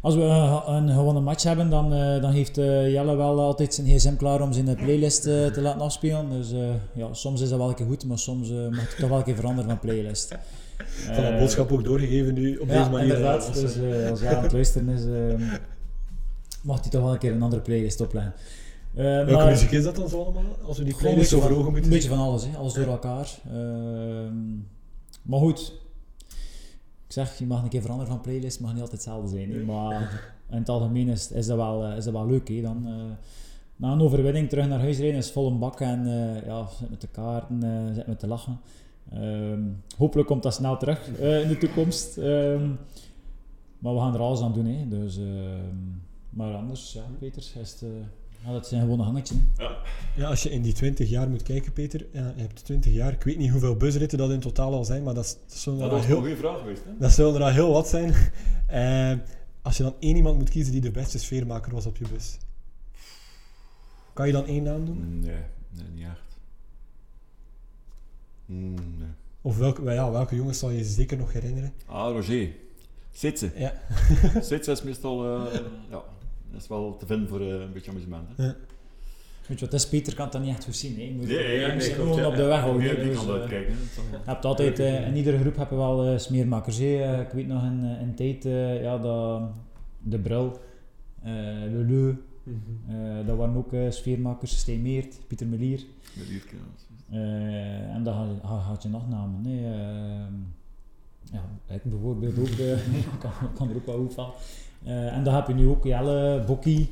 als 0.00 0.14
we 0.14 0.20
een, 0.22 0.72
een 0.74 0.88
gewone 0.94 1.20
match 1.20 1.42
hebben, 1.42 1.70
dan, 1.70 1.92
eh, 1.92 2.22
dan 2.22 2.30
heeft 2.30 2.58
eh, 2.58 2.92
Jelle 2.92 3.16
wel 3.16 3.40
altijd 3.40 3.74
zijn 3.74 3.86
gsm 3.86 4.16
klaar 4.16 4.40
om 4.42 4.52
zijn 4.52 4.74
playlist 4.76 5.22
te 5.22 5.58
laten 5.60 5.80
afspelen. 5.80 6.30
Dus 6.30 6.52
eh, 6.52 6.58
ja, 6.94 7.12
soms 7.14 7.40
is 7.40 7.48
dat 7.48 7.58
wel 7.58 7.68
een 7.68 7.74
keer 7.74 7.86
goed, 7.86 8.06
maar 8.06 8.18
soms 8.18 8.50
eh, 8.50 8.56
mag 8.68 8.88
het 8.88 8.96
toch 8.98 9.08
wel 9.08 9.18
een 9.18 9.24
keer 9.24 9.34
veranderen 9.36 9.70
van 9.70 9.78
playlist. 9.78 10.34
Van 10.76 11.14
dat 11.14 11.24
Eh, 11.32 11.38
boodschap 11.38 11.72
ook 11.72 11.84
doorgegeven 11.84 12.34
nu 12.34 12.56
op 12.56 12.68
ja, 12.68 12.78
deze 12.78 12.90
manier. 12.90 13.06
inderdaad. 13.14 13.54
Dus 13.54 13.62
als 14.10 14.20
hij 14.20 14.36
aan 14.36 14.42
het 14.42 14.52
luisteren 14.52 14.88
is, 14.88 15.02
mag 16.64 16.80
hij 16.80 16.90
toch 16.90 17.02
wel 17.02 17.12
een 17.12 17.18
keer 17.18 17.32
een 17.32 17.42
andere 17.42 17.62
playlist 17.62 18.00
opleggen. 18.00 18.32
Eh, 18.94 19.04
Welke 19.04 19.32
maar- 19.32 19.46
muziek 19.50 19.70
is 19.70 19.84
dat 19.84 19.96
dan 19.96 20.08
zo 20.08 20.22
allemaal? 20.22 20.42
Als 20.62 20.78
we 20.78 20.84
die 20.84 20.92
een 20.92 20.98
playlist 20.98 21.34
over 21.34 21.50
ogen 21.50 21.66
een 21.66 21.72
moeten 21.72 21.90
beetje 21.90 22.08
van 22.08 22.18
alles, 22.18 22.44
hè. 22.46 22.56
alles 22.56 22.72
door 22.72 22.86
elkaar. 22.86 23.38
Ehm, 23.52 24.36
maar 25.22 25.38
goed, 25.38 25.72
ik 27.06 27.12
zeg, 27.12 27.38
je 27.38 27.46
mag 27.46 27.62
een 27.62 27.68
keer 27.68 27.80
veranderen 27.80 28.12
van 28.12 28.20
playlist, 28.20 28.52
het 28.52 28.60
mag 28.60 28.72
niet 28.72 28.82
altijd 28.82 29.04
hetzelfde 29.04 29.28
zijn. 29.28 29.64
Maar 29.64 30.22
in 30.50 30.56
het 30.58 30.68
algemeen 30.68 31.08
is, 31.08 31.30
is, 31.30 31.46
dat, 31.46 31.56
wel, 31.56 31.84
eh, 31.84 31.96
is 31.96 32.04
dat 32.04 32.12
wel 32.12 32.26
leuk. 32.26 32.48
Hè. 32.48 32.60
Dan, 32.60 32.82
eh, 32.86 32.92
na 33.76 33.92
een 33.92 34.00
overwinning 34.00 34.48
terug 34.48 34.66
naar 34.68 34.80
huis 34.80 34.98
rijden 34.98 35.18
is 35.18 35.30
vol 35.30 35.50
een 35.50 35.58
bak 35.58 35.80
en 35.80 36.06
ja, 36.46 36.66
zit 36.78 36.90
met 36.90 37.00
de 37.00 37.08
kaarten, 37.08 37.94
zit 37.94 38.06
met 38.06 38.18
te 38.18 38.26
lachen. 38.26 38.60
Ehm, 39.12 39.60
hopelijk 39.96 40.28
komt 40.28 40.42
dat 40.42 40.54
snel 40.54 40.76
terug 40.76 41.08
in 41.18 41.48
de 41.48 41.56
toekomst. 41.58 42.18
Ehm, 42.18 42.68
maar 43.78 43.94
we 43.94 44.00
gaan 44.00 44.14
er 44.14 44.20
alles 44.20 44.40
aan 44.40 44.52
doen. 44.52 44.66
Hè. 44.66 44.88
Dus, 44.88 45.18
maar 46.34 46.54
anders, 46.54 46.92
ja, 46.92 47.02
Peter, 47.18 47.38
is 47.38 47.54
het, 47.54 47.82
eh, 47.82 47.88
ja, 48.44 48.52
dat 48.52 48.66
zijn 48.66 48.80
gewoon 48.80 48.98
een 48.98 49.04
hangetje. 49.04 49.34
hè. 49.56 49.68
Ja, 50.16 50.28
als 50.28 50.42
je 50.42 50.50
in 50.50 50.62
die 50.62 50.72
20 50.72 51.08
jaar 51.08 51.28
moet 51.28 51.42
kijken, 51.42 51.72
Peter, 51.72 52.06
ja, 52.12 52.32
je 52.36 52.40
hebt 52.40 52.64
20 52.64 52.92
jaar, 52.92 53.12
ik 53.12 53.22
weet 53.22 53.38
niet 53.38 53.50
hoeveel 53.50 53.76
busritten 53.76 54.18
dat 54.18 54.30
in 54.30 54.40
totaal 54.40 54.72
al 54.72 54.84
zijn, 54.84 55.02
maar 55.02 55.14
dat, 55.14 55.24
is, 55.24 55.36
dat, 55.46 55.58
zullen, 55.58 55.78
Dat 55.78 55.88
er 55.88 55.94
al 55.94 56.00
was 56.00 56.06
een 56.08 56.12
heel, 56.12 56.20
goede 56.20 56.36
vraag 56.36 56.58
geweest. 56.58 56.84
Hè? 56.84 56.90
dat 56.98 57.12
zullen 57.12 57.34
er 57.34 57.42
al 57.42 57.48
heel 57.48 57.72
wat 57.72 57.88
zijn. 57.88 58.14
Eh, 58.66 59.12
als 59.62 59.76
je 59.76 59.82
dan 59.82 59.94
één 59.98 60.16
iemand 60.16 60.38
moet 60.38 60.50
kiezen 60.50 60.72
die 60.72 60.80
de 60.80 60.90
beste 60.90 61.18
sfeermaker 61.18 61.72
was 61.72 61.86
op 61.86 61.96
je 61.96 62.08
bus, 62.08 62.36
kan 64.12 64.26
je 64.26 64.32
dan 64.32 64.46
één 64.46 64.62
naam 64.62 64.84
doen? 64.86 65.20
Nee, 65.20 65.36
nee, 65.70 65.84
niet 65.94 66.04
echt. 66.04 66.38
Mm, 68.46 68.74
nee. 68.74 69.08
Of 69.40 69.56
welke, 69.58 69.82
wel 69.82 69.94
ja, 69.94 70.10
welke 70.10 70.36
jongens 70.36 70.58
zal 70.58 70.70
je 70.70 70.78
je 70.78 70.84
zeker 70.84 71.16
nog 71.16 71.32
herinneren? 71.32 71.72
Ah, 71.86 72.12
Roger. 72.12 72.50
Zitsen. 73.12 73.52
Ja. 73.56 73.72
Zitsen 74.40 74.72
is 74.72 74.82
meestal 74.82 75.24
eh, 75.24 75.60
ja, 75.90 76.02
dat 76.54 76.62
is 76.62 76.68
wel 76.68 76.96
te 76.96 77.06
vinden 77.06 77.28
voor 77.28 77.40
eh, 77.40 77.46
een 77.48 77.72
beetje 77.72 77.90
amusement. 77.90 78.28
Hè? 78.36 78.52
Weet 79.46 79.58
je 79.58 79.64
wat, 79.64 79.74
is 79.74 79.88
Peter 79.88 80.14
kan 80.14 80.28
dat 80.30 80.40
niet 80.42 80.50
echt 80.50 80.64
goed 80.64 80.76
zien. 80.76 80.96
Hè. 80.96 81.02
Je 81.02 81.12
moet, 81.14 81.26
Nee, 81.26 81.58
ja, 81.60 81.74
nee, 81.74 81.80
gewoon 81.80 82.16
ja. 82.18 82.26
op 82.28 82.34
de 82.36 82.42
weg 82.44 82.60
houden. 82.60 82.82
Ja, 82.86 82.94
Dus, 82.94 83.16
kan 83.16 83.26
eh, 83.34 83.40
dat 83.40 83.48
kijken. 83.48 83.74
je 83.94 84.18
hebt 84.24 84.44
altijd, 84.44 84.78
eh, 84.78 85.06
in 85.06 85.16
iedere 85.16 85.38
groep 85.38 85.56
heb 85.56 85.70
je 85.70 85.76
wel 85.76 86.04
eh, 86.06 86.18
smeermakers. 86.18 86.78
hè. 86.78 87.20
Ik 87.20 87.30
weet 87.30 87.46
nog 87.46 87.62
in, 87.62 87.84
in 88.00 88.14
tijd, 88.14 88.42
ja, 88.82 88.98
dat, 88.98 89.42
de 90.02 90.18
Brul, 90.18 90.58
eh 91.22 91.32
Leleu, 91.72 92.14
eh, 92.88 93.26
dat 93.26 93.36
waren 93.36 93.56
ook 93.56 93.72
eh, 93.72 93.90
sfeermakers. 93.90 94.58
Stijn 94.58 94.82
Meert, 94.82 95.18
Pieter 95.26 95.46
Melier. 95.46 95.80
Ja. 96.14 96.22
Eh, 97.10 97.94
en 97.94 98.02
dan 98.02 98.40
had, 98.42 98.82
je 98.82 98.88
nog 98.88 99.08
namen. 99.08 99.42
Ehm, 99.46 100.34
ja, 101.32 101.74
ik 101.74 101.82
bijvoorbeeld 101.82 102.38
ook, 102.38 102.48
kan, 103.20 103.32
kan 103.54 103.70
er 103.70 103.76
ook 103.76 103.86
wel 103.86 103.96
goed 103.98 104.14
van. 104.14 104.32
Eh, 104.84 105.16
en 105.16 105.24
dan 105.24 105.34
heb 105.34 105.46
je 105.46 105.54
nu 105.54 105.66
ook 105.68 105.84
Jelle, 105.84 106.44
Bokkie. 106.46 106.90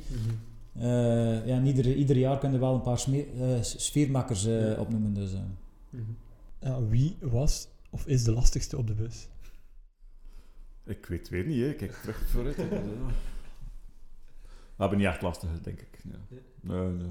Eh, 0.72 1.46
ja, 1.46 1.62
ieder, 1.62 1.94
ieder 1.94 2.16
jaar 2.16 2.38
kun 2.38 2.52
je 2.52 2.58
wel 2.58 2.74
een 2.74 2.82
paar 2.82 2.98
sme- 2.98 3.26
eh, 3.38 3.62
sfeermakers 3.62 4.44
eh, 4.46 4.60
Ja. 4.70 4.74
opnoemen. 4.80 5.14
Dus, 5.14 5.32
eh. 5.32 5.40
Ja, 6.60 6.86
wie 6.86 7.16
was 7.20 7.68
of 7.90 8.06
is 8.06 8.24
de 8.24 8.32
lastigste 8.32 8.76
op 8.78 8.86
de 8.86 8.94
bus? 8.94 9.28
Ik 10.84 11.06
weet 11.06 11.18
het 11.18 11.28
weer 11.28 11.44
niet, 11.46 11.60
hè. 11.60 11.68
ik 11.68 11.76
kijk 11.76 11.92
terug 11.92 12.28
vooruit. 12.28 12.56
We 14.76 14.88
hebben 14.88 14.98
niet 14.98 15.06
echt 15.06 15.22
lastig, 15.22 15.60
denk 15.62 15.80
ik. 15.80 16.00
Nee, 16.04 16.16
nee. 16.60 16.88
nee. 16.92 17.10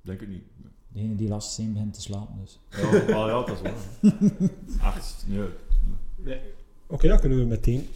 Denk 0.00 0.20
ik 0.20 0.28
niet. 0.28 0.44
nee. 0.56 0.70
degene 0.88 1.14
die 1.14 1.28
last 1.28 1.52
zijn 1.52 1.72
begint 1.72 1.94
te 1.94 2.00
slapen. 2.00 2.34
Dus. 2.40 2.60
Ja, 2.70 2.86
ah, 2.98 3.06
ja, 3.06 3.44
dat 3.44 3.50
is 3.50 3.60
waar. 3.60 3.74
Echt, 4.96 5.24
nee. 5.28 6.38
Oké, 6.92 7.08
dan 7.08 7.20
kunnen 7.20 7.38
we 7.38 7.44
meteen 7.44 7.88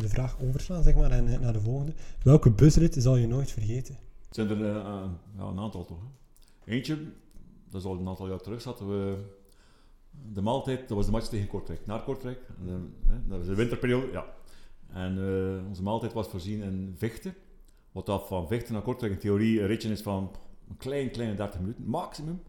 de, 0.00 0.08
vraag 0.08 0.36
overslaan 0.40 0.82
zeg 0.82 0.94
maar, 0.94 1.10
en 1.10 1.28
eh, 1.28 1.40
naar 1.40 1.52
de 1.52 1.60
volgende. 1.60 1.92
Welke 2.22 2.50
busrit 2.50 2.94
zal 2.98 3.16
je 3.16 3.26
nooit 3.26 3.50
vergeten? 3.50 3.96
Het 4.26 4.34
zijn 4.34 4.50
er 4.50 4.64
eh, 4.64 4.76
eh, 4.76 5.04
een 5.38 5.58
aantal 5.58 5.84
toch. 5.84 5.98
Eentje, 6.64 6.98
dat 7.70 7.80
is 7.80 7.86
al 7.86 7.98
een 7.98 8.08
aantal 8.08 8.28
jaar 8.28 8.40
terug, 8.40 8.60
zaten 8.60 8.88
we 8.88 9.16
de 10.32 10.40
maaltijd, 10.40 10.88
dat 10.88 10.96
was 10.96 11.06
de 11.06 11.12
match 11.12 11.26
tegen 11.26 11.46
Kortrijk, 11.46 11.86
naar 11.86 12.02
Kortrijk. 12.02 12.40
Dat 13.26 13.38
was 13.38 13.46
de 13.46 13.54
winterperiode, 13.54 14.12
ja. 14.12 14.26
En 14.88 15.18
onze 15.68 15.82
maaltijd 15.82 16.12
was 16.12 16.28
voorzien 16.28 16.62
in 16.62 16.94
Vechten. 16.96 17.34
Wat 17.92 18.06
dat 18.06 18.26
van 18.26 18.48
Vechten 18.48 18.72
naar 18.72 18.82
Kortrijk 18.82 19.12
in 19.12 19.18
theorie 19.18 19.60
een 19.60 19.66
ritje 19.66 19.90
is 19.90 20.02
van 20.02 20.30
een 20.68 20.76
klein, 20.76 21.10
kleine 21.10 21.34
30 21.34 21.60
minuten, 21.60 21.84
maximum. 21.84 22.42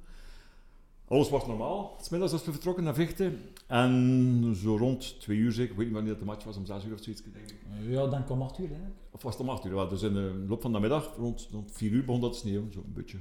Alles 1.12 1.30
was 1.30 1.48
normaal, 1.48 1.96
smiddags 2.02 2.32
als 2.32 2.46
we 2.46 2.52
vertrokken 2.52 2.84
naar 2.84 2.94
Vechten. 2.94 3.40
En 3.68 4.56
zo 4.56 4.78
rond 4.78 5.20
twee 5.20 5.38
uur 5.38 5.52
zeker, 5.52 5.72
ik 5.72 5.78
weet 5.78 5.86
niet 5.86 5.96
wanneer 5.96 6.12
dat 6.12 6.22
de 6.22 6.28
match 6.28 6.44
was, 6.44 6.58
om 6.58 6.66
zes 6.66 6.86
uur 6.86 6.94
of 6.94 7.04
zoiets, 7.04 7.24
denk 7.24 7.50
ik. 7.50 7.56
Ja, 7.88 8.08
dan 8.08 8.26
kom 8.26 8.42
8 8.42 8.60
uur. 8.60 8.70
Hè. 8.70 8.82
Of 9.12 9.24
was 9.24 9.34
het 9.34 9.42
om 9.42 9.50
8 9.50 9.66
uur? 9.66 9.76
Ja, 9.76 9.86
dus 9.86 10.02
in 10.02 10.14
de 10.14 10.46
loop 10.48 10.62
van 10.62 10.72
de 10.72 10.80
middag, 10.80 11.16
rond, 11.18 11.48
rond 11.52 11.72
4 11.72 11.92
uur, 11.92 12.06
begon 12.06 12.22
dat 12.22 12.34
te 12.34 12.38
sneeuwen. 12.38 12.72
Zo 12.72 12.80
een 12.80 12.94
beetje, 12.94 13.18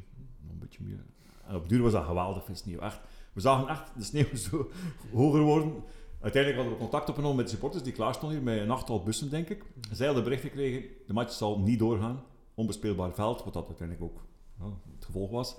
een 0.50 0.58
beetje 0.58 0.82
meer. 0.82 1.04
En 1.46 1.54
op 1.54 1.68
duur 1.68 1.82
was 1.82 1.92
dat 1.92 2.04
geweldig 2.04 2.44
veel 2.44 2.54
sneeuw. 2.54 2.78
Echt. 2.78 3.00
We 3.32 3.40
zagen 3.40 3.68
echt 3.68 3.90
de 3.96 4.04
sneeuw 4.04 4.36
zo 4.50 4.70
hoger 5.12 5.40
worden. 5.40 5.72
Uiteindelijk 6.20 6.62
hadden 6.62 6.78
we 6.78 6.84
contact 6.84 7.08
opgenomen 7.08 7.36
met 7.36 7.44
de 7.44 7.50
supporters 7.50 7.82
die 7.82 7.92
klaar 7.92 8.14
stonden 8.14 8.38
hier 8.38 8.46
met 8.46 8.60
een 8.60 8.70
achttal 8.70 9.02
bussen, 9.02 9.30
denk 9.30 9.48
ik. 9.48 9.64
Zij 9.92 10.06
hadden 10.06 10.24
bericht 10.24 10.42
gekregen, 10.42 10.82
de 11.06 11.12
match 11.12 11.32
zal 11.32 11.58
niet 11.58 11.78
doorgaan. 11.78 12.22
Onbespeelbaar 12.54 13.14
veld, 13.14 13.44
wat 13.44 13.52
dat 13.52 13.66
uiteindelijk 13.66 14.12
ook 14.12 14.20
ja, 14.58 14.64
het 14.94 15.04
gevolg 15.04 15.30
was. 15.30 15.56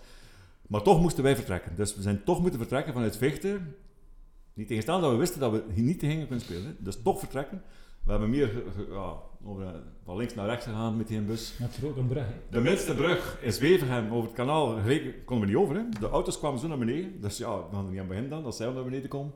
Maar 0.72 0.82
toch 0.82 1.02
moesten 1.02 1.24
wij 1.24 1.36
vertrekken. 1.36 1.76
Dus 1.76 1.96
we 1.96 2.02
zijn 2.02 2.24
toch 2.24 2.42
moeten 2.42 2.60
vertrekken 2.60 2.94
vanuit 2.94 3.18
Vechten. 3.18 3.76
Niet 4.54 4.68
tegenstaan 4.68 5.02
dat 5.02 5.12
we 5.12 5.18
wisten 5.18 5.40
dat 5.40 5.52
we 5.52 5.64
hier 5.74 5.84
niet 5.84 6.00
te 6.00 6.06
gingen 6.06 6.28
kunnen 6.28 6.46
spelen. 6.46 6.76
Dus 6.80 7.02
toch 7.02 7.20
vertrekken. 7.20 7.62
We 8.04 8.12
hebben 8.12 8.30
meer 8.30 8.64
ja, 8.90 9.16
eh, 9.46 9.70
van 10.04 10.18
links 10.18 10.36
naar 10.36 10.46
rechts 10.46 10.66
gegaan 10.66 10.98
met 10.98 11.08
die 11.08 11.22
bus. 11.22 11.54
Ook 11.84 11.98
een 11.98 12.08
brug. 12.08 12.26
Hè. 12.26 12.34
De 12.50 12.60
minste 12.60 12.96
brug 12.96 13.38
in 13.42 13.54
Zwevenhem 13.54 14.12
over 14.12 14.28
het 14.28 14.34
kanaal 14.34 14.80
konden 15.26 15.48
we 15.48 15.54
niet 15.54 15.56
over. 15.56 15.76
Hè. 15.76 15.82
De 16.00 16.10
auto's 16.10 16.40
kwamen 16.40 16.60
zo 16.60 16.68
naar 16.68 16.78
beneden. 16.78 17.22
Dus 17.22 17.38
ja, 17.38 17.56
we 17.70 17.76
hadden 17.76 17.92
niet 17.92 18.00
aan 18.00 18.08
beginnen 18.08 18.32
dan, 18.32 18.44
dat 18.44 18.56
zij 18.56 18.72
naar 18.72 18.84
beneden 18.84 19.10
komen. 19.10 19.34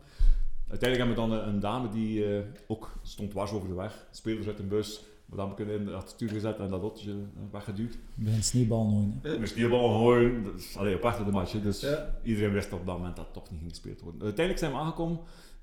Uiteindelijk 0.67 1.09
hebben 1.09 1.29
we 1.29 1.35
dan 1.35 1.47
een, 1.47 1.53
een 1.53 1.59
dame 1.59 1.89
die 1.89 2.37
eh, 2.37 2.43
ook 2.67 2.91
stond 3.01 3.31
dwars 3.31 3.51
over 3.51 3.67
de 3.67 3.75
weg. 3.75 4.07
Speelde 4.11 4.47
uit 4.47 4.59
een 4.59 4.67
bus. 4.67 5.03
We 5.35 5.41
hebben 5.41 5.55
kunnen 5.65 5.79
in 5.87 5.87
het 5.95 6.09
stuur 6.09 6.29
gezet 6.29 6.57
en 6.57 6.69
dat 6.69 6.71
autootje 6.71 7.11
eh, 7.11 7.17
weggeduwd. 7.51 7.93
Je 8.15 8.23
begint 8.23 8.45
sneeuwbal 8.45 8.85
nooit. 8.87 9.13
Hè. 9.21 9.35
Een 9.35 9.47
sneeuwbal 9.47 9.99
gooien. 9.99 10.43
Dus, 10.43 10.77
allee, 10.77 10.95
op 10.95 11.01
naar 11.03 11.25
de 11.25 11.31
match. 11.31 11.51
Dus 11.61 11.79
Ja. 11.81 12.15
iedereen 12.23 12.51
wist 12.51 12.73
op 12.73 12.85
dat 12.85 12.97
moment 12.97 13.15
dat 13.15 13.25
het 13.25 13.33
toch 13.33 13.49
niet 13.49 13.59
ging 13.59 13.71
gespeeld 13.71 14.01
worden. 14.01 14.21
Uiteindelijk 14.21 14.65
zijn 14.65 14.71
we 14.71 14.83
aangekomen. 14.83 15.19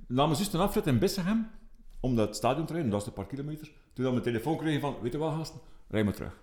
Namen 0.06 0.36
juist 0.36 0.54
een 0.54 0.60
afrit 0.60 0.86
in 0.86 0.98
Bissegem. 0.98 1.50
Om 2.00 2.16
dat 2.16 2.36
stadion 2.36 2.66
te 2.66 2.72
rijden. 2.72 2.90
Dat 2.90 3.00
is 3.00 3.06
een 3.06 3.12
paar 3.12 3.26
kilometer. 3.26 3.70
Toen 3.92 4.04
we 4.04 4.10
een 4.10 4.22
telefoon 4.22 4.56
kregen 4.56 4.80
van, 4.80 4.94
weet 5.02 5.12
je 5.12 5.18
wel 5.18 5.30
gasten, 5.30 5.60
rij 5.88 6.04
maar 6.04 6.14
terug. 6.14 6.36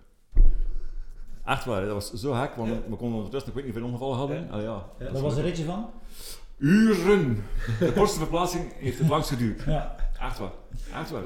Echt 1.44 1.64
waar, 1.64 1.80
hè. 1.80 1.86
dat 1.86 1.94
was 1.94 2.12
zo 2.12 2.34
hek, 2.34 2.54
want 2.54 2.70
we 2.70 2.96
konden 2.96 3.16
ondertussen, 3.16 3.48
ik 3.48 3.54
weet 3.54 3.64
niet 3.64 3.72
hoeveel 3.72 3.90
ongevallen 3.90 4.16
hadden. 4.16 4.50
Allee, 4.50 4.64
ja. 4.64 4.86
Dat 4.98 5.20
was 5.20 5.36
een 5.36 5.42
ritje 5.42 5.64
van? 5.64 5.90
Uren! 6.58 7.44
De 7.78 7.92
kortste 7.92 8.18
verplaatsing 8.18 8.72
heeft 8.74 8.98
het 8.98 9.08
langst 9.08 9.28
geduurd. 9.28 9.62
Ja. 9.64 9.96
Echt 10.20 10.38
waar. 10.38 10.52
Echt 10.94 11.10
waar. 11.10 11.22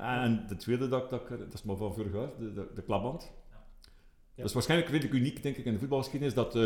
En 0.00 0.44
de 0.48 0.56
tweede 0.56 0.88
dat, 0.88 1.10
dat, 1.10 1.28
dat 1.28 1.52
is 1.54 1.62
maar 1.62 1.76
van 1.76 1.94
vorig 1.94 2.12
jaar, 2.12 2.28
de, 2.38 2.52
de, 2.52 2.66
de 2.74 2.82
klapband. 2.82 3.30
Dat 4.36 4.48
is 4.48 4.52
waarschijnlijk 4.52 4.90
redelijk 4.90 5.14
uniek, 5.14 5.42
denk 5.42 5.56
ik, 5.56 5.64
in 5.64 5.72
de 5.72 5.78
voetbalgeschiedenis, 5.78 6.34
dat 6.34 6.56
eh, 6.56 6.62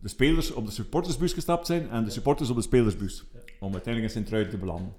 de 0.00 0.08
spelers 0.08 0.52
op 0.52 0.66
de 0.66 0.72
supportersbus 0.72 1.32
gestapt 1.32 1.66
zijn 1.66 1.90
en 1.90 2.04
de 2.04 2.10
supporters 2.10 2.50
op 2.50 2.56
de 2.56 2.62
spelersbus. 2.62 3.24
Om 3.60 3.72
uiteindelijk 3.72 4.04
in 4.04 4.10
Sint-Truiden 4.10 4.52
te 4.52 4.58
belanden. 4.58 4.94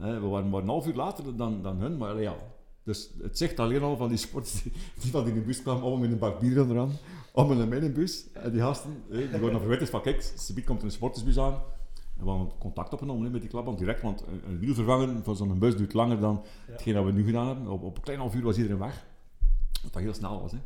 Eh, 0.00 0.20
we 0.20 0.26
waren 0.26 0.48
maar 0.48 0.62
een 0.62 0.68
half 0.68 0.86
uur 0.86 0.94
later 0.94 1.36
dan, 1.36 1.62
dan 1.62 1.76
hun, 1.76 1.96
maar 1.96 2.20
ja. 2.20 2.36
Dus 2.82 3.10
het 3.22 3.38
zegt 3.38 3.60
alleen 3.60 3.82
al 3.82 3.96
van 3.96 4.08
die 4.08 4.16
supporters 4.16 4.62
die, 4.62 4.72
die 5.00 5.10
van 5.10 5.28
in 5.28 5.34
de 5.34 5.40
bus 5.40 5.62
kwamen 5.62 5.82
om 5.82 6.00
met 6.00 6.10
een 6.10 6.18
bak 6.18 6.40
bier 6.40 6.70
eraan, 6.70 6.92
om 7.32 7.52
in 7.52 7.58
een 7.58 7.68
middenbus. 7.68 8.24
En 8.32 8.52
die 8.52 8.60
gasten, 8.60 9.02
eh, 9.10 9.30
die 9.30 9.40
worden 9.40 9.60
verwittigd 9.60 9.90
van, 9.90 10.02
kijk, 10.02 10.32
Subiet 10.36 10.64
komt 10.64 10.82
een 10.82 10.90
supportersbus 10.90 11.38
aan. 11.38 11.62
En 12.18 12.24
we 12.24 12.30
hadden 12.30 12.58
contact 12.58 12.92
opgenomen 12.92 13.30
met 13.30 13.40
die 13.40 13.50
klapband 13.50 13.78
direct, 13.78 14.02
want 14.02 14.24
een, 14.26 14.42
een 14.48 14.58
wiel 14.58 14.74
vervangen 14.74 15.24
van 15.24 15.36
zo'n 15.36 15.58
bus 15.58 15.76
duurt 15.76 15.92
langer 15.92 16.20
dan 16.20 16.44
hetgeen 16.66 16.94
dat 16.94 17.04
we 17.04 17.12
nu 17.12 17.24
gedaan 17.24 17.46
hebben. 17.46 17.68
Op, 17.68 17.82
op 17.82 17.96
een 17.96 18.02
klein 18.02 18.18
half 18.18 18.34
uur 18.34 18.42
was 18.42 18.56
iedereen 18.56 18.78
weg. 18.78 19.06
Wat 19.82 19.92
dat 19.92 20.02
heel 20.02 20.14
snel 20.14 20.40
was. 20.40 20.52
Hè. 20.52 20.58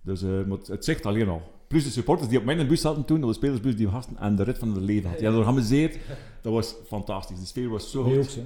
Dus 0.00 0.22
eh, 0.22 0.50
het, 0.50 0.66
het 0.66 0.84
zegt 0.84 1.06
alleen 1.06 1.28
al. 1.28 1.42
Plus 1.70 1.84
de 1.84 1.90
supporters 1.90 2.28
die 2.28 2.38
op 2.38 2.44
mijn 2.44 2.66
bus 2.68 2.80
zaten 2.80 3.04
toen, 3.04 3.20
de 3.20 3.32
spelersbus 3.32 3.76
die 3.76 3.88
gasten 3.88 4.16
en 4.20 4.36
de 4.36 4.42
rit 4.42 4.58
van 4.58 4.74
het 4.74 4.82
leven 4.82 5.08
had. 5.08 5.18
Die 5.18 5.26
hadden 5.26 5.44
geamuseerd. 5.44 5.96
Dat 6.42 6.52
was 6.52 6.74
fantastisch. 6.86 7.40
De 7.40 7.46
sfeer 7.46 7.68
was 7.68 7.90
zo 7.90 8.02
goed. 8.02 8.34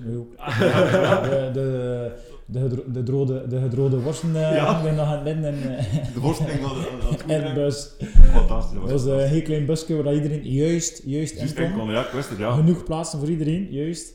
De, 1.22 1.50
de, 1.52 2.68
de, 2.68 2.84
de, 2.92 3.02
drode, 3.02 3.46
de 3.48 3.60
gedrode 3.60 4.00
worsten 4.00 4.36
eh 4.36 4.54
Ja. 4.56 4.82
nog 4.82 5.06
aan 5.06 5.12
het 5.12 5.24
midden 5.24 5.44
en, 5.44 5.76
eh, 5.78 6.04
De 6.14 6.20
worsteling 6.20 6.58
en 7.26 7.54
bus. 7.60 7.90
Fantastisch. 8.32 8.80
Dat 8.80 8.90
was 8.90 9.04
een 9.04 9.28
heel 9.28 9.42
klein 9.42 9.66
busje 9.66 10.02
waar 10.02 10.14
iedereen 10.14 10.42
juist, 10.52 11.02
juist 11.04 11.32
in 11.32 11.38
Juist 11.38 11.54
kon. 11.54 11.72
kon, 11.72 11.90
ja, 11.90 12.06
ja. 12.38 12.52
Genoeg 12.54 12.84
plaatsen 12.84 13.18
voor 13.18 13.28
iedereen, 13.30 13.66
juist. 13.70 14.12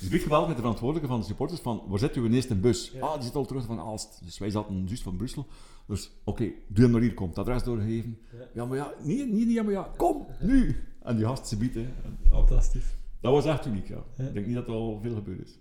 Dus 0.00 0.10
ik 0.10 0.22
gebeld 0.22 0.46
met 0.46 0.56
de 0.56 0.62
verantwoordelijke 0.62 1.08
van 1.08 1.20
de 1.20 1.26
supporters 1.26 1.60
van, 1.60 1.82
waar 1.86 1.98
zit 1.98 2.14
uw 2.14 2.28
eerste 2.28 2.54
bus? 2.54 2.92
Ah, 3.00 3.14
die 3.14 3.22
zit 3.22 3.34
al 3.34 3.46
terug 3.46 3.64
van 3.64 3.78
Aalst. 3.78 4.20
Dus 4.24 4.38
wij 4.38 4.50
zaten 4.50 4.86
juist 4.86 5.02
van 5.02 5.16
Brussel. 5.16 5.46
Dus, 5.86 6.10
oké, 6.24 6.52
doe 6.68 6.84
hem 6.84 6.90
naar 6.90 7.00
hier, 7.00 7.14
komt. 7.14 7.36
Het 7.36 7.38
adres 7.38 7.62
doorgegeven. 7.62 8.18
Ja, 8.54 8.64
maar 8.64 8.76
ja, 8.76 8.92
niet, 9.02 9.32
niet, 9.32 9.46
niet, 9.46 9.54
ja, 9.54 9.62
maar 9.62 9.72
ja, 9.72 9.90
kom, 9.96 10.26
nu! 10.40 10.84
En 11.02 11.16
die 11.16 11.24
gast, 11.24 11.46
ze 11.46 11.56
bieden. 11.56 11.94
Fantastisch. 12.30 12.84
Dat 13.20 13.32
was 13.32 13.44
echt 13.44 13.66
uniek, 13.66 13.88
ja. 13.88 14.04
Ik 14.16 14.34
denk 14.34 14.46
niet 14.46 14.54
dat 14.54 14.66
er 14.66 14.72
al 14.72 15.00
veel 15.02 15.14
gebeurd 15.14 15.46
is. 15.46 15.58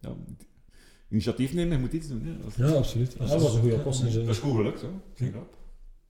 Ja, 0.00 0.16
initiatief 1.08 1.54
nemen, 1.54 1.76
je 1.76 1.82
moet 1.82 1.92
iets 1.92 2.08
doen. 2.08 2.22
Hè. 2.22 2.66
Ja, 2.66 2.72
absoluut. 2.72 3.18
Dat 3.18 3.42
was 3.42 3.54
een 3.54 3.60
goede 3.60 3.76
oplossing. 3.76 4.12
Dat 4.12 4.28
is 4.28 4.38
goed 4.38 4.54
gelukt, 4.54 4.84
hè. 5.16 5.28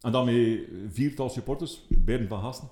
En 0.00 0.12
dan 0.12 0.24
met 0.24 0.60
viertal 0.88 1.28
supporters, 1.28 1.86
beiden 1.88 2.28
van 2.28 2.40
gasten, 2.40 2.68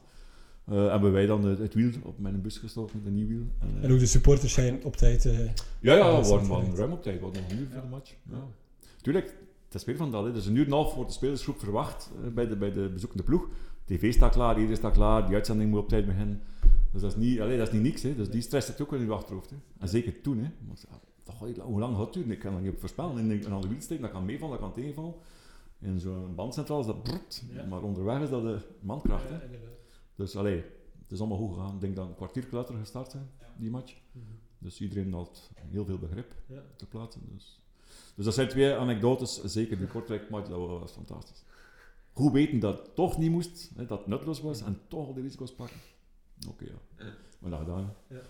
eh, 0.65 0.91
hebben 0.91 1.13
wij 1.13 1.27
dan 1.27 1.45
het, 1.45 1.59
het 1.59 1.75
wiel 1.75 1.91
op 2.03 2.19
mijn 2.19 2.41
bus 2.43 2.59
gestoken, 2.59 3.03
een 3.07 3.15
nieuw 3.15 3.27
wiel. 3.29 3.43
En, 3.59 3.69
eh, 3.79 3.85
En 3.85 3.93
ook 3.93 3.99
de 3.99 4.07
supporters 4.07 4.53
zijn 4.53 4.85
op 4.85 4.97
tijd. 4.97 5.25
eh, 5.27 5.39
Ja, 5.39 5.47
ja, 5.81 5.95
Ja, 5.95 6.21
we 6.21 6.29
waren 6.29 6.49
wel 6.49 6.75
ruim 6.77 6.93
op 6.93 7.03
tijd. 7.03 7.19
We 7.19 7.25
hadden 7.25 7.43
nog 7.43 7.51
een 7.51 7.59
uur 7.59 7.69
voor 7.73 7.81
de 7.83 7.89
match. 7.89 8.15
Ja. 8.31 8.37
Tuurlijk, 9.03 9.27
het 9.65 9.75
is 9.75 9.85
weer 9.85 9.97
van 9.97 10.11
dat. 10.11 10.25
Hè. 10.25 10.33
Dus 10.33 10.47
een 10.47 10.55
uur 10.57 10.61
en 10.61 10.67
een 10.67 10.73
half 10.73 10.95
wordt 10.95 11.11
de 11.11 11.17
spelersgroep 11.17 11.59
verwacht 11.59 12.11
eh, 12.25 12.31
bij, 12.33 12.47
de, 12.49 12.57
bij 12.57 12.73
de 12.73 12.89
bezoekende 12.93 13.23
ploeg. 13.25 13.49
TV 13.85 14.13
staat 14.13 14.33
klaar, 14.33 14.55
iedereen 14.55 14.77
staat 14.77 14.93
klaar, 14.93 15.27
die 15.27 15.35
uitzending 15.35 15.71
moet 15.71 15.81
op 15.81 15.89
tijd 15.89 16.07
beginnen. 16.07 16.41
Dus 16.93 17.01
dat 17.01 17.11
is 17.11 17.17
niet, 17.17 17.41
allee, 17.41 17.59
dat 17.59 17.67
is 17.67 17.73
niet 17.73 17.83
niks. 17.83 18.03
Hè. 18.03 18.15
Dus 18.17 18.31
die 18.31 18.41
stress 18.41 18.67
zit 18.67 18.81
ook 18.81 18.91
wel 18.91 19.01
in 19.01 19.05
je 19.07 19.13
achterhoofd. 19.13 19.51
Hè. 19.51 19.57
En 19.79 19.89
zeker 19.89 20.21
toen. 20.21 20.39
Hè. 20.39 20.51
Hoe 21.63 21.81
lang 21.81 21.97
gaat 21.97 22.05
het 22.05 22.15
duren? 22.15 22.31
Ik 22.31 22.39
kan 22.39 22.53
dat 22.53 22.63
niet 22.63 22.71
op 22.73 22.81
voorspellen. 22.81 23.19
In 23.19 23.31
een, 23.31 23.53
andere 23.53 23.73
wiel 23.73 23.81
steken, 23.81 24.03
dat 24.03 24.13
kan 24.13 24.25
meevallen, 24.25 24.59
dat 24.61 24.65
kan 24.73 24.73
tegenvallen. 24.83 25.15
In 25.81 26.01
zo'n 26.01 26.35
bandcentraal 26.35 26.81
is 26.81 26.87
dat 26.87 27.03
brrrt, 27.03 27.43
Ja. 27.55 27.65
maar 27.65 27.83
onderweg 27.83 28.21
is 28.21 28.31
dat 28.31 28.43
de 28.43 28.59
mankracht. 28.81 29.29
Hè. 29.29 29.37
Dus 30.23 30.37
allee, 30.37 30.57
het 31.03 31.13
is 31.13 31.19
allemaal 31.21 31.39
goed 31.39 31.55
gegaan. 31.55 31.75
Ik 31.75 31.81
denk 31.81 31.97
dat 31.97 32.09
een 32.09 32.15
kwartier 32.15 32.47
later 32.51 32.75
gestart 32.75 33.11
zijn, 33.11 33.31
die 33.57 33.71
match. 33.71 33.95
Dus 34.59 34.81
iedereen 34.81 35.13
had 35.13 35.51
heel 35.57 35.85
veel 35.85 35.99
begrip 35.99 36.35
Ja. 36.47 36.63
te 36.77 36.87
plaatsen. 36.87 37.21
Dus. 37.35 37.61
dus 38.15 38.25
dat 38.25 38.35
zijn 38.35 38.49
twee 38.49 38.75
anekdotes, 38.75 39.43
zeker 39.45 39.79
de 39.79 39.87
Kortrijk 39.87 40.31
match, 40.31 40.49
dat 40.49 40.59
was 40.59 40.93
fantastisch. 40.93 41.45
Goed 42.13 42.33
weten 42.33 42.59
dat 42.61 42.79
het 42.79 42.95
toch 42.95 43.19
niet 43.19 43.31
moest, 43.31 43.71
hè, 43.77 43.87
dat 43.87 43.99
het 43.99 44.07
nutteloos 44.09 44.41
was 44.41 44.63
en 44.63 44.79
toch 44.89 45.07
al 45.07 45.15
die 45.15 45.23
risico's 45.23 45.55
pakken. 45.55 45.77
Oké, 46.49 46.65
ja. 46.65 47.05
Maar 47.39 47.51
dat 47.51 47.59
gedaan. 47.61 47.95
hè. 48.09 48.15
Ja. 48.15 48.23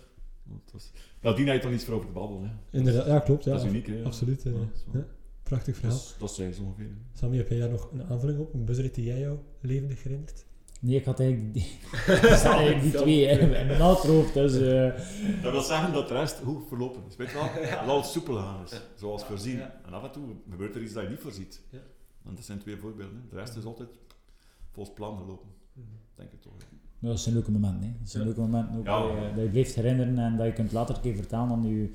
Want 0.43 0.61
het 0.63 0.71
was, 0.73 0.91
nadien 1.21 1.45
had 1.45 1.55
je 1.55 1.61
toch 1.61 1.71
niets 1.71 1.83
voor 1.85 1.93
over 1.93 2.07
te 2.07 2.13
babbelen. 2.13 2.49
Hè. 2.49 2.77
Inderdaad, 2.77 3.05
ja, 3.07 3.19
klopt. 3.19 3.43
Ja. 3.43 3.51
Dat 3.51 3.61
is 3.63 3.69
uniek, 3.69 3.87
hè. 3.87 3.95
ja. 3.97 4.03
Absoluut. 4.05 4.45
eh, 4.45 4.51
Ja, 4.53 4.59
dat. 4.91 5.05
Prachtig 5.43 5.75
verhaal. 5.75 5.97
Dat, 5.97 6.15
dat 6.19 6.31
zijn 6.33 6.53
ze 6.53 6.61
ongeveer. 6.61 6.85
hè. 6.85 7.17
Sammy, 7.17 7.37
heb 7.37 7.49
jij 7.49 7.59
daar 7.59 7.69
nog 7.69 7.91
een 7.91 8.03
aanvulling 8.03 8.39
op? 8.39 8.53
Een 8.53 8.65
busrit 8.65 8.95
die 8.95 9.05
jij 9.05 9.19
jou 9.19 9.37
levendig 9.61 10.03
herinnert? 10.03 10.45
Nee, 10.85 10.95
ik 10.95 11.05
had 11.05 11.19
eigenlijk 11.19 11.53
die, 11.53 11.77
eigenlijk 12.29 12.81
die 12.81 12.91
twee 12.91 13.25
in 13.25 13.49
mijn 13.49 13.81
achterhoofd. 13.81 14.33
Dus, 14.33 14.57
eh, 14.59 14.91
Dat 15.43 15.51
wil 15.51 15.61
zeggen 15.61 15.93
dat 15.93 16.07
de 16.07 16.13
rest 16.13 16.39
goed 16.43 16.67
verlopen 16.67 17.01
is. 17.09 17.15
Weet 17.15 17.29
je 17.29 17.33
wel? 17.33 17.43
Dat 17.69 17.79
het 17.79 17.89
altijd 17.89 18.11
soepel 18.13 18.35
gaan 18.35 18.63
is, 18.65 18.81
zoals 18.95 19.23
voorzien. 19.23 19.59
En 19.85 19.93
af 19.93 20.03
en 20.03 20.11
toe 20.11 20.23
gebeurt 20.51 20.75
er 20.75 20.81
iets 20.81 20.93
dat 20.93 21.03
je 21.03 21.09
niet 21.09 21.19
voorziet. 21.19 21.61
Ja. 21.69 21.77
En 22.25 22.35
dat 22.35 22.43
zijn 22.43 22.59
twee 22.59 22.77
voorbeelden. 22.77 23.15
hè. 23.15 23.29
De 23.29 23.35
rest 23.35 23.55
is 23.57 23.65
altijd 23.65 23.89
volgens 24.71 24.95
plan 24.95 25.17
gelopen. 25.17 25.47
Denk 26.15 26.31
ik 26.31 26.41
toch. 26.41 26.53
Ja, 26.99 27.07
dat 27.09 27.19
zijn 27.19 27.35
leuke 27.35 27.51
momenten. 27.51 27.81
Hè. 27.83 27.93
Dat 27.99 28.09
zijn 28.09 28.23
Ja. 28.23 28.29
leuke 28.29 28.41
ook 28.41 28.85
Ja. 28.85 29.01
dat, 29.01 29.11
je, 29.11 29.31
dat 29.35 29.43
je 29.43 29.49
blijft 29.49 29.75
herinneren 29.75 30.17
en 30.17 30.37
dat 30.37 30.45
je 30.45 30.53
kunt 30.53 30.71
later 30.71 30.95
een 30.95 31.01
keer 31.01 31.15
vertellen 31.15 31.49
aan 31.49 31.67
je, 31.67 31.89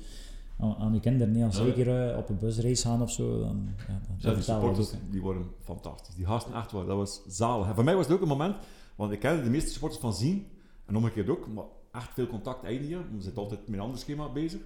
aan, 0.59 0.75
aan 0.75 0.93
je 0.93 0.99
kinderen. 0.99 1.35
hè. 1.35 1.45
Als 1.45 1.55
Ja. 1.57 1.61
ze 1.61 1.67
een 1.67 1.73
keer 1.73 2.09
eh, 2.11 2.17
op 2.17 2.29
een 2.29 2.37
busreis 2.37 2.81
gaan 2.81 3.01
of 3.01 3.11
zo, 3.11 3.39
dan, 3.39 3.69
ja, 3.87 3.99
dan 4.07 4.15
Ja, 4.17 4.33
die 4.33 4.43
supporters 4.43 4.91
die 5.11 5.21
worden 5.21 5.45
fantastisch. 5.63 6.15
Die 6.15 6.25
gasten 6.25 6.53
echt 6.53 6.71
waar. 6.71 6.85
Dat 6.85 6.97
was 6.97 7.21
zalig. 7.27 7.67
En 7.67 7.75
voor 7.75 7.83
mij 7.83 7.95
was 7.95 8.05
het 8.05 8.15
ook 8.15 8.21
een 8.21 8.27
moment, 8.27 8.55
want 8.99 9.11
ik 9.11 9.19
kende 9.19 9.43
de 9.43 9.49
meeste 9.49 9.69
supporters 9.69 10.01
van 10.01 10.13
zien, 10.13 10.47
en 10.85 10.95
omgekeerd 10.95 11.29
ook, 11.29 11.47
maar 11.47 11.63
echt 11.91 12.13
veel 12.13 12.27
contact 12.27 12.63
eindigen. 12.63 13.15
We 13.15 13.21
zitten 13.21 13.41
altijd 13.41 13.67
met 13.67 13.75
een 13.75 13.83
ander 13.85 13.99
schema 13.99 14.31
bezig. 14.31 14.59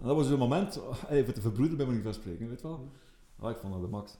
En 0.00 0.06
dat 0.06 0.16
was 0.16 0.28
een 0.28 0.38
moment, 0.38 0.80
oh, 0.80 0.96
even 1.10 1.34
te 1.34 1.40
verbroeden 1.40 1.76
bij 1.76 1.86
van 2.02 2.14
spreken, 2.14 2.48
weet 2.48 2.60
je 2.60 2.66
wel. 2.66 2.88
Ah, 3.38 3.50
ik 3.50 3.56
vond 3.56 3.72
dat 3.72 3.82
de 3.82 3.88
max. 3.88 4.18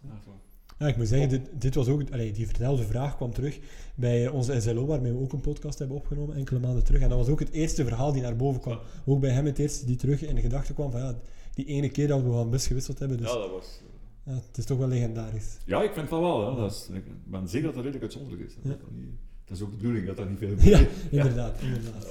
Ja, 0.78 0.86
ik 0.86 0.96
moet 0.96 1.08
zeggen, 1.08 1.28
dit, 1.28 1.60
dit 1.60 1.74
was 1.74 1.88
ook, 1.88 2.10
allee, 2.10 2.32
die 2.32 2.46
vertelde 2.46 2.82
vraag 2.82 3.16
kwam 3.16 3.32
terug 3.32 3.58
bij 3.94 4.26
eh, 4.26 4.34
onze 4.34 4.60
SLO, 4.60 4.86
waarmee 4.86 5.12
we 5.12 5.18
ook 5.18 5.32
een 5.32 5.40
podcast 5.40 5.78
hebben 5.78 5.96
opgenomen, 5.96 6.36
enkele 6.36 6.60
maanden 6.60 6.84
terug. 6.84 7.00
En 7.00 7.08
dat 7.08 7.18
was 7.18 7.28
ook 7.28 7.38
het 7.38 7.50
eerste 7.50 7.84
verhaal 7.84 8.12
die 8.12 8.22
naar 8.22 8.36
boven 8.36 8.60
kwam. 8.60 8.78
Ook 9.06 9.20
bij 9.20 9.30
hem 9.30 9.44
het 9.44 9.58
eerste 9.58 9.86
die 9.86 9.96
terug 9.96 10.22
in 10.22 10.34
de 10.34 10.40
gedachten 10.40 10.74
kwam 10.74 10.90
van 10.90 11.00
ja, 11.00 11.14
die 11.54 11.64
ene 11.64 11.90
keer 11.90 12.08
dat 12.08 12.22
we 12.22 12.30
van 12.30 12.50
bus 12.50 12.66
gewisseld 12.66 12.98
hebben. 12.98 13.16
Dus 13.16 13.32
Ja, 13.32 13.38
dat 13.38 13.50
was... 13.50 13.80
ja, 14.22 14.32
het 14.32 14.58
is 14.58 14.64
toch 14.64 14.78
wel 14.78 14.88
legendarisch. 14.88 15.58
Ja, 15.64 15.82
ik 15.82 15.92
vind 15.92 16.08
van 16.08 16.20
wel. 16.20 16.56
Dat 16.56 16.72
is, 16.72 16.88
ik 16.92 17.04
ben 17.24 17.48
zeker 17.48 17.66
dat 17.66 17.74
dat 17.74 17.84
redelijk 17.84 18.02
uitzonderlijk 18.02 18.48
is. 18.48 18.54
Dat, 18.54 18.64
Ja. 18.64 18.70
dat, 18.70 18.90
niet, 18.90 19.10
dat 19.48 19.56
is 19.56 19.62
ook 19.62 19.70
de 19.70 19.76
bedoeling 19.76 20.06
dat 20.06 20.16
dat 20.16 20.28
niet 20.28 20.38
veel 20.38 20.56
Ja, 20.72 20.86
inderdaad. 21.10 21.60
inderdaad. 21.60 22.06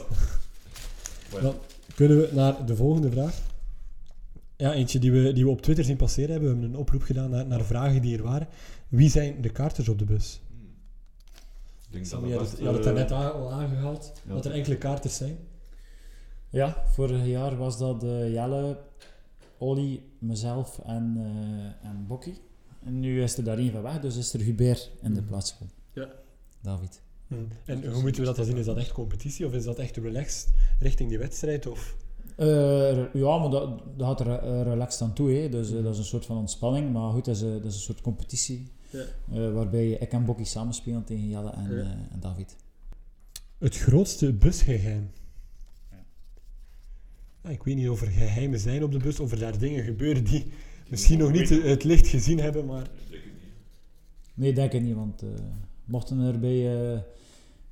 Maar- 1.34 1.41
Dan 1.41 1.56
kunnen 1.95 2.17
we 2.17 2.30
naar 2.34 2.65
de 2.65 2.76
volgende 2.76 3.12
vraag. 3.12 3.41
Ja, 4.56 4.73
eentje 4.73 5.00
die 5.00 5.12
we, 5.12 5.34
die 5.34 5.43
we 5.43 5.50
op 5.50 5.62
Twitter 5.62 5.86
zien 5.86 5.97
passeren 5.97 6.30
hebben. 6.32 6.50
We 6.50 6.56
hebben 6.56 6.73
een 6.73 6.80
oproep 6.80 7.02
gedaan 7.02 7.30
naar, 7.30 7.47
naar 7.47 7.63
vragen 7.65 8.02
die 8.02 8.17
er 8.17 8.23
waren. 8.23 8.47
Wie 8.88 9.10
zijn 9.10 9.41
de 9.41 9.50
kaarters 9.50 9.89
op 9.89 10.00
de 10.00 10.06
bus? 10.06 10.41
Ik 11.88 11.93
denk 11.93 12.06
Sammy, 12.06 12.30
dat 12.30 12.38
had 12.39 12.47
dat 12.50 12.52
het, 12.52 12.60
je 12.60 12.65
had 12.65 12.76
het 12.76 12.86
eh, 12.86 12.93
daarnet 12.93 13.34
al 13.34 13.52
aangehaald, 13.52 14.12
ja. 14.28 14.34
dat 14.34 14.45
er 14.45 14.52
enkele 14.52 14.78
kaarters 14.78 15.15
zijn. 15.15 15.38
Ja, 16.50 16.84
vorig 16.88 17.26
jaar 17.26 17.58
was 17.58 17.78
dat 17.78 18.04
eh, 18.04 18.34
Jelle, 18.34 18.78
Olly, 19.58 20.02
mezelf 20.19 20.80
en, 20.86 21.13
eh 21.17 21.89
en 21.89 22.06
Bokkie. 22.08 22.38
En 22.86 23.00
nu 23.00 23.21
is 23.23 23.38
er 23.38 23.43
daar 23.43 23.58
één 23.58 23.71
van 23.71 23.82
weg, 23.82 24.00
dus 24.00 24.17
is 24.17 24.34
er 24.34 24.39
Hubert 24.39 24.91
in 25.02 25.13
de 25.13 25.19
Mhm. 25.19 25.30
plaats 25.30 25.52
gekomen. 25.52 25.73
Ja. 25.93 26.10
David. 26.62 27.02
En 27.66 27.92
hoe 27.92 28.02
moeten 28.02 28.22
we 28.22 28.28
dat 28.28 28.36
dan 28.36 28.46
zien? 28.46 28.58
Is 28.58 28.66
dat 28.66 28.78
echt 28.78 28.92
competitie 28.92 29.46
of 29.46 29.54
is 29.54 29.63
dat 29.63 29.80
echt 29.80 29.98
relaxed 29.98 30.50
richting 30.80 31.10
die 31.10 31.18
wedstrijd? 31.18 31.68
Of? 31.68 31.96
Eh, 32.36 33.13
ja, 33.13 33.38
maar 33.38 33.50
dat, 33.50 33.82
dat 33.98 34.08
gaat 34.08 34.20
er 34.20 34.28
eh, 34.40 34.62
relaxed 34.62 35.02
aan 35.02 35.13
toe. 35.13 35.32
Hè. 35.32 35.50
Dus 35.50 35.72
eh, 35.72 35.84
dat 35.84 35.94
is 35.94 36.00
een 36.00 36.06
soort 36.06 36.26
van 36.26 36.38
ontspanning. 36.38 36.94
Maar 36.94 37.12
goed, 37.12 37.26
dat 37.26 37.36
is, 37.36 37.42
dat 37.42 37.66
is 37.66 37.74
een 37.74 37.80
soort 37.82 38.02
competitie. 38.02 38.72
Ja. 38.90 39.04
eh, 39.32 39.54
waarbij 39.54 39.90
ik 39.90 40.12
en 40.12 40.26
Bokkie 40.26 40.46
samen 40.46 40.74
spelen 40.74 41.04
tegen 41.04 41.28
Jelle 41.30 41.50
en, 41.50 41.76
Ja. 41.76 41.82
eh, 41.82 41.90
en 41.90 42.20
David. 42.20 42.56
Het 43.58 43.78
grootste 43.78 44.34
busgeheim. 44.34 45.10
Ja. 45.92 46.06
Ja, 47.44 47.50
ik 47.50 47.63
weet 47.63 47.76
niet 47.76 47.90
of 47.90 48.02
er 48.02 48.08
geheimen 48.08 48.60
zijn 48.60 48.84
op 48.84 48.92
de 48.92 48.98
bus, 48.98 49.20
of 49.20 49.32
er 49.32 49.40
daar 49.40 49.58
dingen 49.58 49.84
gebeuren 49.84 50.24
die 50.24 50.46
misschien 50.90 51.18
nog 51.18 51.32
niet 51.32 51.50
het 51.50 51.84
licht 51.84 52.08
gezien 52.08 52.40
hebben, 52.40 52.66
maar 52.66 52.88
Nee, 54.34 54.54
denk 54.54 54.72
ik 54.72 54.82
niet. 54.82 54.96
Want 54.96 55.22
eh, 55.22 55.30
mochten 55.88 56.19
er 56.19 56.39
bij... 56.39 56.93
eh, 56.93 57.00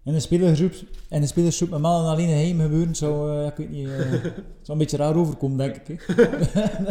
in 0.05 0.13
een 0.13 0.21
spelersgroep, 0.21 0.73
in 1.09 1.21
een 1.21 1.27
spelersgroep 1.27 1.69
met 1.69 1.79
mannen 1.79 2.11
alleen 2.11 2.29
een 2.29 2.37
geheim 2.37 2.59
gebeuren, 2.59 2.95
zou, 2.95 3.39
eh, 3.39 3.47
ik 3.47 3.55
weet 3.55 3.69
niet, 3.69 3.87
eh, 3.87 4.11
zou 4.61 4.67
een 4.67 4.77
beetje 4.77 4.97
raar 4.97 5.15
overkomen, 5.15 5.57
denk 5.57 5.75
ik. 5.75 6.05
hè. 6.07 6.25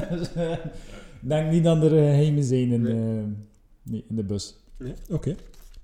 dus, 0.19 0.29
ik 0.29 1.29
denk 1.29 1.51
niet 1.51 1.65
dat 1.65 1.83
er 1.83 1.89
geheimen 1.89 2.45
zijn 2.45 2.73
in, 2.73 2.83
de, 2.83 3.25
nee, 3.83 4.05
in 4.09 4.17
de 4.17 4.25
bus. 4.25 4.57
Ja, 4.79 4.95
oké. 5.09 5.35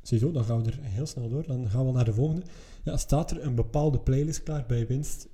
Ziezo, 0.03 0.33
dan 0.33 0.45
gaan 0.45 0.63
we 0.63 0.71
er 0.71 0.79
heel 0.81 1.07
snel 1.07 1.29
door. 1.29 1.47
Dan 1.47 1.71
gaan 1.71 1.87
we 1.87 1.93
naar 1.93 2.05
de 2.05 2.15
volgende. 2.15 2.43
Ja, 2.85 2.97
staat 2.97 3.31
er 3.31 3.43
een 3.43 3.55
bepaalde 3.55 3.99
playlist 3.99 4.43
klaar 4.43 4.65
bij 4.67 4.87
winst, 4.87 5.29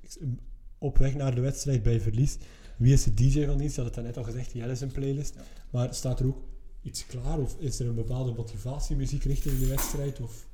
op 0.79 0.99
weg 0.99 1.15
naar 1.15 1.35
de 1.35 1.41
wedstrijd, 1.41 1.83
bij 1.83 2.01
verlies? 2.01 2.39
Wie 2.77 2.93
is 2.93 3.05
de 3.05 3.15
DJ 3.15 3.47
van 3.47 3.59
dienst? 3.59 3.75
Je 3.75 3.83
had 3.83 3.95
het 3.95 3.95
daarnet 3.95 4.17
al 4.17 4.33
gezegd, 4.33 4.53
Jelle 4.53 4.73
is 4.73 4.81
een 4.81 4.93
playlist. 4.93 5.35
Maar 5.71 5.95
staat 5.95 6.21
er 6.21 6.27
ook 6.27 6.39
iets 6.87 7.07
klaar? 7.07 7.39
Of 7.39 7.57
is 7.61 7.79
er 7.81 7.87
een 7.87 7.95
bepaalde 7.95 8.33
motivatiemuziek 8.33 9.23
richting 9.25 9.59
de 9.59 9.67
wedstrijd? 9.67 10.21
Of 10.21 10.47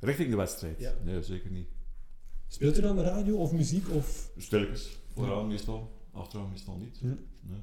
Richting 0.00 0.30
de 0.30 0.36
wedstrijd? 0.36 0.78
Ja. 0.80 0.92
Nee, 1.04 1.22
zeker 1.22 1.50
niet. 1.50 1.66
speelt 2.48 2.76
er 2.76 2.82
dan 2.82 3.00
radio 3.00 3.36
of 3.36 3.52
muziek? 3.52 3.90
Of... 3.94 4.30
Stilletjes. 4.36 4.96
Vooraan 5.14 5.46
meestal, 5.48 5.92
achteraan 6.12 6.50
meestal 6.50 6.76
niet. 6.76 6.98
Hm. 7.00 7.06
Nee. 7.40 7.58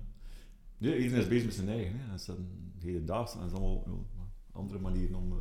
nee, 0.77 0.97
iedereen 0.97 1.21
is 1.21 1.27
bezig 1.27 1.45
met 1.45 1.53
zijn 1.55 1.69
eigen. 1.69 1.93
Hè. 1.97 2.03
En 2.03 2.09
dat 2.09 2.19
is 2.19 2.25
dan 2.25 2.47
hedendaags 2.79 3.33
en 3.33 3.39
dat 3.39 3.47
is 3.47 3.53
allemaal 3.53 3.83
ja, 3.87 4.23
andere 4.51 4.79
manieren 4.79 5.15
om 5.15 5.31
eh, 5.31 5.37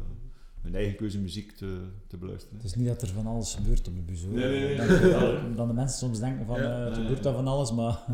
hun 0.61 0.75
eigen 0.75 0.97
keuze 0.97 1.19
muziek 1.19 1.53
te, 1.53 1.81
te 2.07 2.17
beluisteren. 2.17 2.57
Het 2.57 2.65
is 2.67 2.75
niet 2.75 2.87
dat 2.87 3.03
er 3.03 3.09
van 3.09 3.27
alles 3.27 3.55
gebeurt 3.55 3.89
op 3.89 3.95
de 3.95 4.01
bus. 4.03 4.23
hoor. 4.25 4.33
Nee, 4.35 4.77
dat- 4.77 5.57
Dan 5.57 5.69
de 5.69 5.75
mensen 5.75 5.99
soms 5.99 6.19
denken 6.19 6.47
van, 6.47 6.61
Ja. 6.61 6.63
eh, 6.63 6.79
het 6.79 6.85
Nee, 6.85 6.95
gebeurt 6.95 7.13
nee. 7.15 7.23
daar 7.23 7.35
van 7.35 7.47
alles, 7.47 7.73
maar 7.73 8.05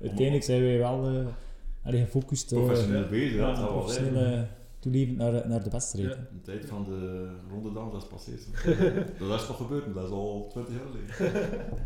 uiteindelijk 0.00 0.44
zijn 0.44 0.62
wij 0.62 0.78
wel 0.78 1.08
eh, 1.08 1.26
allee, 1.88 2.04
gefocust 2.04 2.52
uh, 2.52 2.64
Professioneel 2.64 3.08
bezig, 3.08 3.36
ja, 3.36 3.54
dat 3.54 3.70
wel 3.70 3.92
eh, 4.16 4.42
toelevend 4.78 5.16
naar, 5.16 5.48
naar 5.48 5.62
de 5.64 5.70
wedstrijd. 5.70 6.08
Ja. 6.08 6.14
De 6.14 6.40
tijd 6.42 6.66
van 6.66 6.84
de 6.84 7.28
ronde 7.50 7.72
dans, 7.72 7.92
dat 7.92 8.02
is 8.02 8.08
passeerd. 8.08 8.46
dat 9.28 9.40
is 9.40 9.46
toch 9.46 9.56
gebeurd, 9.56 9.94
dat 9.94 10.04
is 10.04 10.10
al 10.10 10.48
20 10.50 10.74
jaar 10.74 10.84
geleden. 10.86 11.66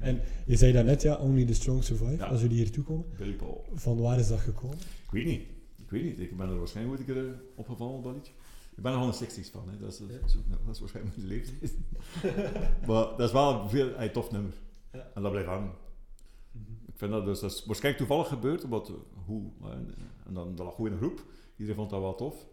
En 0.00 0.20
je 0.46 0.56
zei 0.56 0.72
daarnet, 0.72 1.02
ja, 1.02 1.14
Only 1.16 1.44
the 1.44 1.54
Strong 1.54 1.84
Survive, 1.84 2.16
Ja. 2.16 2.26
als 2.26 2.40
jullie 2.40 2.56
hier 2.56 2.70
toe 2.70 2.84
komen. 2.84 3.04
Billy 3.18 3.32
Paul. 3.32 3.64
Van 3.74 4.00
waar 4.00 4.18
is 4.18 4.28
dat 4.28 4.38
gekomen? 4.38 4.76
Ik 4.78 5.10
weet 5.10 5.24
niet. 5.24 5.42
Ik 5.76 5.90
weet 5.90 6.02
niet. 6.02 6.18
Ik 6.20 6.36
ben 6.36 6.48
er 6.48 6.58
waarschijnlijk 6.58 6.98
ooit 6.98 7.08
een 7.08 7.14
keer 7.14 7.24
eh, 7.26 7.32
opgevallen 7.54 7.94
op 7.94 8.04
dat 8.04 8.14
liedje. 8.14 8.32
Ik 8.76 8.82
ben 8.82 8.92
er 8.92 8.98
160 8.98 9.50
van, 9.50 9.68
hè. 9.70 9.78
Dat, 9.78 9.92
is, 9.92 9.98
dat, 9.98 10.08
is, 10.08 10.36
dat 10.64 10.74
is 10.74 10.80
waarschijnlijk 10.80 11.16
mijn 11.16 11.28
leeftijd. 11.28 11.74
maar 12.88 13.04
dat 13.16 13.20
is 13.20 13.32
wel 13.32 13.60
een 13.60 13.68
veel, 13.68 13.88
een 13.98 14.12
tof 14.12 14.30
nummer. 14.30 14.52
Ja. 14.92 15.10
En 15.14 15.22
dat 15.22 15.30
blijft 15.30 15.48
hangen. 15.48 15.70
Ik 17.02 17.08
vind 17.08 17.20
dat 17.20 17.32
dus, 17.32 17.40
dat 17.40 17.50
is 17.52 17.64
waarschijnlijk 17.66 18.06
toevallig 18.06 18.28
gebeurd, 18.32 18.64
omdat, 18.64 18.88
eh, 18.88 18.94
hoe, 19.26 19.50
eh, 19.62 19.70
en 20.26 20.34
dan, 20.34 20.54
dat 20.54 20.66
lag 20.66 20.74
goed 20.74 20.86
in 20.86 20.92
de 20.92 20.98
groep. 20.98 21.24
Iedereen 21.56 21.74
vond 21.74 21.90
dat 21.90 22.00
wel 22.00 22.14
tof. 22.14 22.46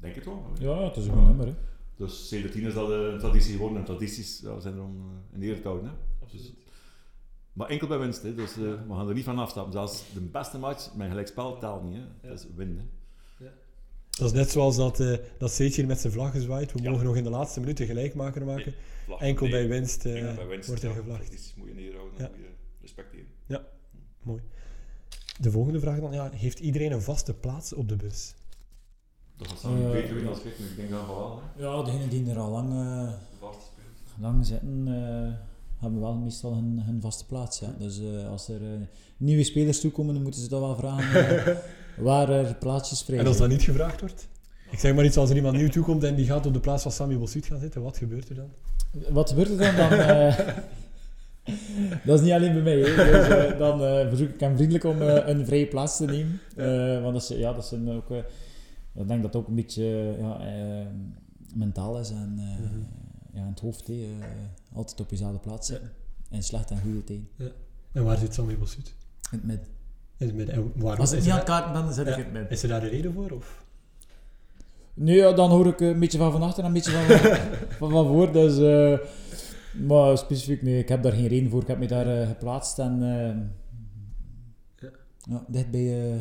Denk 0.00 0.14
het 0.14 0.24
wel. 0.24 0.44
Ja, 0.60 0.84
het 0.84 0.96
is 0.96 1.06
een 1.06 1.12
goed 1.12 1.26
nummer. 1.26 1.46
Hè. 1.46 1.54
Dus 1.96 2.28
tien 2.28 2.66
is 2.66 2.74
dat 2.74 2.90
eh, 2.90 2.96
een 2.96 3.18
traditie 3.18 3.52
geworden 3.52 3.78
en 3.78 3.84
tradities 3.84 4.40
ja, 4.40 4.60
zijn 4.60 4.74
er 4.74 4.82
om 4.82 4.96
uh, 4.96 5.34
in 5.34 5.42
ere 5.42 5.60
te 5.60 5.68
houden. 5.68 5.90
Hè. 5.90 5.94
Absoluut. 6.22 6.52
Maar 7.52 7.68
enkel 7.68 7.88
bij 7.88 7.98
winst, 7.98 8.22
hè. 8.22 8.34
dus 8.34 8.56
uh, 8.56 8.64
we 8.88 8.94
gaan 8.94 9.08
er 9.08 9.14
niet 9.14 9.24
van 9.24 9.38
afstappen. 9.38 9.72
Zelfs 9.72 10.04
de 10.14 10.20
beste 10.20 10.58
match 10.58 10.94
met 10.94 11.08
gelijkspel 11.08 11.58
telt 11.58 11.82
niet. 11.82 11.94
Hè. 11.94 12.00
Ja. 12.00 12.28
Dat 12.28 12.38
is 12.38 12.46
winnen. 12.54 12.90
Dat 14.10 14.26
is 14.26 14.32
net 14.32 14.50
zoals 14.50 14.76
dat, 14.76 15.00
eh 15.00 15.18
dat 15.38 15.50
Seetje 15.50 15.80
hier 15.80 15.86
met 15.86 16.00
zijn 16.00 16.12
vlag 16.12 16.30
gezwaaid. 16.30 16.72
We 16.72 16.82
Ja. 16.82 16.90
mogen 16.90 17.04
nog 17.06 17.16
in 17.16 17.24
de 17.24 17.30
laatste 17.30 17.60
minuten 17.60 17.86
gelijkmaker 17.86 18.44
maken. 18.44 18.74
Enkel 19.18 19.48
bij 19.48 19.68
winst 19.68 20.04
eh, 20.06 20.34
wordt 20.66 20.82
er 20.82 20.92
gevlagd. 20.92 21.20
Tradities 21.24 21.54
moet 21.54 21.68
je 21.68 21.74
neerhouden 21.74 22.18
Ja. 22.18 22.24
en 22.24 22.30
moet 22.30 22.40
je 22.40 22.50
respecteren. 22.80 23.35
De 25.40 25.50
volgende 25.50 25.80
vraag 25.80 26.00
dan. 26.00 26.12
Ja, 26.12 26.30
heeft 26.32 26.58
iedereen 26.58 26.92
een 26.92 27.02
vaste 27.02 27.34
plaats 27.34 27.72
op 27.72 27.88
de 27.88 27.96
bus? 27.96 28.34
Dat 29.36 29.48
gaat 29.48 29.58
samen 29.58 29.84
Eh, 29.86 29.90
beter 29.90 30.14
winnen 30.14 30.32
als 30.32 30.42
ik, 30.42 30.58
maar 30.58 30.68
ik 30.68 30.76
denk 30.76 30.90
dat 30.90 31.06
wel. 31.06 31.40
Hè. 31.56 31.62
Ja, 31.62 31.82
degenen 31.82 32.08
die 32.08 32.30
er 32.30 32.38
al 32.38 32.50
lang, 32.50 32.70
eh, 32.72 33.12
spelen. 33.40 34.20
lang 34.20 34.46
zitten, 34.46 34.84
eh, 34.88 35.32
hebben 35.82 36.00
wel 36.00 36.14
meestal 36.14 36.54
hun, 36.54 36.80
hun 36.80 37.00
vaste 37.00 37.26
plaats. 37.26 37.58
Ja. 37.58 37.74
Dus 37.78 38.00
eh, 38.00 38.28
als 38.28 38.48
er 38.48 38.62
eh, 38.62 38.80
nieuwe 39.16 39.44
spelers 39.44 39.80
toekomen, 39.80 40.14
dan 40.14 40.22
moeten 40.22 40.40
ze 40.40 40.48
toch 40.48 40.60
wel 40.60 40.76
vragen 40.76 41.58
waar 42.04 42.28
er 42.30 42.54
plaatsjes 42.54 43.02
vrij 43.02 43.18
En 43.18 43.26
als 43.26 43.36
zijn. 43.36 43.48
dat 43.48 43.58
niet 43.58 43.66
gevraagd 43.68 44.00
wordt? 44.00 44.28
Ik 44.70 44.78
zeg 44.78 44.94
maar 44.94 45.04
iets, 45.04 45.16
als 45.16 45.30
er 45.30 45.36
iemand 45.36 45.56
nieuw 45.56 45.68
toekomt 45.68 46.04
en 46.04 46.14
die 46.14 46.26
gaat 46.26 46.46
op 46.46 46.52
de 46.52 46.60
plaats 46.60 46.82
van 46.82 46.92
Sammy 46.92 47.18
Bossuit 47.18 47.46
gaan 47.46 47.60
zitten, 47.60 47.82
wat 47.82 47.96
gebeurt 47.96 48.28
er 48.28 48.34
dan? 48.34 48.50
Wat 49.10 49.28
gebeurt 49.28 49.48
er 49.48 49.56
dan? 49.56 49.76
dan 49.76 49.90
eh, 49.98 50.38
dat 52.06 52.18
is 52.18 52.24
niet 52.24 52.32
alleen 52.34 52.52
bij 52.52 52.62
mij. 52.62 52.74
Dus, 52.76 53.58
dan 53.58 53.82
eh, 53.84 54.08
verzoek 54.08 54.28
ik 54.28 54.40
hem 54.40 54.56
vriendelijk 54.56 54.84
om 54.84 55.02
eh, 55.02 55.28
een 55.28 55.46
vrije 55.46 55.66
plaats 55.66 55.96
te 55.96 56.04
nemen. 56.04 57.02
Want 57.02 57.14
dat 57.14 57.22
is, 57.30 57.36
ja, 57.38 57.52
dat 57.52 57.64
is 57.64 57.70
een 57.70 57.90
ook... 57.90 58.10
ik 58.94 59.08
denk 59.08 59.22
dat 59.22 59.32
het 59.32 59.36
ook 59.36 59.48
een 59.48 59.54
beetje 59.54 60.14
ja, 60.18 60.38
mentaal 61.54 61.98
is 61.98 62.10
en 62.10 62.34
Mhm. 62.34 62.78
ja, 63.32 63.40
in 63.42 63.48
het 63.50 63.60
hoofd. 63.60 63.90
altijd 64.74 65.00
op 65.00 65.10
jezelfde 65.10 65.38
plaats 65.38 65.66
zitten. 65.68 65.90
In 66.30 66.42
slechte 66.42 66.74
en 66.74 66.80
goede 66.80 67.04
tijden. 67.04 67.28
En 67.92 68.04
waar 68.04 68.16
zit 68.18 68.34
Sammy 68.34 68.56
Bossuit? 68.58 68.86
In 68.86 69.38
het 69.38 69.44
midden. 69.44 69.66
In 70.16 70.26
het 70.26 70.36
midden. 70.36 70.54
En 70.54 70.72
waarom? 70.74 71.00
Als 71.00 71.12
ik 71.12 71.20
niet 71.20 71.30
aan 71.30 71.36
het 71.36 71.46
kaarten 71.46 71.72
ben, 71.72 71.82
dan 71.84 71.92
zit 71.92 72.06
ik 72.06 72.12
Ja. 72.12 72.18
in 72.18 72.24
het 72.24 72.32
midden. 72.32 72.50
is 72.50 72.62
er 72.62 72.68
daar 72.68 72.82
een 72.82 72.88
reden 72.88 73.12
voor? 73.12 73.30
Of? 73.30 73.64
Nee, 74.94 75.16
ja, 75.16 75.32
dan 75.32 75.50
hoor 75.50 75.66
ik 75.66 75.80
een 75.80 75.98
beetje 75.98 76.18
van 76.18 76.32
van 76.32 76.42
achter 76.42 76.60
en 76.62 76.66
een 76.68 76.72
beetje 76.74 76.90
van, 76.90 77.16
van, 77.78 77.90
van 77.90 78.06
voor. 78.06 78.32
Dus, 78.32 78.56
maar 79.80 80.18
specifiek, 80.18 80.62
nee, 80.62 80.78
ik 80.78 80.88
heb 80.88 81.02
daar 81.02 81.12
geen 81.12 81.26
reden 81.26 81.50
voor. 81.50 81.60
Ik 81.60 81.66
heb 81.66 81.78
me 81.78 81.86
daar 81.86 82.20
eh, 82.20 82.28
geplaatst 82.28 82.78
en 82.78 83.02
eh, 83.02 83.36
Ja. 84.76 84.90
ja, 85.18 85.44
dicht 85.48 85.70
bij, 85.70 86.12
eh, 86.14 86.18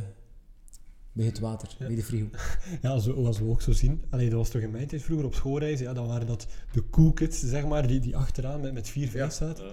bij 1.12 1.26
het 1.26 1.40
water, 1.40 1.76
Ja. 1.80 1.86
bij 1.88 1.96
de 1.96 2.04
frigo. 2.04 2.28
Ja, 2.82 2.90
als 2.90 3.06
we, 3.06 3.14
als 3.14 3.40
we 3.40 3.46
ook 3.46 3.62
zo 3.62 3.72
zien. 3.72 4.04
Allee, 4.10 4.30
dat 4.30 4.38
was 4.38 4.50
toch 4.50 4.62
in 4.62 4.72
mijn 4.72 4.88
tijd 4.88 5.02
vroeger 5.04 5.26
op 5.26 5.34
schoolreizen. 5.34 5.86
Ja, 5.86 5.94
dan 5.94 6.08
waren 6.08 6.28
dat 6.28 6.48
de 6.72 6.90
cool 6.90 7.14
kids, 7.14 7.40
zeg 7.40 7.66
maar, 7.68 7.88
die, 7.88 8.00
die 8.00 8.18
achteraan 8.18 8.62
met, 8.62 8.74
met 8.74 8.90
vier, 8.90 9.08
vijf 9.10 9.32
zaten. 9.34 9.66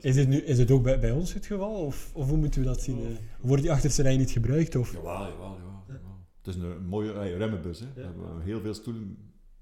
Is 0.00 0.16
het, 0.16 0.28
nu, 0.28 0.36
is 0.36 0.58
het 0.58 0.70
ook 0.70 0.82
bij, 0.82 1.00
bij 1.00 1.10
ons 1.12 1.34
het 1.34 1.46
geval? 1.46 1.74
Of, 1.84 2.10
of 2.14 2.28
hoe 2.28 2.36
moeten 2.36 2.60
we 2.60 2.66
dat 2.66 2.82
zien? 2.82 2.98
eh? 2.98 3.04
Wordt 3.40 3.62
die 3.62 3.72
achterste 3.72 4.02
rij 4.02 4.16
niet 4.16 4.30
gebruikt? 4.30 4.76
Of? 4.76 4.92
Jawel, 4.92 5.12
jawel, 5.12 5.28
jawel, 5.36 5.82
jawel. 5.86 6.16
Het 6.42 6.46
is 6.46 6.62
een 6.62 6.86
mooie 6.86 7.12
uh, 7.12 7.36
remmenbus. 7.36 7.80
Hè. 7.80 7.86
We 7.94 8.00
hebben 8.00 8.40
heel 8.42 8.60
veel 8.60 8.74
stoelen, 8.74 9.02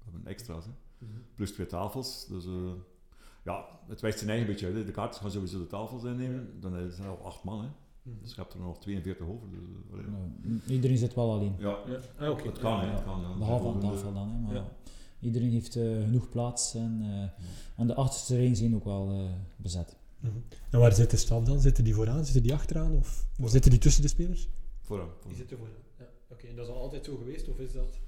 we 0.05 0.11
hebben 0.11 0.31
extra's. 0.31 0.65
Hè. 0.65 0.71
Plus 1.35 1.51
twee 1.51 1.67
tafels. 1.67 2.27
Dus 2.29 2.45
eh, 2.45 2.51
ja, 3.51 3.65
het 3.87 4.01
wijst 4.01 4.17
zijn 4.17 4.29
eigen 4.29 4.47
beetje 4.47 4.65
uit. 4.65 4.85
De 4.85 4.91
kaartjes 4.91 5.21
gaan 5.21 5.31
sowieso 5.31 5.57
de 5.57 5.67
tafels 5.67 6.03
innemen. 6.03 6.59
Dan 6.59 6.71
zijn 6.91 7.07
er 7.07 7.17
al 7.17 7.25
acht 7.25 7.43
man. 7.43 7.61
Hè. 7.61 7.67
Dus 8.21 8.29
je 8.35 8.41
hebt 8.41 8.53
er 8.53 8.59
nog 8.59 8.79
42 8.79 9.27
over. 9.27 9.47
Dus, 9.49 9.59
eh. 9.99 10.07
Nou, 10.11 10.59
iedereen 10.67 10.97
zit 10.97 11.13
wel 11.13 11.31
alleen. 11.31 11.55
ja, 11.59 11.77
Ah, 12.17 12.29
oké. 12.29 12.47
het 12.47 12.59
kan. 12.59 12.79
hè, 12.79 12.85
Ja, 12.91 13.01
kan 13.01 13.21
ja. 13.21 13.37
Behalve 13.37 13.67
aan 13.67 13.79
tafel 13.79 14.13
dan, 14.13 14.29
hè, 14.29 14.37
maar 14.39 14.53
Ja. 14.55 14.67
iedereen 15.19 15.51
heeft 15.51 15.75
eh, 15.75 15.83
genoeg 16.03 16.29
plaats 16.29 16.73
en, 16.75 16.99
eh, 17.01 17.41
en 17.81 17.87
de 17.87 17.95
achterste 17.95 18.35
rijen 18.35 18.55
zijn 18.55 18.75
ook 18.75 18.83
wel 18.85 19.09
eh, 19.11 19.31
bezet. 19.55 19.97
Mhm. 20.19 20.31
En 20.71 20.79
waar 20.79 20.93
zit 20.93 21.09
de 21.11 21.17
staf 21.17 21.43
dan? 21.43 21.59
Zitten 21.59 21.83
die 21.83 21.95
vooraan? 21.95 22.23
Zitten 22.25 22.43
die 22.43 22.53
achteraan? 22.53 22.91
Of 22.95 23.27
of 23.41 23.49
zitten 23.49 23.71
die 23.71 23.79
tussen 23.79 24.01
de 24.01 24.07
spelers? 24.07 24.49
Vooraan. 24.81 25.09
vooraan. 25.19 25.37
zitten 25.37 25.57
vooraan. 25.57 25.75
Ja. 25.99 26.05
Oké, 26.29 26.47
en 26.47 26.55
dat 26.55 26.67
is 26.67 26.73
al 26.73 26.79
altijd 26.81 27.05
zo 27.05 27.15
geweest? 27.17 27.47
Of 27.49 27.59
is 27.59 27.73
dat... 27.73 27.99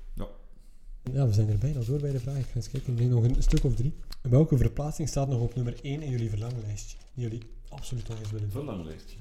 Ja. 1.14 1.20
Ja, 1.20 1.26
we 1.28 1.34
zijn 1.34 1.50
er 1.50 1.58
bijna 1.58 1.80
door 1.80 2.00
bij 2.00 2.12
de 2.12 2.20
vraag. 2.20 2.38
Ik 2.38 2.46
ga 2.46 2.56
eens 2.56 2.70
kijken. 2.70 2.92
Ik 2.94 2.98
denk 2.98 3.12
nog 3.12 3.24
een 3.24 3.44
stuk 3.44 3.64
of 3.64 3.76
drie. 3.76 3.94
Welke 4.22 4.58
verplaatsing 4.58 5.08
staat 5.10 5.28
nog 5.28 5.42
op 5.42 5.56
nummer 5.56 5.80
1 5.84 6.02
in 6.02 6.10
jullie 6.10 6.30
verlanglijstje? 6.30 6.98
Die 7.14 7.24
jullie 7.24 7.42
absoluut 7.70 8.08
nog 8.08 8.20
eens 8.20 8.32
willen 8.32 8.46
Een 8.48 8.52
doen? 8.54 8.64
veel 8.66 8.74
lang 8.76 8.86
lijstje. 8.86 9.18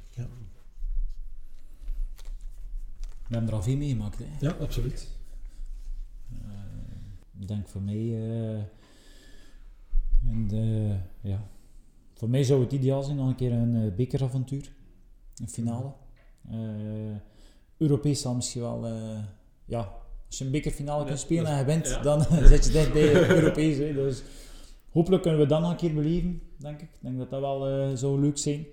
We 3.28 3.34
hebben 3.34 3.48
er 3.50 3.54
al 3.56 3.62
veel 3.62 3.76
meegemaakt. 3.76 4.18
Hè. 4.18 4.24
Ja, 4.40 4.50
absoluut. 4.60 5.08
Eh, 6.32 7.40
ik 7.40 7.48
denk 7.48 7.68
voor 7.68 7.82
mij. 7.82 7.94
eh, 7.96 8.58
en 10.26 10.46
de, 10.48 10.96
ja. 11.20 11.48
Voor 12.14 12.28
mij 12.30 12.44
zou 12.44 12.60
het 12.62 12.72
ideaal 12.72 13.02
zijn 13.02 13.16
nog 13.16 13.28
een 13.28 13.34
keer 13.34 13.52
een 13.52 13.76
eh, 13.90 13.94
bekeravontuur. 13.94 14.72
Een 15.36 15.48
finale. 15.48 15.92
Eh, 16.50 17.16
Europees 17.76 18.20
zal 18.20 18.34
misschien 18.34 18.60
wel. 18.60 18.86
eh, 18.86 19.22
ja, 19.64 19.92
als 20.28 20.38
je 20.38 20.44
een 20.44 20.50
bekerfinale 20.50 21.04
kunt 21.04 21.18
spelen 21.18 21.46
en 21.46 21.58
je 21.58 21.64
wint, 21.64 21.86
ja. 21.88 22.02
dan 22.02 22.22
zit 22.52 22.64
je 22.64 22.72
dicht 22.72 22.92
bij 22.92 23.28
Europees. 23.28 23.76
Hè. 23.76 23.92
Dus 23.92 24.22
hopelijk 24.90 25.22
kunnen 25.22 25.40
we 25.40 25.46
dat 25.46 25.60
nog 25.60 25.70
een 25.70 25.76
keer 25.76 25.94
beleven, 25.94 26.42
denk 26.56 26.80
ik. 26.80 26.88
Ik 26.92 26.98
denk 27.00 27.18
dat 27.18 27.30
dat 27.30 27.40
wel 27.40 27.68
eh, 27.68 27.96
zou 27.96 28.20
leuk 28.20 28.38
zijn. 28.38 28.66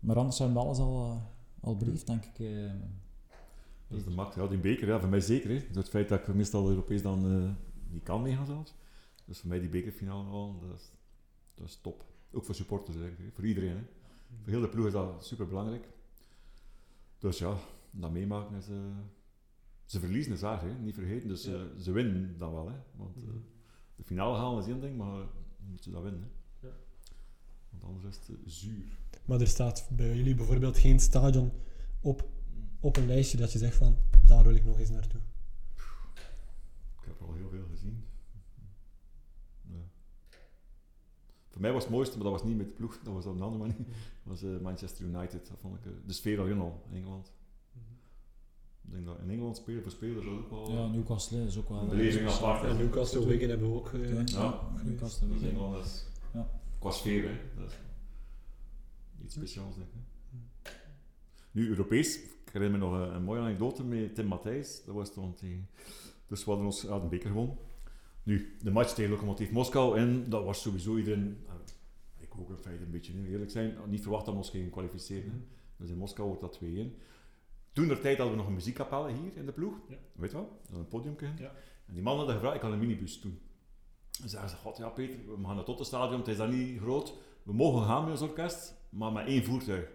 Maar 0.00 0.16
anders 0.16 0.38
hebben 0.38 0.56
we 0.56 0.62
alles 0.62 0.78
al, 0.78 1.04
eh, 1.04 1.64
al 1.64 1.76
beleefd, 1.76 2.06
denk 2.06 2.24
ik. 2.24 2.38
eh. 2.38 2.70
Dat 3.88 3.98
is 3.98 4.04
de 4.04 4.10
max. 4.10 4.34
Ja, 4.34 4.46
die 4.46 4.58
beker, 4.58 4.88
ja, 4.88 5.00
voor 5.00 5.08
mij 5.08 5.20
zeker. 5.20 5.50
Hè. 5.50 5.58
Door 5.72 5.82
het 5.82 5.88
feit 5.90 6.08
dat 6.08 6.20
ik 6.20 6.34
meestal 6.34 6.68
Europees 6.68 7.02
dan 7.02 7.56
niet 7.90 8.02
kan 8.02 8.22
meegaan 8.22 8.46
zelfs. 8.46 8.74
Dus 9.24 9.38
voor 9.38 9.48
mij 9.48 9.60
die 9.60 9.68
bekerfinale 9.68 10.28
al, 10.28 10.58
dat 10.60 10.78
is, 10.78 10.90
dat 11.54 11.66
is 11.66 11.78
top. 11.82 12.04
Ook 12.32 12.44
voor 12.44 12.54
supporters 12.54 12.96
eigenlijk, 12.96 13.28
hè. 13.28 13.34
voor 13.34 13.46
iedereen. 13.46 13.76
Hè. 13.76 13.82
Voor 14.42 14.52
heel 14.52 14.60
de 14.60 14.68
ploeg 14.68 14.86
is 14.86 14.92
dat 14.92 15.26
super 15.26 15.48
belangrijk. 15.48 15.88
Dus 17.18 17.38
ja, 17.38 17.54
dat 17.90 18.10
meemaken 18.10 18.56
is... 18.56 18.66
ze 19.86 20.00
verliezen 20.00 20.32
is 20.32 20.40
waar, 20.40 20.62
hè. 20.62 20.74
niet 20.78 20.94
vergeten. 20.94 21.28
Dus 21.28 21.44
Ja. 21.44 21.52
eh, 21.54 21.60
ze 21.80 21.92
winnen 21.92 22.38
dan 22.38 22.52
wel. 22.52 22.68
Hè. 22.68 22.74
Want 22.96 23.16
eh, 23.16 23.22
de 23.96 24.02
finale 24.04 24.36
halen 24.36 24.62
is 24.62 24.68
één 24.68 24.80
ding, 24.80 24.96
maar 24.96 25.12
dan 25.16 25.28
moeten 25.66 25.84
ze 25.84 25.90
dat 25.90 26.02
winnen. 26.02 26.20
Hè. 26.60 26.66
Ja. 26.66 26.74
Want 27.70 27.82
anders 27.84 28.04
is 28.04 28.16
het 28.26 28.28
eh, 28.28 28.42
zuur. 28.46 28.84
Maar 29.24 29.40
er 29.40 29.46
staat 29.46 29.88
bij 29.92 30.16
jullie 30.16 30.34
bijvoorbeeld 30.34 30.78
geen 30.78 31.00
stadion 31.00 31.50
op, 32.00 32.28
op 32.80 32.96
een 32.96 33.06
lijstje 33.06 33.36
dat 33.36 33.52
je 33.52 33.58
zegt 33.58 33.76
van, 33.76 33.96
daar 34.26 34.44
wil 34.44 34.54
ik 34.54 34.64
nog 34.64 34.78
eens 34.78 34.90
naartoe. 34.90 35.20
Ik 37.00 37.04
heb 37.06 37.20
er 37.20 37.26
al 37.26 37.34
heel 37.34 37.48
veel 37.50 37.66
gezien. 37.70 38.04
Ja. 39.62 39.74
Voor 41.50 41.60
mij 41.60 41.72
was 41.72 41.82
het 41.82 41.92
mooiste, 41.92 42.14
maar 42.16 42.24
dat 42.30 42.32
was 42.40 42.44
niet 42.48 42.56
met 42.56 42.66
de 42.66 42.72
ploeg, 42.72 42.98
dat 43.04 43.12
was 43.14 43.26
op 43.26 43.34
een 43.34 43.42
andere 43.42 43.62
manier. 43.62 43.86
Dat 44.24 44.40
was 44.40 44.60
Manchester 44.60 45.04
United. 45.04 45.48
Dat 45.48 45.58
vond 45.60 45.74
ik, 45.76 45.92
de 46.06 46.12
sfeer 46.12 46.40
alleen 46.40 46.58
al, 46.58 46.82
Engeland. 46.92 47.32
Ik 48.86 48.92
denk 48.92 49.06
dat 49.06 49.18
in 49.22 49.30
Engeland 49.30 49.56
spelen 49.56 49.82
voor 49.82 49.90
spelers 49.90 50.26
ook 50.26 50.50
wel. 50.50 50.70
ja, 50.72 50.86
Newcastle 50.86 51.44
is 51.44 51.58
ook 51.58 51.68
wel. 51.68 51.78
Een 51.78 51.84
eh, 51.84 51.90
beleving 51.90 52.28
apart. 52.28 52.64
En 52.68 52.76
Newcastle 52.76 53.26
Wigan 53.26 53.48
hebben 53.48 53.68
we 53.70 53.74
ook. 53.76 53.92
eh, 53.92 54.10
Ja, 54.14 54.22
Ja. 54.26 54.60
Newcastle. 54.84 55.28
Dus 55.28 55.40
Wigan. 55.40 55.50
Engeland 55.58 55.84
is 55.84 56.06
Ja. 56.32 56.48
qua 56.78 56.90
sfeer, 56.90 57.22
hè. 57.28 57.34
Dat 57.58 57.70
is 57.70 57.76
iets 59.24 59.34
speciaals, 59.34 59.74
denk 59.76 59.88
ik. 59.88 60.72
Nu, 61.50 61.68
Europees, 61.68 62.16
ik 62.22 62.50
herinner 62.52 62.78
me 62.78 62.84
nog 62.86 62.94
een, 62.94 63.14
een 63.14 63.22
mooie 63.22 63.40
anekdote 63.40 63.84
met 63.84 64.14
Tim 64.14 64.26
Matthijs. 64.26 64.82
Dat 64.84 64.94
was 64.94 65.12
toen 65.12 65.34
tegen... 65.34 65.68
Dus 66.26 66.44
we 66.44 66.50
hadden 66.50 66.66
ons 66.68 66.86
uit 66.88 67.02
een 67.02 67.08
beker 67.08 67.28
gewonnen. 67.28 67.56
Nu, 68.22 68.56
de 68.62 68.70
match 68.70 68.94
tegen 68.94 69.10
Lokomotiv 69.10 69.50
Moskou, 69.50 69.98
en 69.98 70.30
dat 70.30 70.44
was 70.44 70.60
sowieso 70.62 70.96
iedereen... 70.96 71.36
Ik 72.18 72.28
ook 72.38 72.50
in 72.50 72.56
feite 72.56 72.84
een 72.84 72.90
beetje, 72.90 73.12
eerlijk 73.28 73.50
zijn, 73.50 73.74
niet 73.88 74.02
verwacht 74.02 74.24
dat 74.24 74.34
we 74.34 74.40
ons 74.40 74.50
gingen 74.50 74.70
kwalificeren. 74.70 75.44
Dus 75.76 75.90
in 75.90 75.96
Moskou 75.96 76.28
wordt 76.28 76.42
dat 76.42 76.58
2-1. 76.64 76.66
Toen 77.76 77.88
der 77.88 78.00
tijd 78.00 78.16
hadden 78.16 78.34
we 78.36 78.40
nog 78.40 78.46
een 78.46 78.54
muziekkapelle 78.54 79.12
hier 79.12 79.36
in 79.36 79.46
de 79.46 79.52
ploeg. 79.52 79.74
Ja. 79.88 79.96
Weet 80.12 80.30
je 80.30 80.36
wel? 80.36 80.60
Een 80.72 80.88
podiumje. 80.88 81.26
Ja. 81.38 81.52
En 81.86 81.94
die 81.94 82.02
man 82.02 82.18
had 82.18 82.30
gevraagd, 82.30 82.54
ik 82.54 82.60
had 82.60 82.72
een 82.72 82.78
minibus 82.78 83.20
toen. 83.20 83.40
En 84.22 84.28
zeiden 84.28 84.50
ze, 84.50 84.56
god 84.56 84.76
ja 84.76 84.88
Peter, 84.88 85.18
we 85.26 85.32
gaan 85.32 85.42
naar 85.42 85.56
het 85.56 85.64
Tottenstadion, 85.64 86.18
het 86.18 86.28
is 86.28 86.36
daar 86.36 86.48
niet 86.48 86.80
groot. 86.80 87.14
We 87.42 87.52
mogen 87.52 87.86
gaan 87.86 88.02
met 88.02 88.12
ons 88.12 88.20
orkest, 88.20 88.74
maar 88.88 89.12
met 89.12 89.26
één 89.26 89.44
voertuig. 89.44 89.88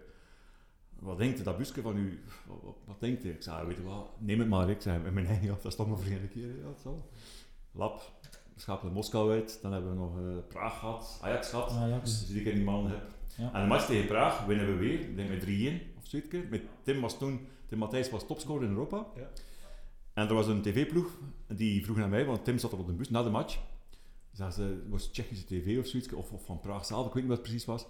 Wat 0.98 1.18
denkt 1.18 1.40
u, 1.40 1.42
dat 1.42 1.58
busje 1.58 1.82
van 1.82 1.96
u? 1.96 2.24
Wat, 2.46 2.62
wat, 2.62 2.76
wat 2.84 3.00
denkt 3.00 3.24
u? 3.24 3.30
Ik 3.30 3.42
zei, 3.42 3.66
weet 3.66 3.76
je 3.76 3.82
wat, 3.82 4.10
neem 4.18 4.38
het 4.38 4.48
maar. 4.48 4.70
Ik 4.70 4.80
zei, 4.80 4.98
met 4.98 5.12
mijn 5.12 5.26
eigen, 5.26 5.46
ja, 5.46 5.54
dat 5.54 5.64
is 5.64 5.76
toch 5.76 5.88
maar 5.88 5.98
voor 5.98 6.12
een 6.12 6.30
keer. 6.30 6.56
Ja, 6.56 6.64
dat 6.64 6.80
zal. 6.82 7.10
Lab, 7.72 8.12
schakelen 8.56 8.92
Moskou 8.92 9.30
uit. 9.32 9.58
Dan 9.62 9.72
hebben 9.72 9.90
we 9.90 9.96
nog 9.96 10.18
eh, 10.18 10.48
Praag 10.48 10.78
gehad, 10.78 11.18
Ajax 11.22 11.48
gehad. 11.48 11.70
Ajax. 11.70 12.18
Dus 12.18 12.28
die 12.28 12.40
ik 12.40 12.46
in 12.46 12.54
die 12.54 12.64
man 12.64 12.86
heb. 12.86 13.10
Ja. 13.36 13.52
En 13.52 13.60
de 13.60 13.66
match 13.66 13.86
tegen 13.86 14.06
Praag 14.06 14.44
winnen 14.44 14.66
we 14.66 14.74
weer, 14.74 15.00
ik 15.00 15.16
denk 15.16 15.28
met 15.28 15.40
3-1 15.40 15.96
of 15.96 16.06
zoiets. 16.06 16.48
Met 16.50 16.62
Tim 16.82 17.00
was 17.00 17.18
toen, 17.18 17.46
Tim 17.66 17.78
Matthijs 17.78 18.10
was 18.10 18.26
topscorer 18.26 18.64
in 18.64 18.70
Europa. 18.70 19.06
Ja. 19.16 19.30
En 20.14 20.28
er 20.28 20.34
was 20.34 20.46
een 20.46 20.62
tv-ploeg 20.62 21.18
die 21.48 21.84
vroeg 21.84 21.96
naar 21.96 22.08
mij, 22.08 22.24
want 22.24 22.44
Tim 22.44 22.58
zat 22.58 22.72
er 22.72 22.78
op 22.78 22.86
de 22.86 22.92
bus 22.92 23.10
na 23.10 23.22
de 23.22 23.30
match. 23.30 23.58
Zagen 24.32 24.54
ze, 24.54 24.62
het 24.62 24.88
was 24.88 25.10
Tsjechische 25.10 25.44
tv 25.44 25.78
of 25.78 25.86
zoiets, 25.86 26.12
of, 26.12 26.32
of 26.32 26.44
van 26.44 26.60
Praag 26.60 26.84
zelf, 26.84 27.06
ik 27.06 27.12
weet 27.12 27.22
niet 27.22 27.32
wat 27.32 27.38
het 27.38 27.48
precies 27.48 27.64
was. 27.64 27.86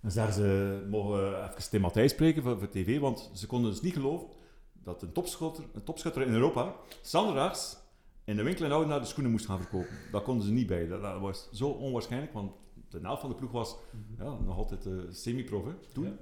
En 0.00 0.10
zeiden 0.10 0.34
ze, 0.34 0.86
mogen 0.90 1.44
even 1.44 1.70
Tim 1.70 1.80
Matthijs 1.80 2.12
spreken 2.12 2.42
voor, 2.42 2.58
voor 2.58 2.68
tv, 2.68 2.98
want 2.98 3.30
ze 3.34 3.46
konden 3.46 3.70
dus 3.70 3.80
niet 3.80 3.92
geloven 3.92 4.28
dat 4.72 5.02
een 5.02 5.12
topschutter, 5.12 5.64
een 5.72 5.84
topschutter 5.84 6.22
in 6.22 6.32
Europa, 6.32 6.74
zanderaags, 7.02 7.76
in 8.24 8.36
de 8.36 8.42
winkel 8.42 8.64
in 8.64 8.72
Oudenaar 8.72 9.00
de 9.00 9.06
schoenen 9.06 9.32
moest 9.32 9.46
gaan 9.46 9.58
verkopen. 9.58 9.96
Dat 10.12 10.22
konden 10.22 10.46
ze 10.46 10.52
niet 10.52 10.66
bij. 10.66 10.86
Dat, 10.86 11.02
dat 11.02 11.20
was 11.20 11.48
zo 11.52 11.68
onwaarschijnlijk, 11.68 12.32
want 12.32 12.52
de 12.90 12.98
helft 13.02 13.20
van 13.20 13.30
de 13.30 13.36
ploeg 13.36 13.50
was 13.50 13.76
ja, 14.18 14.38
nog 14.38 14.56
altijd 14.56 14.86
uh, 14.86 15.02
semi-prof 15.10 15.64
hè, 15.64 15.72
toen. 15.92 16.04
Ja. 16.04 16.12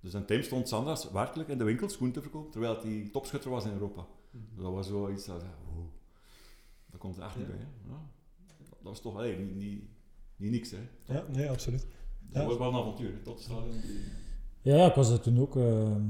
Dus 0.00 0.14
en 0.14 0.26
Tim 0.26 0.42
stond 0.42 0.68
zanderaags 0.68 1.10
werkelijk 1.10 1.48
in 1.48 1.58
de 1.58 1.64
winkel 1.64 1.88
schoenen 1.88 2.14
te 2.14 2.20
verkopen, 2.22 2.50
terwijl 2.50 2.80
hij 2.82 3.08
topschutter 3.12 3.50
was 3.50 3.64
in 3.64 3.72
Europa. 3.72 4.06
Dus 4.30 4.62
dat 4.62 4.72
was 4.72 4.86
zoiets 4.86 5.26
dat, 5.26 5.42
wow, 5.42 5.84
dat 6.90 7.00
komt 7.00 7.16
er 7.16 7.22
echt 7.22 7.36
niet 7.36 7.46
bij. 7.46 7.56
Hè. 7.56 7.92
Ja. 7.92 8.00
Dat 8.68 8.78
was 8.82 9.00
toch 9.00 9.16
allee, 9.16 9.38
niet, 9.38 9.54
niet, 9.54 9.82
niet 10.36 10.50
niks. 10.50 10.70
Hè. 10.70 10.88
Ja, 11.14 11.24
nee, 11.28 11.50
absoluut. 11.50 11.86
Dat 12.20 12.46
was 12.46 12.56
wel 12.56 12.68
een 12.68 12.74
avontuur, 12.80 13.12
hè, 13.12 13.18
tot 13.18 13.34
het 13.34 13.42
stadion. 13.42 13.80
Ja, 14.62 14.76
ja, 14.76 14.86
ik 14.86 14.94
was 14.94 15.10
er 15.10 15.20
toen 15.20 15.38
ook. 15.40 15.56
ehm, 15.56 16.02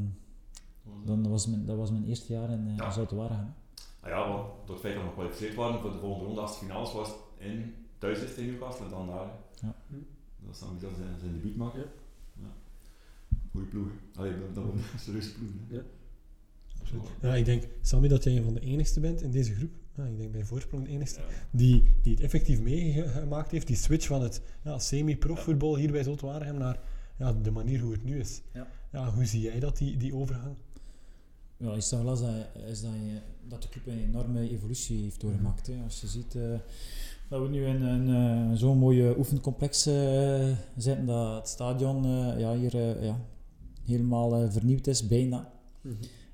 dan 1.05 1.28
was 1.28 1.46
mijn, 1.46 1.66
dat 1.66 1.76
was 1.76 1.90
mijn 1.90 2.05
eerste 2.07 2.33
jaar 2.33 2.50
in, 2.50 2.66
uh, 2.68 2.76
Ja. 2.76 2.90
Zoutwaregem. 2.90 3.55
Ah 4.00 4.09
ja, 4.09 4.28
want 4.28 4.66
door 4.66 4.74
het 4.74 4.85
feit 4.85 4.94
dat 4.94 5.02
we 5.02 5.09
gekwalificeerd 5.09 5.55
waren 5.55 5.81
voor 5.81 5.92
de 5.92 5.98
volgende 5.98 6.24
ronde 6.26 6.40
als 6.40 6.50
het 6.50 6.59
finales 6.59 6.92
was 6.92 7.14
in 7.38 7.74
thuis 7.98 8.18
is 8.18 8.28
het 8.28 8.38
in 8.38 8.46
Newcastle 8.46 8.85
en 8.85 8.90
dan 8.90 9.07
daar. 9.07 9.31
Ja. 9.62 9.75
Dat 10.44 10.55
is 10.55 10.61
dan 10.61 10.79
dat 10.81 10.90
zijn, 10.96 11.18
zijn 11.20 11.33
debuut 11.33 11.57
maken. 11.57 11.81
Ja. 11.81 11.87
Ja. 12.42 12.53
Goeie 13.51 13.66
ploeg. 13.66 13.88
Allee, 14.14 14.33
dat, 14.53 14.64
was 14.64 14.75
een 14.75 14.98
serieuze 14.98 15.33
ploeg. 15.35 15.51
hè. 15.68 15.77
Ja. 15.77 15.83
Absoluut. 16.81 17.03
Ja, 17.20 17.35
ik 17.35 17.44
denk, 17.44 17.64
Sammy, 17.81 18.09
dat 18.09 18.25
jij 18.25 18.37
een 18.37 18.44
van 18.44 18.55
de 18.55 18.61
enigste 18.61 19.01
bent 19.01 19.22
in 19.22 19.31
deze 19.31 19.55
groep. 19.55 19.70
Ja, 19.94 20.05
ik 20.05 20.18
denk 20.18 20.33
bij 20.33 20.44
voorsprong 20.44 20.85
de 20.85 20.90
enigste. 20.90 21.20
Ja. 21.20 21.27
Die, 21.51 21.83
die 22.03 22.12
het 22.12 22.22
effectief 22.22 22.61
meegemaakt 22.61 23.51
heeft. 23.51 23.66
Die 23.66 23.77
switch 23.77 24.07
van 24.07 24.22
het 24.22 24.42
ja, 24.62 24.79
semi-profvoetbal 24.79 25.77
hier 25.77 25.92
bij 25.92 26.03
Zotwaregem 26.03 26.59
naar 26.59 26.81
ja, 27.18 27.33
de 27.33 27.51
manier 27.51 27.81
hoe 27.81 27.92
het 27.92 28.05
nu 28.05 28.18
is. 28.18 28.42
Ja. 28.90 29.11
hoe 29.14 29.25
zie 29.25 29.40
jij 29.40 29.61
dat, 29.61 29.77
die, 29.77 29.96
die 29.96 30.14
overgang? 30.14 30.57
Ja, 31.57 31.72
is 31.72 31.88
dat, 31.88 32.20
is 32.66 32.81
dat, 32.81 32.92
je, 32.92 33.20
dat 33.48 33.62
de 33.62 33.68
club 33.68 33.87
een 33.87 33.98
enorme 33.98 34.51
evolutie 34.51 35.03
heeft 35.03 35.20
doorgemaakt. 35.20 35.66
Hè. 35.66 35.83
Als 35.85 36.01
je 36.01 36.07
ziet 36.07 36.35
eh, 36.35 36.55
dat 37.33 37.42
we 37.42 37.49
nu 37.49 37.66
in 37.66 37.83
een 37.83 38.09
eh, 38.09 38.59
zo'n 38.59 38.79
mooie 38.79 39.18
oefencomplex 39.18 39.87
eh, 39.87 40.49
zitten, 40.77 41.07
dat 41.07 41.35
het 41.35 41.49
stadion 41.49 42.05
eh, 42.05 42.40
ja, 42.40 42.55
hier 42.55 43.05
ja, 43.05 43.16
helemaal 43.85 44.51
vernieuwd 44.51 44.87
is, 44.87 45.07
bijna. 45.07 45.53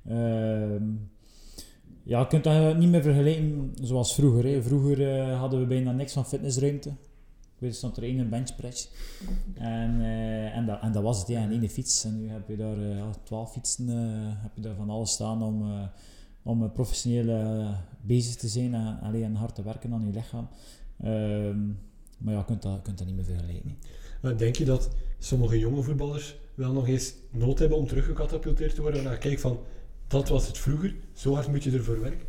Ehm, 0.04 0.84
ja, 2.02 2.20
je 2.20 2.26
kunt 2.26 2.44
dat 2.44 2.78
niet 2.78 2.88
meer 2.88 3.02
vergelijken 3.02 3.72
zoals 3.82 4.14
vroeger. 4.14 4.44
Hè. 4.44 4.62
Vroeger 4.62 5.22
hadden 5.32 5.60
we 5.60 5.66
bijna 5.66 5.92
niks 5.92 6.12
van 6.12 6.26
fitnessruimte. 6.26 6.88
Ik 6.88 7.58
weet, 7.58 7.70
er 7.70 7.76
stond 7.76 7.96
er 7.96 8.02
één 8.02 8.30
benchpress. 8.30 8.90
En, 9.54 10.00
eh, 10.00 10.56
en, 10.56 10.66
dat, 10.66 10.80
en 10.80 10.92
dat 10.92 11.02
was 11.02 11.18
het, 11.18 11.28
ja, 11.28 11.40
en 11.40 11.50
één 11.50 11.68
fiets. 11.68 12.04
En 12.04 12.20
nu 12.20 12.28
heb 12.28 12.48
je 12.48 12.56
daar 12.56 12.80
ja, 12.80 13.10
twaalf 13.22 13.52
fietsen, 13.52 13.88
heb 14.38 14.50
je 14.54 14.60
daar 14.60 14.74
van 14.74 14.90
alles 14.90 15.10
staan 15.10 15.42
om, 15.42 15.88
om 16.42 16.72
professioneel 16.72 17.66
bezig 18.00 18.36
te 18.36 18.48
zijn 18.48 18.74
en, 18.74 19.00
allee, 19.00 19.24
en 19.24 19.34
hard 19.34 19.54
te 19.54 19.62
werken 19.62 19.92
aan 19.92 20.06
je 20.06 20.12
lichaam. 20.12 20.48
Ehm, 21.02 21.66
maar 22.18 22.32
ja, 22.34 22.38
je 22.38 22.44
kunt 22.44 22.62
dat, 22.62 22.82
kunt 22.82 22.98
dat 22.98 23.06
niet 23.06 23.16
meer 23.16 23.24
vergelijken. 23.24 23.76
hè. 24.20 24.30
Uh, 24.30 24.38
denk 24.38 24.56
je 24.56 24.64
dat 24.64 24.88
sommige 25.18 25.58
jonge 25.58 25.82
voetballers 25.82 26.36
wel 26.54 26.72
nog 26.72 26.88
eens 26.88 27.14
nood 27.30 27.58
hebben 27.58 27.78
om 27.78 27.86
teruggecatapulteerd 27.86 28.74
te 28.74 28.82
worden? 28.82 29.02
Nou, 29.02 29.16
kijk 29.16 29.38
van, 29.38 29.58
dat 30.06 30.28
was 30.28 30.46
het 30.46 30.58
vroeger, 30.58 30.94
zo 31.12 31.34
hard 31.34 31.48
moet 31.48 31.62
je 31.62 31.70
ervoor 31.70 32.00
werken. 32.00 32.26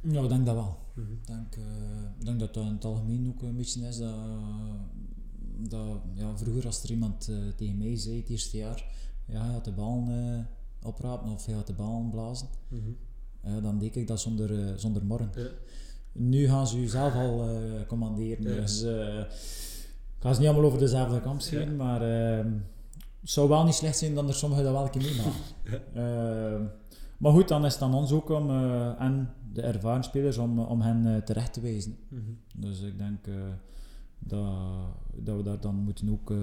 Ja, 0.00 0.22
ik 0.22 0.28
denk 0.28 0.46
dat 0.46 0.54
wel. 0.54 0.78
Ik 0.94 1.26
denk, 1.26 1.56
eh, 1.56 2.02
ik 2.18 2.24
denk 2.24 2.40
dat 2.40 2.54
dat 2.54 2.64
in 2.64 2.72
het 2.72 2.84
algemeen 2.84 3.28
ook 3.28 3.42
een 3.42 3.56
beetje 3.56 3.86
is 3.86 3.98
dat, 3.98 4.14
dat 5.56 6.00
ja, 6.14 6.36
vroeger 6.36 6.66
als 6.66 6.82
er 6.82 6.90
iemand 6.90 7.28
eh, 7.28 7.36
tegen 7.56 7.78
mij 7.78 7.96
zei 7.96 8.16
het 8.16 8.28
eerste 8.28 8.56
jaar, 8.56 8.84
ja, 9.26 9.40
hij 9.44 9.52
had 9.52 9.64
de 9.64 9.72
bal 9.72 10.06
eh, 10.08 10.38
oprapen 10.82 11.32
of 11.32 11.46
hij 11.46 11.54
had 11.54 11.66
de 11.66 11.72
bal 11.72 12.08
blazen, 12.10 12.48
ja, 13.42 13.60
dan 13.60 13.78
deed 13.78 13.96
ik 13.96 14.06
dat 14.06 14.20
zonder, 14.20 14.80
zonder 14.80 15.04
morren. 15.04 15.30
Ja. 15.34 15.48
Nu 16.16 16.46
gaan 16.48 16.66
ze 16.66 16.78
u 16.78 16.86
zelf 16.86 17.14
al 17.14 17.48
eh, 17.48 17.86
commanderen, 17.86 18.42
dus 18.44 18.82
eh, 18.82 19.18
ik 20.16 20.22
ga 20.22 20.32
ze 20.32 20.40
niet 20.40 20.48
allemaal 20.48 20.66
over 20.66 20.78
dezelfde 20.78 21.20
kamp 21.20 21.40
scheren, 21.40 21.76
maar 21.76 22.02
eh, 22.02 22.44
het 23.20 23.30
zou 23.30 23.48
wel 23.48 23.64
niet 23.64 23.74
slecht 23.74 23.98
zijn 23.98 24.14
dat 24.14 24.28
er 24.28 24.34
sommigen 24.34 24.64
dat 24.64 24.72
wel 24.72 24.82
een 24.84 24.90
keer 24.90 25.02
meemaken. 25.02 25.32
Eh, 25.94 26.60
maar 27.18 27.32
goed, 27.32 27.48
dan 27.48 27.64
is 27.64 27.72
het 27.72 27.82
aan 27.82 27.94
ons 27.94 28.12
ook 28.12 28.28
om, 28.30 28.50
eh, 28.50 29.00
en 29.00 29.30
de 29.52 29.62
ervaren 29.62 30.04
spelers, 30.04 30.38
om, 30.38 30.58
om 30.58 30.80
hen 30.80 31.14
eh, 31.14 31.22
terecht 31.22 31.52
te 31.52 31.60
wijzen. 31.60 31.96
Dus 32.56 32.80
ik 32.80 32.98
denk 32.98 33.26
eh, 33.26 33.34
dat, 34.18 34.46
dat 35.14 35.36
we 35.36 35.42
daar 35.42 35.60
dan 35.60 35.74
moeten 35.74 36.10
ook 36.10 36.30
eh, 36.30 36.36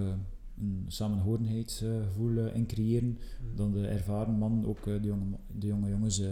een 0.57 0.85
samenhorigheidsgevoel 0.87 2.37
eh, 2.37 2.55
in 2.55 2.65
creëren. 2.65 3.17
Dat 3.55 3.73
de 3.73 3.87
ervaren 3.87 4.33
man 4.33 4.65
ook 4.65 4.87
eh, 4.87 5.01
de, 5.01 5.07
jonge, 5.07 5.25
de 5.57 5.67
jonge 5.67 5.89
jongens 5.89 6.19
eh, 6.19 6.29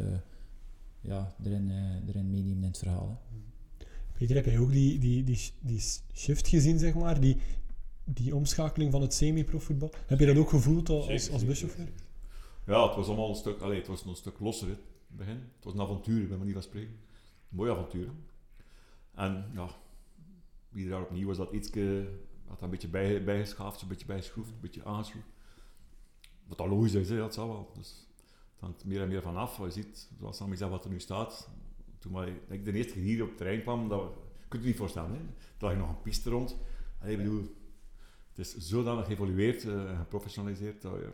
ja, 1.02 1.36
erin, 1.44 1.70
eh, 1.70 2.08
erin 2.08 2.30
meenemen 2.30 2.58
in 2.58 2.64
het 2.64 2.78
verhaal. 2.78 3.10
hè. 3.10 3.86
Peter, 4.14 4.36
heb 4.36 4.46
jij 4.46 4.60
ook 4.60 4.72
die, 4.72 5.00
die, 5.00 5.24
die, 5.24 5.40
die 5.60 5.82
shift 6.14 6.48
gezien, 6.48 6.80
zeg 6.80 6.94
maar? 6.94 7.20
Die, 7.20 7.38
die 8.04 8.36
omschakeling 8.36 8.92
van 8.92 9.02
het 9.02 9.14
semi-profvoetbal? 9.14 9.92
Heb 10.06 10.20
je 10.20 10.26
dat 10.26 10.38
ook 10.38 10.50
gevoeld 10.50 10.90
als, 10.90 11.10
als, 11.10 11.32
als 11.32 11.46
buschauffeur? 11.46 11.90
Ja, 12.66 12.88
het 12.88 12.96
was 12.96 13.08
allemaal 13.08 13.30
een 13.30 13.36
stuk, 13.36 13.60
allee, 13.62 13.78
het 13.78 13.88
was 13.88 14.06
een 14.06 14.16
stuk 14.16 14.40
losser 14.40 14.68
in 14.68 14.74
het 14.74 15.18
begin. 15.18 15.36
Het 15.56 15.64
was 15.64 15.74
een 15.74 15.82
avontuur, 15.82 16.28
bij 16.28 16.38
manier 16.38 16.54
van 16.54 16.62
spreken. 16.64 16.92
Een 16.92 17.56
mooi 17.58 17.72
avontuur. 17.72 18.06
hè. 18.06 18.14
En 19.24 19.46
ja, 19.54 19.70
ieder 20.74 20.92
jaar 20.92 21.02
opnieuw 21.02 21.28
was 21.28 21.38
dat 21.38 21.52
iets, 21.54 21.68
had 21.68 21.80
dat 22.48 22.62
een 22.62 22.70
beetje 22.70 22.88
bij, 22.88 23.24
bijgeschaafd, 23.24 23.82
een 23.82 23.88
beetje 23.88 24.06
bijgeschroefd, 24.06 24.50
een 24.50 24.60
beetje 24.62 24.86
aangeschroefd. 24.86 25.28
Wat 26.48 26.58
dat 26.58 26.68
logisch 26.68 26.94
is, 26.94 27.10
hè, 27.10 27.18
dat 27.18 27.34
zal 27.34 27.48
wel. 27.48 27.72
Dus 27.78 28.08
het 28.70 28.86
meer 28.86 29.02
en 29.02 29.08
meer 29.08 29.22
vanaf. 29.22 29.58
Je 29.58 29.72
ziet, 29.72 30.10
zoals 30.20 30.38
Sammy 30.38 30.56
zei, 30.56 30.70
wat 30.70 30.84
er 30.86 30.92
nu 30.92 31.00
staat. 31.00 31.50
Toen 32.00 32.24
ik 32.50 32.66
de 32.66 32.74
eerste 32.74 32.94
keer 32.94 33.02
hier 33.02 33.22
op 33.22 33.28
het 33.28 33.38
terrein 33.38 33.62
kwam, 33.62 33.90
dat, 33.90 34.02
we- 34.02 34.10
je 34.42 34.48
kunt 34.48 34.62
je 34.64 34.68
niet 34.70 34.78
voorstellen, 34.78 35.12
hè. 35.12 35.18
er 35.18 35.24
lag 35.60 35.76
nog 35.76 35.90
een 35.90 36.02
piste 36.02 36.30
rond. 36.30 36.58
Ik 37.06 37.18
bedoel, 37.18 37.42
het 38.30 38.38
is 38.38 38.58
zodanig 38.58 39.06
geëvolueerd 39.06 39.64
eh, 39.66 39.90
en 39.90 39.98
geprofessionaliseerd. 39.98 40.82
Je- 40.82 41.12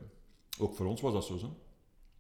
ook 0.60 0.76
voor 0.76 0.86
ons 0.86 1.02
was 1.02 1.14
dat 1.14 1.26
zo. 1.26 1.38
zo. 1.38 1.46
In 1.46 1.54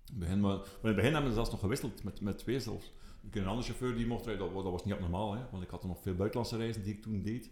het 0.06 0.20
begin, 0.20 0.40
maar, 0.40 0.56
maar 0.58 0.66
in 0.82 0.88
het 0.88 0.96
begin 0.96 1.12
hebben 1.12 1.30
ze 1.30 1.36
zelfs 1.36 1.52
nog 1.52 1.60
gewisseld 1.60 2.04
met, 2.04 2.22
met 2.22 2.38
twee 2.38 2.60
zelfs. 2.60 2.94
Ik 3.24 3.36
een 3.42 3.48
andere 3.48 3.68
chauffeur 3.68 3.96
die 3.96 4.08
mocht 4.08 4.26
rijden, 4.26 4.54
dat, 4.54 4.64
was- 4.64 4.86
niet 4.86 4.94
abnormaal, 4.94 5.34
hè, 5.34 5.42
want 5.52 5.64
ik 5.64 5.70
had 5.70 5.82
er 5.82 5.88
nog 5.88 6.02
veel 6.02 6.16
buitenlandse 6.16 6.58
reizen 6.58 6.84
die 6.84 6.94
ik 6.94 7.02
toen 7.02 7.22
deed. 7.22 7.50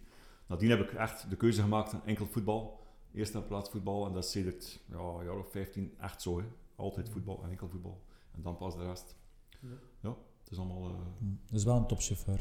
Nadien 0.47 0.69
heb 0.69 0.79
ik 0.79 0.93
echt 0.93 1.29
de 1.29 1.35
keuze 1.35 1.61
gemaakt 1.61 1.95
enkel 2.05 2.25
voetbal. 2.25 2.83
Eerst 3.13 3.33
naar 3.33 3.41
plaats 3.43 3.69
voetbal 3.69 4.05
en 4.07 4.13
dat 4.13 4.23
is 4.23 4.31
sedert 4.31 4.79
ja, 4.89 5.23
jaar 5.23 5.37
of 5.37 5.51
15 5.51 5.93
echt 5.99 6.21
zo. 6.21 6.37
Hè. 6.39 6.45
Altijd 6.75 7.09
voetbal 7.09 7.41
en 7.43 7.49
enkel 7.49 7.67
voetbal. 7.69 8.01
En 8.35 8.41
dan 8.41 8.57
pas 8.57 8.75
de 8.75 8.83
rest. 8.83 9.15
Ja. 9.61 9.67
Ja, 10.01 10.09
het 10.43 10.51
is 10.51 10.57
allemaal... 10.57 10.83
eh, 10.85 10.91
Hm. 11.19 11.25
Dat 11.49 11.59
is 11.59 11.63
wel 11.63 11.75
een 11.77 11.87
topchauffeur. 11.87 12.39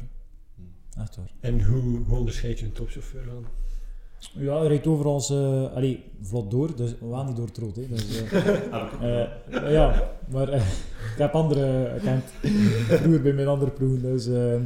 hm. 0.55 0.99
Echt 0.99 1.15
waar. 1.15 1.33
En 1.39 1.63
hoe, 1.65 1.81
hoe 2.07 2.17
onderscheid 2.17 2.59
je 2.59 2.65
een 2.65 2.71
topchauffeur 2.71 3.23
van? 3.23 3.45
Ja, 4.33 4.57
hij 4.57 4.67
rijdt 4.67 4.87
overal 4.87 5.21
uh, 5.31 5.73
allee, 5.75 6.03
vlot 6.21 6.51
door, 6.51 6.75
dus 6.75 6.99
wel 6.99 7.23
niet 7.23 7.35
door 7.35 7.45
het 7.45 7.57
rood. 7.57 7.75
Hè. 7.75 7.87
Dus, 7.87 8.21
eh, 8.31 9.01
Eh, 9.01 9.71
ja, 9.71 10.11
maar 10.29 10.49
eh, 10.49 10.61
ik 11.13 11.17
heb 11.17 11.33
andere 11.33 11.93
gekend. 11.99 12.23
Vroeger 12.99 13.21
bij 13.21 13.33
mijn 13.33 13.47
andere 13.47 13.71
ploegen. 13.71 14.01
Dus, 14.01 14.27
eh, 14.27 14.61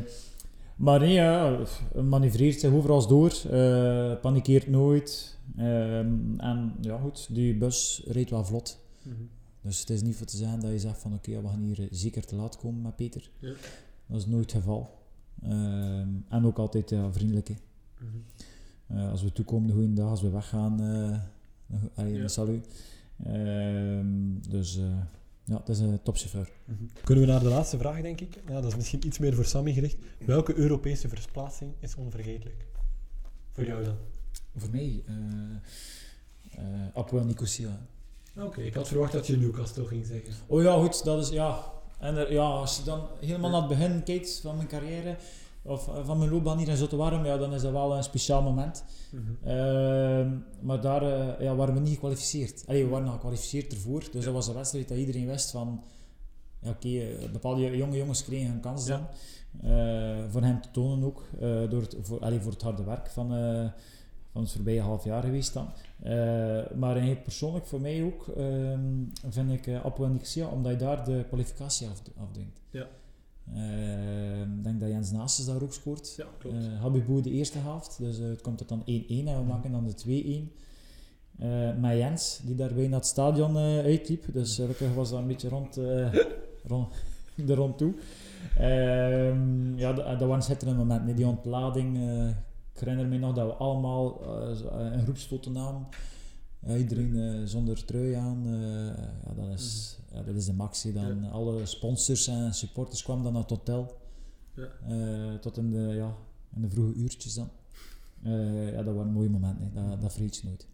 maar 0.76 1.00
nee, 1.00 1.14
ja, 1.14 1.60
hij 1.94 2.02
manoeuvreert 2.04 2.60
zich 2.60 2.72
overal 2.72 3.08
door. 3.08 3.32
eh 3.52 4.20
panikeert 4.22 4.68
nooit. 4.68 5.38
ehm, 5.58 6.40
en 6.40 6.76
ja, 6.82 6.98
goed, 6.98 7.36
die 7.36 7.58
bus 7.58 8.04
rijdt 8.08 8.30
wel 8.30 8.46
vlot. 8.46 8.80
Dus 9.62 9.80
het 9.80 9.89
is 9.89 10.02
niet 10.02 10.15
voor 10.15 10.26
te 10.26 10.38
zeggen 10.38 10.60
dat 10.60 10.72
je 10.72 10.80
zegt 10.80 11.00
van 11.00 11.13
oké, 11.13 11.41
we 11.41 11.48
gaan 11.48 11.62
hier 11.62 11.88
zeker 11.91 12.26
te 12.26 12.36
laat 12.36 12.58
komen 12.58 12.82
met 12.82 12.95
Peter. 12.95 13.30
Ja. 13.39 13.54
Dat 14.06 14.19
is 14.19 14.26
nooit 14.26 14.52
het 14.52 14.62
geval. 14.62 14.98
Ehm, 15.43 16.10
en 16.30 16.45
ook 16.45 16.58
altijd 16.58 16.89
ja, 16.89 17.12
vriendelijk. 17.13 17.48
hè. 17.48 17.56
Eh, 18.88 19.10
als 19.12 19.22
we 19.24 19.32
toekomen, 19.32 19.67
de 19.67 19.74
goede 19.74 19.93
dag, 19.93 20.10
als 20.10 20.22
we 20.22 20.30
weggaan, 20.30 20.82
eh 20.82 21.19
een, 21.95 22.13
Ja. 22.13 22.28
salut. 22.28 22.67
Dus 24.50 24.78
eh, 24.78 24.98
ja, 25.43 25.58
het 25.58 25.69
is 25.69 25.80
een 25.80 26.02
topchauffeur. 26.04 26.52
Kunnen 27.04 27.26
we 27.26 27.32
naar 27.32 27.39
de 27.39 27.50
laatste 27.50 27.78
vraag, 27.78 28.02
denk 28.02 28.22
ik? 28.22 28.41
Ja, 28.48 28.54
dat 28.62 28.65
is 28.72 28.76
misschien 28.76 29.06
iets 29.06 29.17
meer 29.19 29.34
voor 29.36 29.45
Sammy 29.45 29.74
gericht. 29.74 29.98
Welke 30.26 30.56
Europese 30.58 31.10
verplaatsing 31.10 31.72
is 31.79 31.96
onvergetelijk? 31.96 32.65
Voor 33.52 33.65
jou 33.65 33.84
dan? 33.84 33.96
Voor 34.56 34.69
mij, 34.69 35.04
Apoel 36.94 37.23
Nicosia. 37.23 37.79
Oké, 38.42 38.62
ik 38.62 38.73
had 38.73 38.87
verwacht 38.87 39.12
dat 39.12 39.27
je 39.27 39.37
Newcastle 39.37 39.85
ging 39.85 40.06
zeggen. 40.06 40.33
Oh 40.48 40.62
ja, 40.62 40.73
goed, 40.73 41.04
dat 41.04 41.23
is 41.23 41.29
ja. 41.29 41.71
En 42.00 42.15
er, 42.15 42.33
ja, 42.33 42.44
als 42.44 42.77
je 42.77 42.83
dan 42.83 43.02
helemaal 43.19 43.50
naar 43.50 43.60
het 43.60 43.69
begin 43.69 44.04
kijkt 44.04 44.40
van 44.42 44.56
mijn 44.56 44.67
carrière, 44.67 45.15
of 45.62 45.87
eh, 45.87 46.06
van 46.06 46.17
mijn 46.17 46.29
loopbaan 46.29 46.58
hier 46.58 46.67
in 46.67 46.77
Zottewarm, 46.77 47.25
ja, 47.25 47.37
dan 47.37 47.54
is 47.54 47.62
dat 47.62 47.71
wel 47.71 47.96
een 47.96 48.04
speciaal 48.04 48.42
moment. 48.42 48.83
Ehm, 49.44 50.37
maar 50.62 50.81
daar 50.81 51.02
eh, 51.02 51.46
ja, 51.46 51.56
waren 51.56 51.73
we 51.73 51.79
niet 51.79 51.94
gekwalificeerd. 51.94 52.63
Allee, 52.67 52.83
we 52.83 52.90
waren 52.90 53.08
al 53.08 53.13
gekwalificeerd 53.13 53.73
ervoor, 53.73 54.04
dus 54.12 54.25
dat 54.25 54.33
was 54.33 54.48
een 54.48 54.54
wedstrijd 54.54 54.87
dat 54.87 54.98
iedereen 54.98 55.27
wist 55.27 55.52
van 55.52 55.83
ja, 56.62 56.69
oké, 56.69 56.87
eh, 56.87 57.31
bepaalde 57.31 57.77
jonge 57.77 57.98
jongens 57.98 58.23
kregen 58.23 58.54
een 58.54 58.60
kans 58.60 58.85
dan. 58.85 59.08
Voor 60.29 60.42
hen 60.42 60.62
te 60.62 60.71
tonen 60.71 61.06
ook, 61.06 61.23
door 61.69 61.81
het, 61.81 61.96
voor, 62.02 62.19
allee, 62.19 62.40
voor 62.40 62.52
het 62.52 62.62
harde 62.62 62.83
werk 62.83 63.10
van, 63.10 63.27
van 64.31 64.42
het 64.42 64.52
voorbije 64.52 64.81
half 64.81 65.04
jaar 65.04 65.23
geweest 65.23 65.54
dan. 65.54 65.69
Eh, 66.04 66.12
maar 66.75 66.91
eigenlijk 66.91 67.23
persoonlijk 67.23 67.65
voor 67.65 67.81
mij 67.81 68.04
ook 68.04 68.27
ehm, 68.37 68.79
vind 69.29 69.52
ik 69.52 69.67
uh, 69.67 69.85
Apo 69.85 70.06
en 70.06 70.12
Nicosia, 70.12 70.47
omdat 70.47 70.71
je 70.71 70.77
daar 70.77 71.06
de 71.06 71.23
kwalificatie 71.27 71.87
af, 71.87 72.02
afdwingt. 72.17 72.60
Ja. 72.69 72.87
Eh, 73.54 74.41
Ik 74.41 74.63
denk 74.63 74.79
dat 74.79 74.89
Jens 74.89 75.12
Naastes 75.12 75.45
daar 75.45 75.62
ook 75.62 75.73
scoort. 75.73 76.13
Ja, 76.17 76.25
klopt. 76.37 76.56
Habibou 76.81 77.21
de 77.21 77.31
eerste 77.31 77.58
helft, 77.58 77.97
dus 78.00 78.17
het 78.17 78.41
komt 78.41 78.60
het 78.60 78.69
dan 78.69 78.81
1-1 78.81 78.83
en 79.27 79.37
we 79.37 79.43
maken 79.47 79.71
dan 79.71 79.85
de 79.85 79.93
2-1. 80.50 80.54
Eh 81.39 81.75
met 81.79 81.97
Jens, 81.97 82.39
die 82.43 82.56
daar 82.56 82.73
bijna 82.73 82.95
het 82.95 83.06
stadion 83.06 83.58
uitliep. 83.58 84.23
Dus 84.33 84.56
gelukkig 84.56 84.93
was 84.93 85.10
dat 85.10 85.19
een 85.19 85.27
beetje 85.27 85.50
rond, 85.50 85.79
rond 86.71 86.93
er 87.47 87.56
rond 87.56 87.77
toe. 87.77 87.93
Ehm, 88.58 89.77
ja, 89.77 89.93
dat, 89.93 90.19
dat 90.19 90.27
was 90.27 90.35
een 90.35 90.41
schitterend 90.41 90.77
moment. 90.77 91.06
nee, 91.06 91.13
Die 91.13 91.27
ontlading. 91.27 91.97
Ik 92.80 92.86
herinner 92.88 93.08
me 93.08 93.17
nog 93.17 93.36
dat 93.36 93.46
we 93.46 93.54
allemaal 93.54 94.21
eh, 94.23 94.52
eh, 94.52 94.94
een 94.94 95.04
groepsfoto 95.04 95.52
namen. 95.52 95.88
Ja, 96.65 96.75
iedereen 96.75 97.15
eh, 97.19 97.42
zonder 97.46 97.86
trui 97.86 98.13
aan. 98.13 98.44
eh, 98.46 99.04
ja, 99.25 99.34
dat, 99.36 99.60
is, 99.60 99.98
ja, 100.13 100.21
dat 100.23 100.36
is 100.36 100.46
de 100.46 100.54
maxi. 100.54 100.94
Dan 100.94 101.23
Alle 101.32 101.65
sponsors 101.65 102.27
en 102.27 102.54
supporters 102.54 103.04
kwamen 103.04 103.23
dan 103.23 103.34
naar 103.34 103.42
het 103.42 103.50
hotel. 103.52 103.98
Ja. 104.54 104.67
Eh, 104.88 105.34
tot 105.40 105.58
in 105.58 105.71
de, 105.71 105.77
ja, 105.80 106.15
in 106.56 106.62
de 106.62 106.69
vroege 106.69 106.94
uurtjes 107.00 107.34
dan. 107.34 107.50
Eh, 108.23 108.71
ja, 108.73 108.84
dat 108.84 108.96
was 108.96 109.06
een 109.06 109.12
mooi 109.13 109.30
moment. 109.30 109.60
nee. 109.60 109.69
Dat, 109.90 110.02
dat 110.02 110.12
vergeet 110.13 110.36
je 110.38 110.48
nooit. 110.48 110.67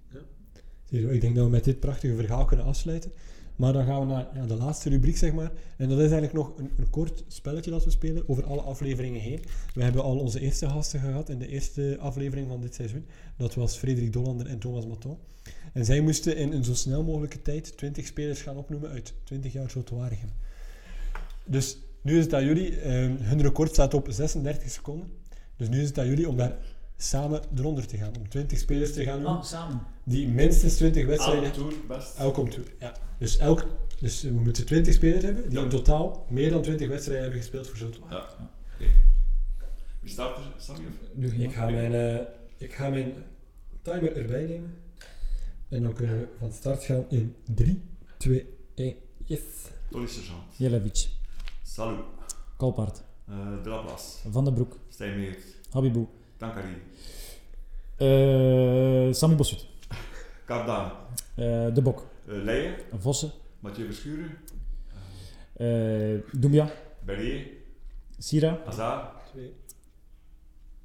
Ziezo, 0.89 1.07
ik 1.09 1.21
denk 1.21 1.35
dat 1.35 1.45
we 1.45 1.51
met 1.51 1.63
dit 1.63 1.79
prachtige 1.79 2.15
verhaal 2.15 2.45
kunnen 2.45 2.65
afsluiten. 2.65 3.11
Maar 3.55 3.73
dan 3.73 3.85
gaan 3.85 3.99
we 3.99 4.05
naar 4.05 4.27
ja, 4.33 4.45
de 4.45 4.55
laatste 4.55 4.89
rubriek, 4.89 5.17
zeg 5.17 5.33
maar. 5.33 5.51
En 5.77 5.89
dat 5.89 5.97
is 5.99 6.11
eigenlijk 6.11 6.33
nog 6.33 6.57
een, 6.57 6.71
een 6.77 6.89
kort 6.89 7.23
spelletje 7.27 7.71
dat 7.71 7.83
we 7.83 7.89
spelen 7.89 8.29
over 8.29 8.45
alle 8.45 8.61
afleveringen 8.61 9.21
heen. 9.21 9.39
We 9.73 9.83
hebben 9.83 10.03
al 10.03 10.19
onze 10.19 10.39
eerste 10.39 10.69
gasten 10.69 10.99
gehad 10.99 11.29
in 11.29 11.39
de 11.39 11.47
eerste 11.47 11.97
aflevering 11.99 12.47
van 12.47 12.61
dit 12.61 12.75
seizoen. 12.75 13.05
Dat 13.37 13.55
was 13.55 13.77
Frederik 13.77 14.13
Dollander 14.13 14.47
en 14.47 14.59
Thomas 14.59 14.85
Maton. 14.87 15.17
En 15.73 15.85
zij 15.85 15.99
moesten 16.01 16.37
in 16.37 16.51
een 16.51 16.63
zo 16.63 16.73
snel 16.73 17.03
mogelijke 17.03 17.41
tijd 17.41 17.77
20 17.77 18.05
spelers 18.05 18.41
gaan 18.41 18.57
opnoemen 18.57 18.89
uit 18.89 19.13
20 19.23 19.53
jaar 19.53 19.69
Zoutwaregem. 19.69 20.29
Dus 21.45 21.77
nu 22.01 22.17
is 22.17 22.23
het 22.23 22.33
aan 22.33 22.45
jullie. 22.45 22.79
eh, 22.79 22.91
hun 23.19 23.41
record 23.41 23.71
staat 23.71 23.93
op 23.93 24.07
36 24.09 24.69
seconden. 24.71 25.09
Dus 25.57 25.69
nu 25.69 25.81
is 25.81 25.87
het 25.87 25.99
aan 25.99 26.07
jullie 26.07 26.29
om 26.29 26.37
daar 26.37 26.57
samen 26.97 27.41
eronder 27.55 27.87
te 27.87 27.97
gaan. 27.97 28.15
Om 28.17 28.29
20 28.29 28.57
spelers 28.59 28.93
te 28.93 29.03
gaan 29.03 29.21
noemen 29.21 29.43
samen. 29.45 29.81
die 30.03 30.27
minstens 30.27 30.75
20 30.75 31.05
wedstrijden 31.05 31.43
Elke 31.43 31.55
tour 31.57 31.73
best. 31.87 32.15
Tour, 32.15 32.73
ja. 32.79 32.93
Dus, 33.19 33.37
elk, 33.37 33.65
dus 33.99 34.21
we 34.21 34.31
moeten 34.31 34.65
20 34.65 34.93
spelers 34.93 35.23
hebben 35.23 35.49
die 35.49 35.57
Ja. 35.57 35.63
in 35.63 35.69
totaal 35.69 36.25
meer 36.29 36.49
dan 36.49 36.61
20 36.61 36.87
wedstrijden 36.87 37.23
hebben 37.23 37.41
gespeeld 37.41 37.67
voor 37.67 37.77
Zultuar. 37.77 38.11
Ja. 38.11 38.17
Oké. 38.19 38.85
Wie 39.99 40.11
staat 40.11 40.37
er? 40.37 40.43
Sammy 40.57 40.85
of? 40.87 40.93
Nu 41.13 41.43
Ik, 41.43 41.53
ga 41.53 41.69
mijn, 41.69 41.93
eh, 41.93 42.25
ik 42.57 42.73
ga 42.73 42.89
mijn 42.89 43.13
timer 43.81 44.17
erbij 44.17 44.45
nemen. 44.45 44.73
En 45.69 45.83
dan 45.83 45.93
kunnen 45.93 46.19
we 46.19 46.27
van 46.39 46.51
start 46.51 46.83
gaan 46.83 47.05
in 47.09 47.35
3, 47.55 47.81
2, 48.17 48.45
1, 48.75 48.95
yes. 49.25 49.39
Tony 49.89 50.07
Sergeant. 50.07 50.43
Jelevic, 50.55 51.07
Salut. 51.63 51.99
Kalpaard, 52.57 53.03
Uh, 53.29 53.63
de 53.63 53.69
Laplace. 53.69 54.29
Van 54.31 54.45
den 54.45 54.53
Broek, 54.53 54.77
Stijn 54.89 55.19
Meert. 55.19 55.43
Habibou, 55.71 56.07
Tankari. 56.37 56.75
eh 57.97 59.13
Sami 59.13 59.35
Bossut, 59.35 59.67
Cardaan. 60.45 60.91
eh 61.35 61.73
De 61.73 61.81
Bok, 61.81 62.13
Uh, 62.27 62.43
Leijen. 62.43 62.75
Vossen, 62.99 63.31
Mathieu 63.59 63.85
Verschuren. 63.85 64.37
eh 65.57 66.19
Doumbia, 66.33 66.67
Berrier. 67.05 67.47
Sira, 68.19 68.57
Hazard. 68.65 69.11
2. 69.33 69.53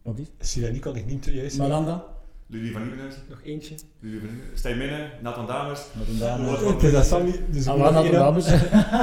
wat 0.02 0.18
lief, 0.18 0.28
Sirani 0.38 0.78
kan 0.78 0.96
ik 0.96 1.06
niet 1.06 1.24
juist. 1.24 1.58
Malanda, 1.58 2.04
Lili 2.50 2.70
van 2.72 2.80
Nieuwenhuizen. 2.82 3.20
Nog 3.28 3.40
eentje. 3.44 3.74
Lili 4.00 4.18
van 4.18 4.26
Nieuwenhuizen. 4.28 4.58
Stijn 4.58 4.78
Minne. 4.78 5.08
Nathan 5.22 5.46
Damers. 5.46 5.80
met 5.98 6.08
een 6.08 6.18
dame. 6.18 6.50
Wat- 6.50 6.64
Het 6.72 6.82
is 6.82 6.92
dat 6.92 7.06
Sammy, 7.06 7.32
dus 7.50 7.66
Ah, 7.66 7.96
aan- 7.96 8.10
dames? 8.10 8.46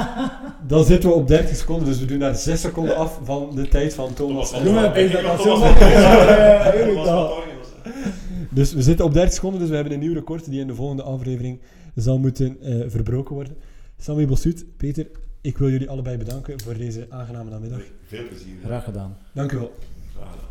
Dan 0.68 0.84
zitten 0.84 1.08
we 1.10 1.14
op 1.14 1.28
30 1.28 1.56
seconden, 1.56 1.86
dus 1.86 1.98
we 2.00 2.04
doen 2.06 2.18
daar 2.18 2.34
6 2.34 2.60
seconden 2.60 2.96
af 2.96 3.20
van 3.24 3.50
de 3.54 3.68
tijd 3.68 3.94
van 3.94 4.14
Thomas. 4.14 4.48
Thomas 4.50 4.64
Doen 4.64 4.74
we 4.74 4.80
van- 4.80 4.88
een 4.88 4.92
beetje 4.92 5.22
dat 5.22 5.42
zo 5.42 5.60
het. 5.62 5.78
Dus 8.50 8.72
we 8.72 8.82
zitten 8.82 9.04
op 9.04 9.12
30 9.12 9.32
seconden, 9.34 9.60
dus 9.60 9.68
we 9.68 9.74
hebben 9.74 9.92
een 9.92 9.98
nieuw 9.98 10.12
record 10.14 10.44
die 10.50 10.60
in 10.60 10.66
de 10.66 10.74
volgende 10.74 11.02
aflevering 11.02 11.60
zal 11.94 12.18
moeten 12.18 12.56
eh, 12.60 12.84
verbroken 12.88 13.34
worden. 13.34 13.56
Sammy 13.98 14.26
Bossut, 14.26 14.64
Peter, 14.76 15.06
ik 15.40 15.58
wil 15.58 15.70
jullie 15.70 15.90
allebei 15.90 16.16
bedanken 16.16 16.60
voor 16.60 16.76
deze 16.76 17.06
aangename 17.10 17.50
namiddag. 17.50 17.80
Veel 18.06 18.28
plezier. 18.28 18.54
Graag 18.64 18.84
gedaan. 18.84 19.16
Dank 19.32 19.52
u 19.52 19.56
wel. 19.56 19.72
Graag 20.16 20.30
gedaan. 20.30 20.46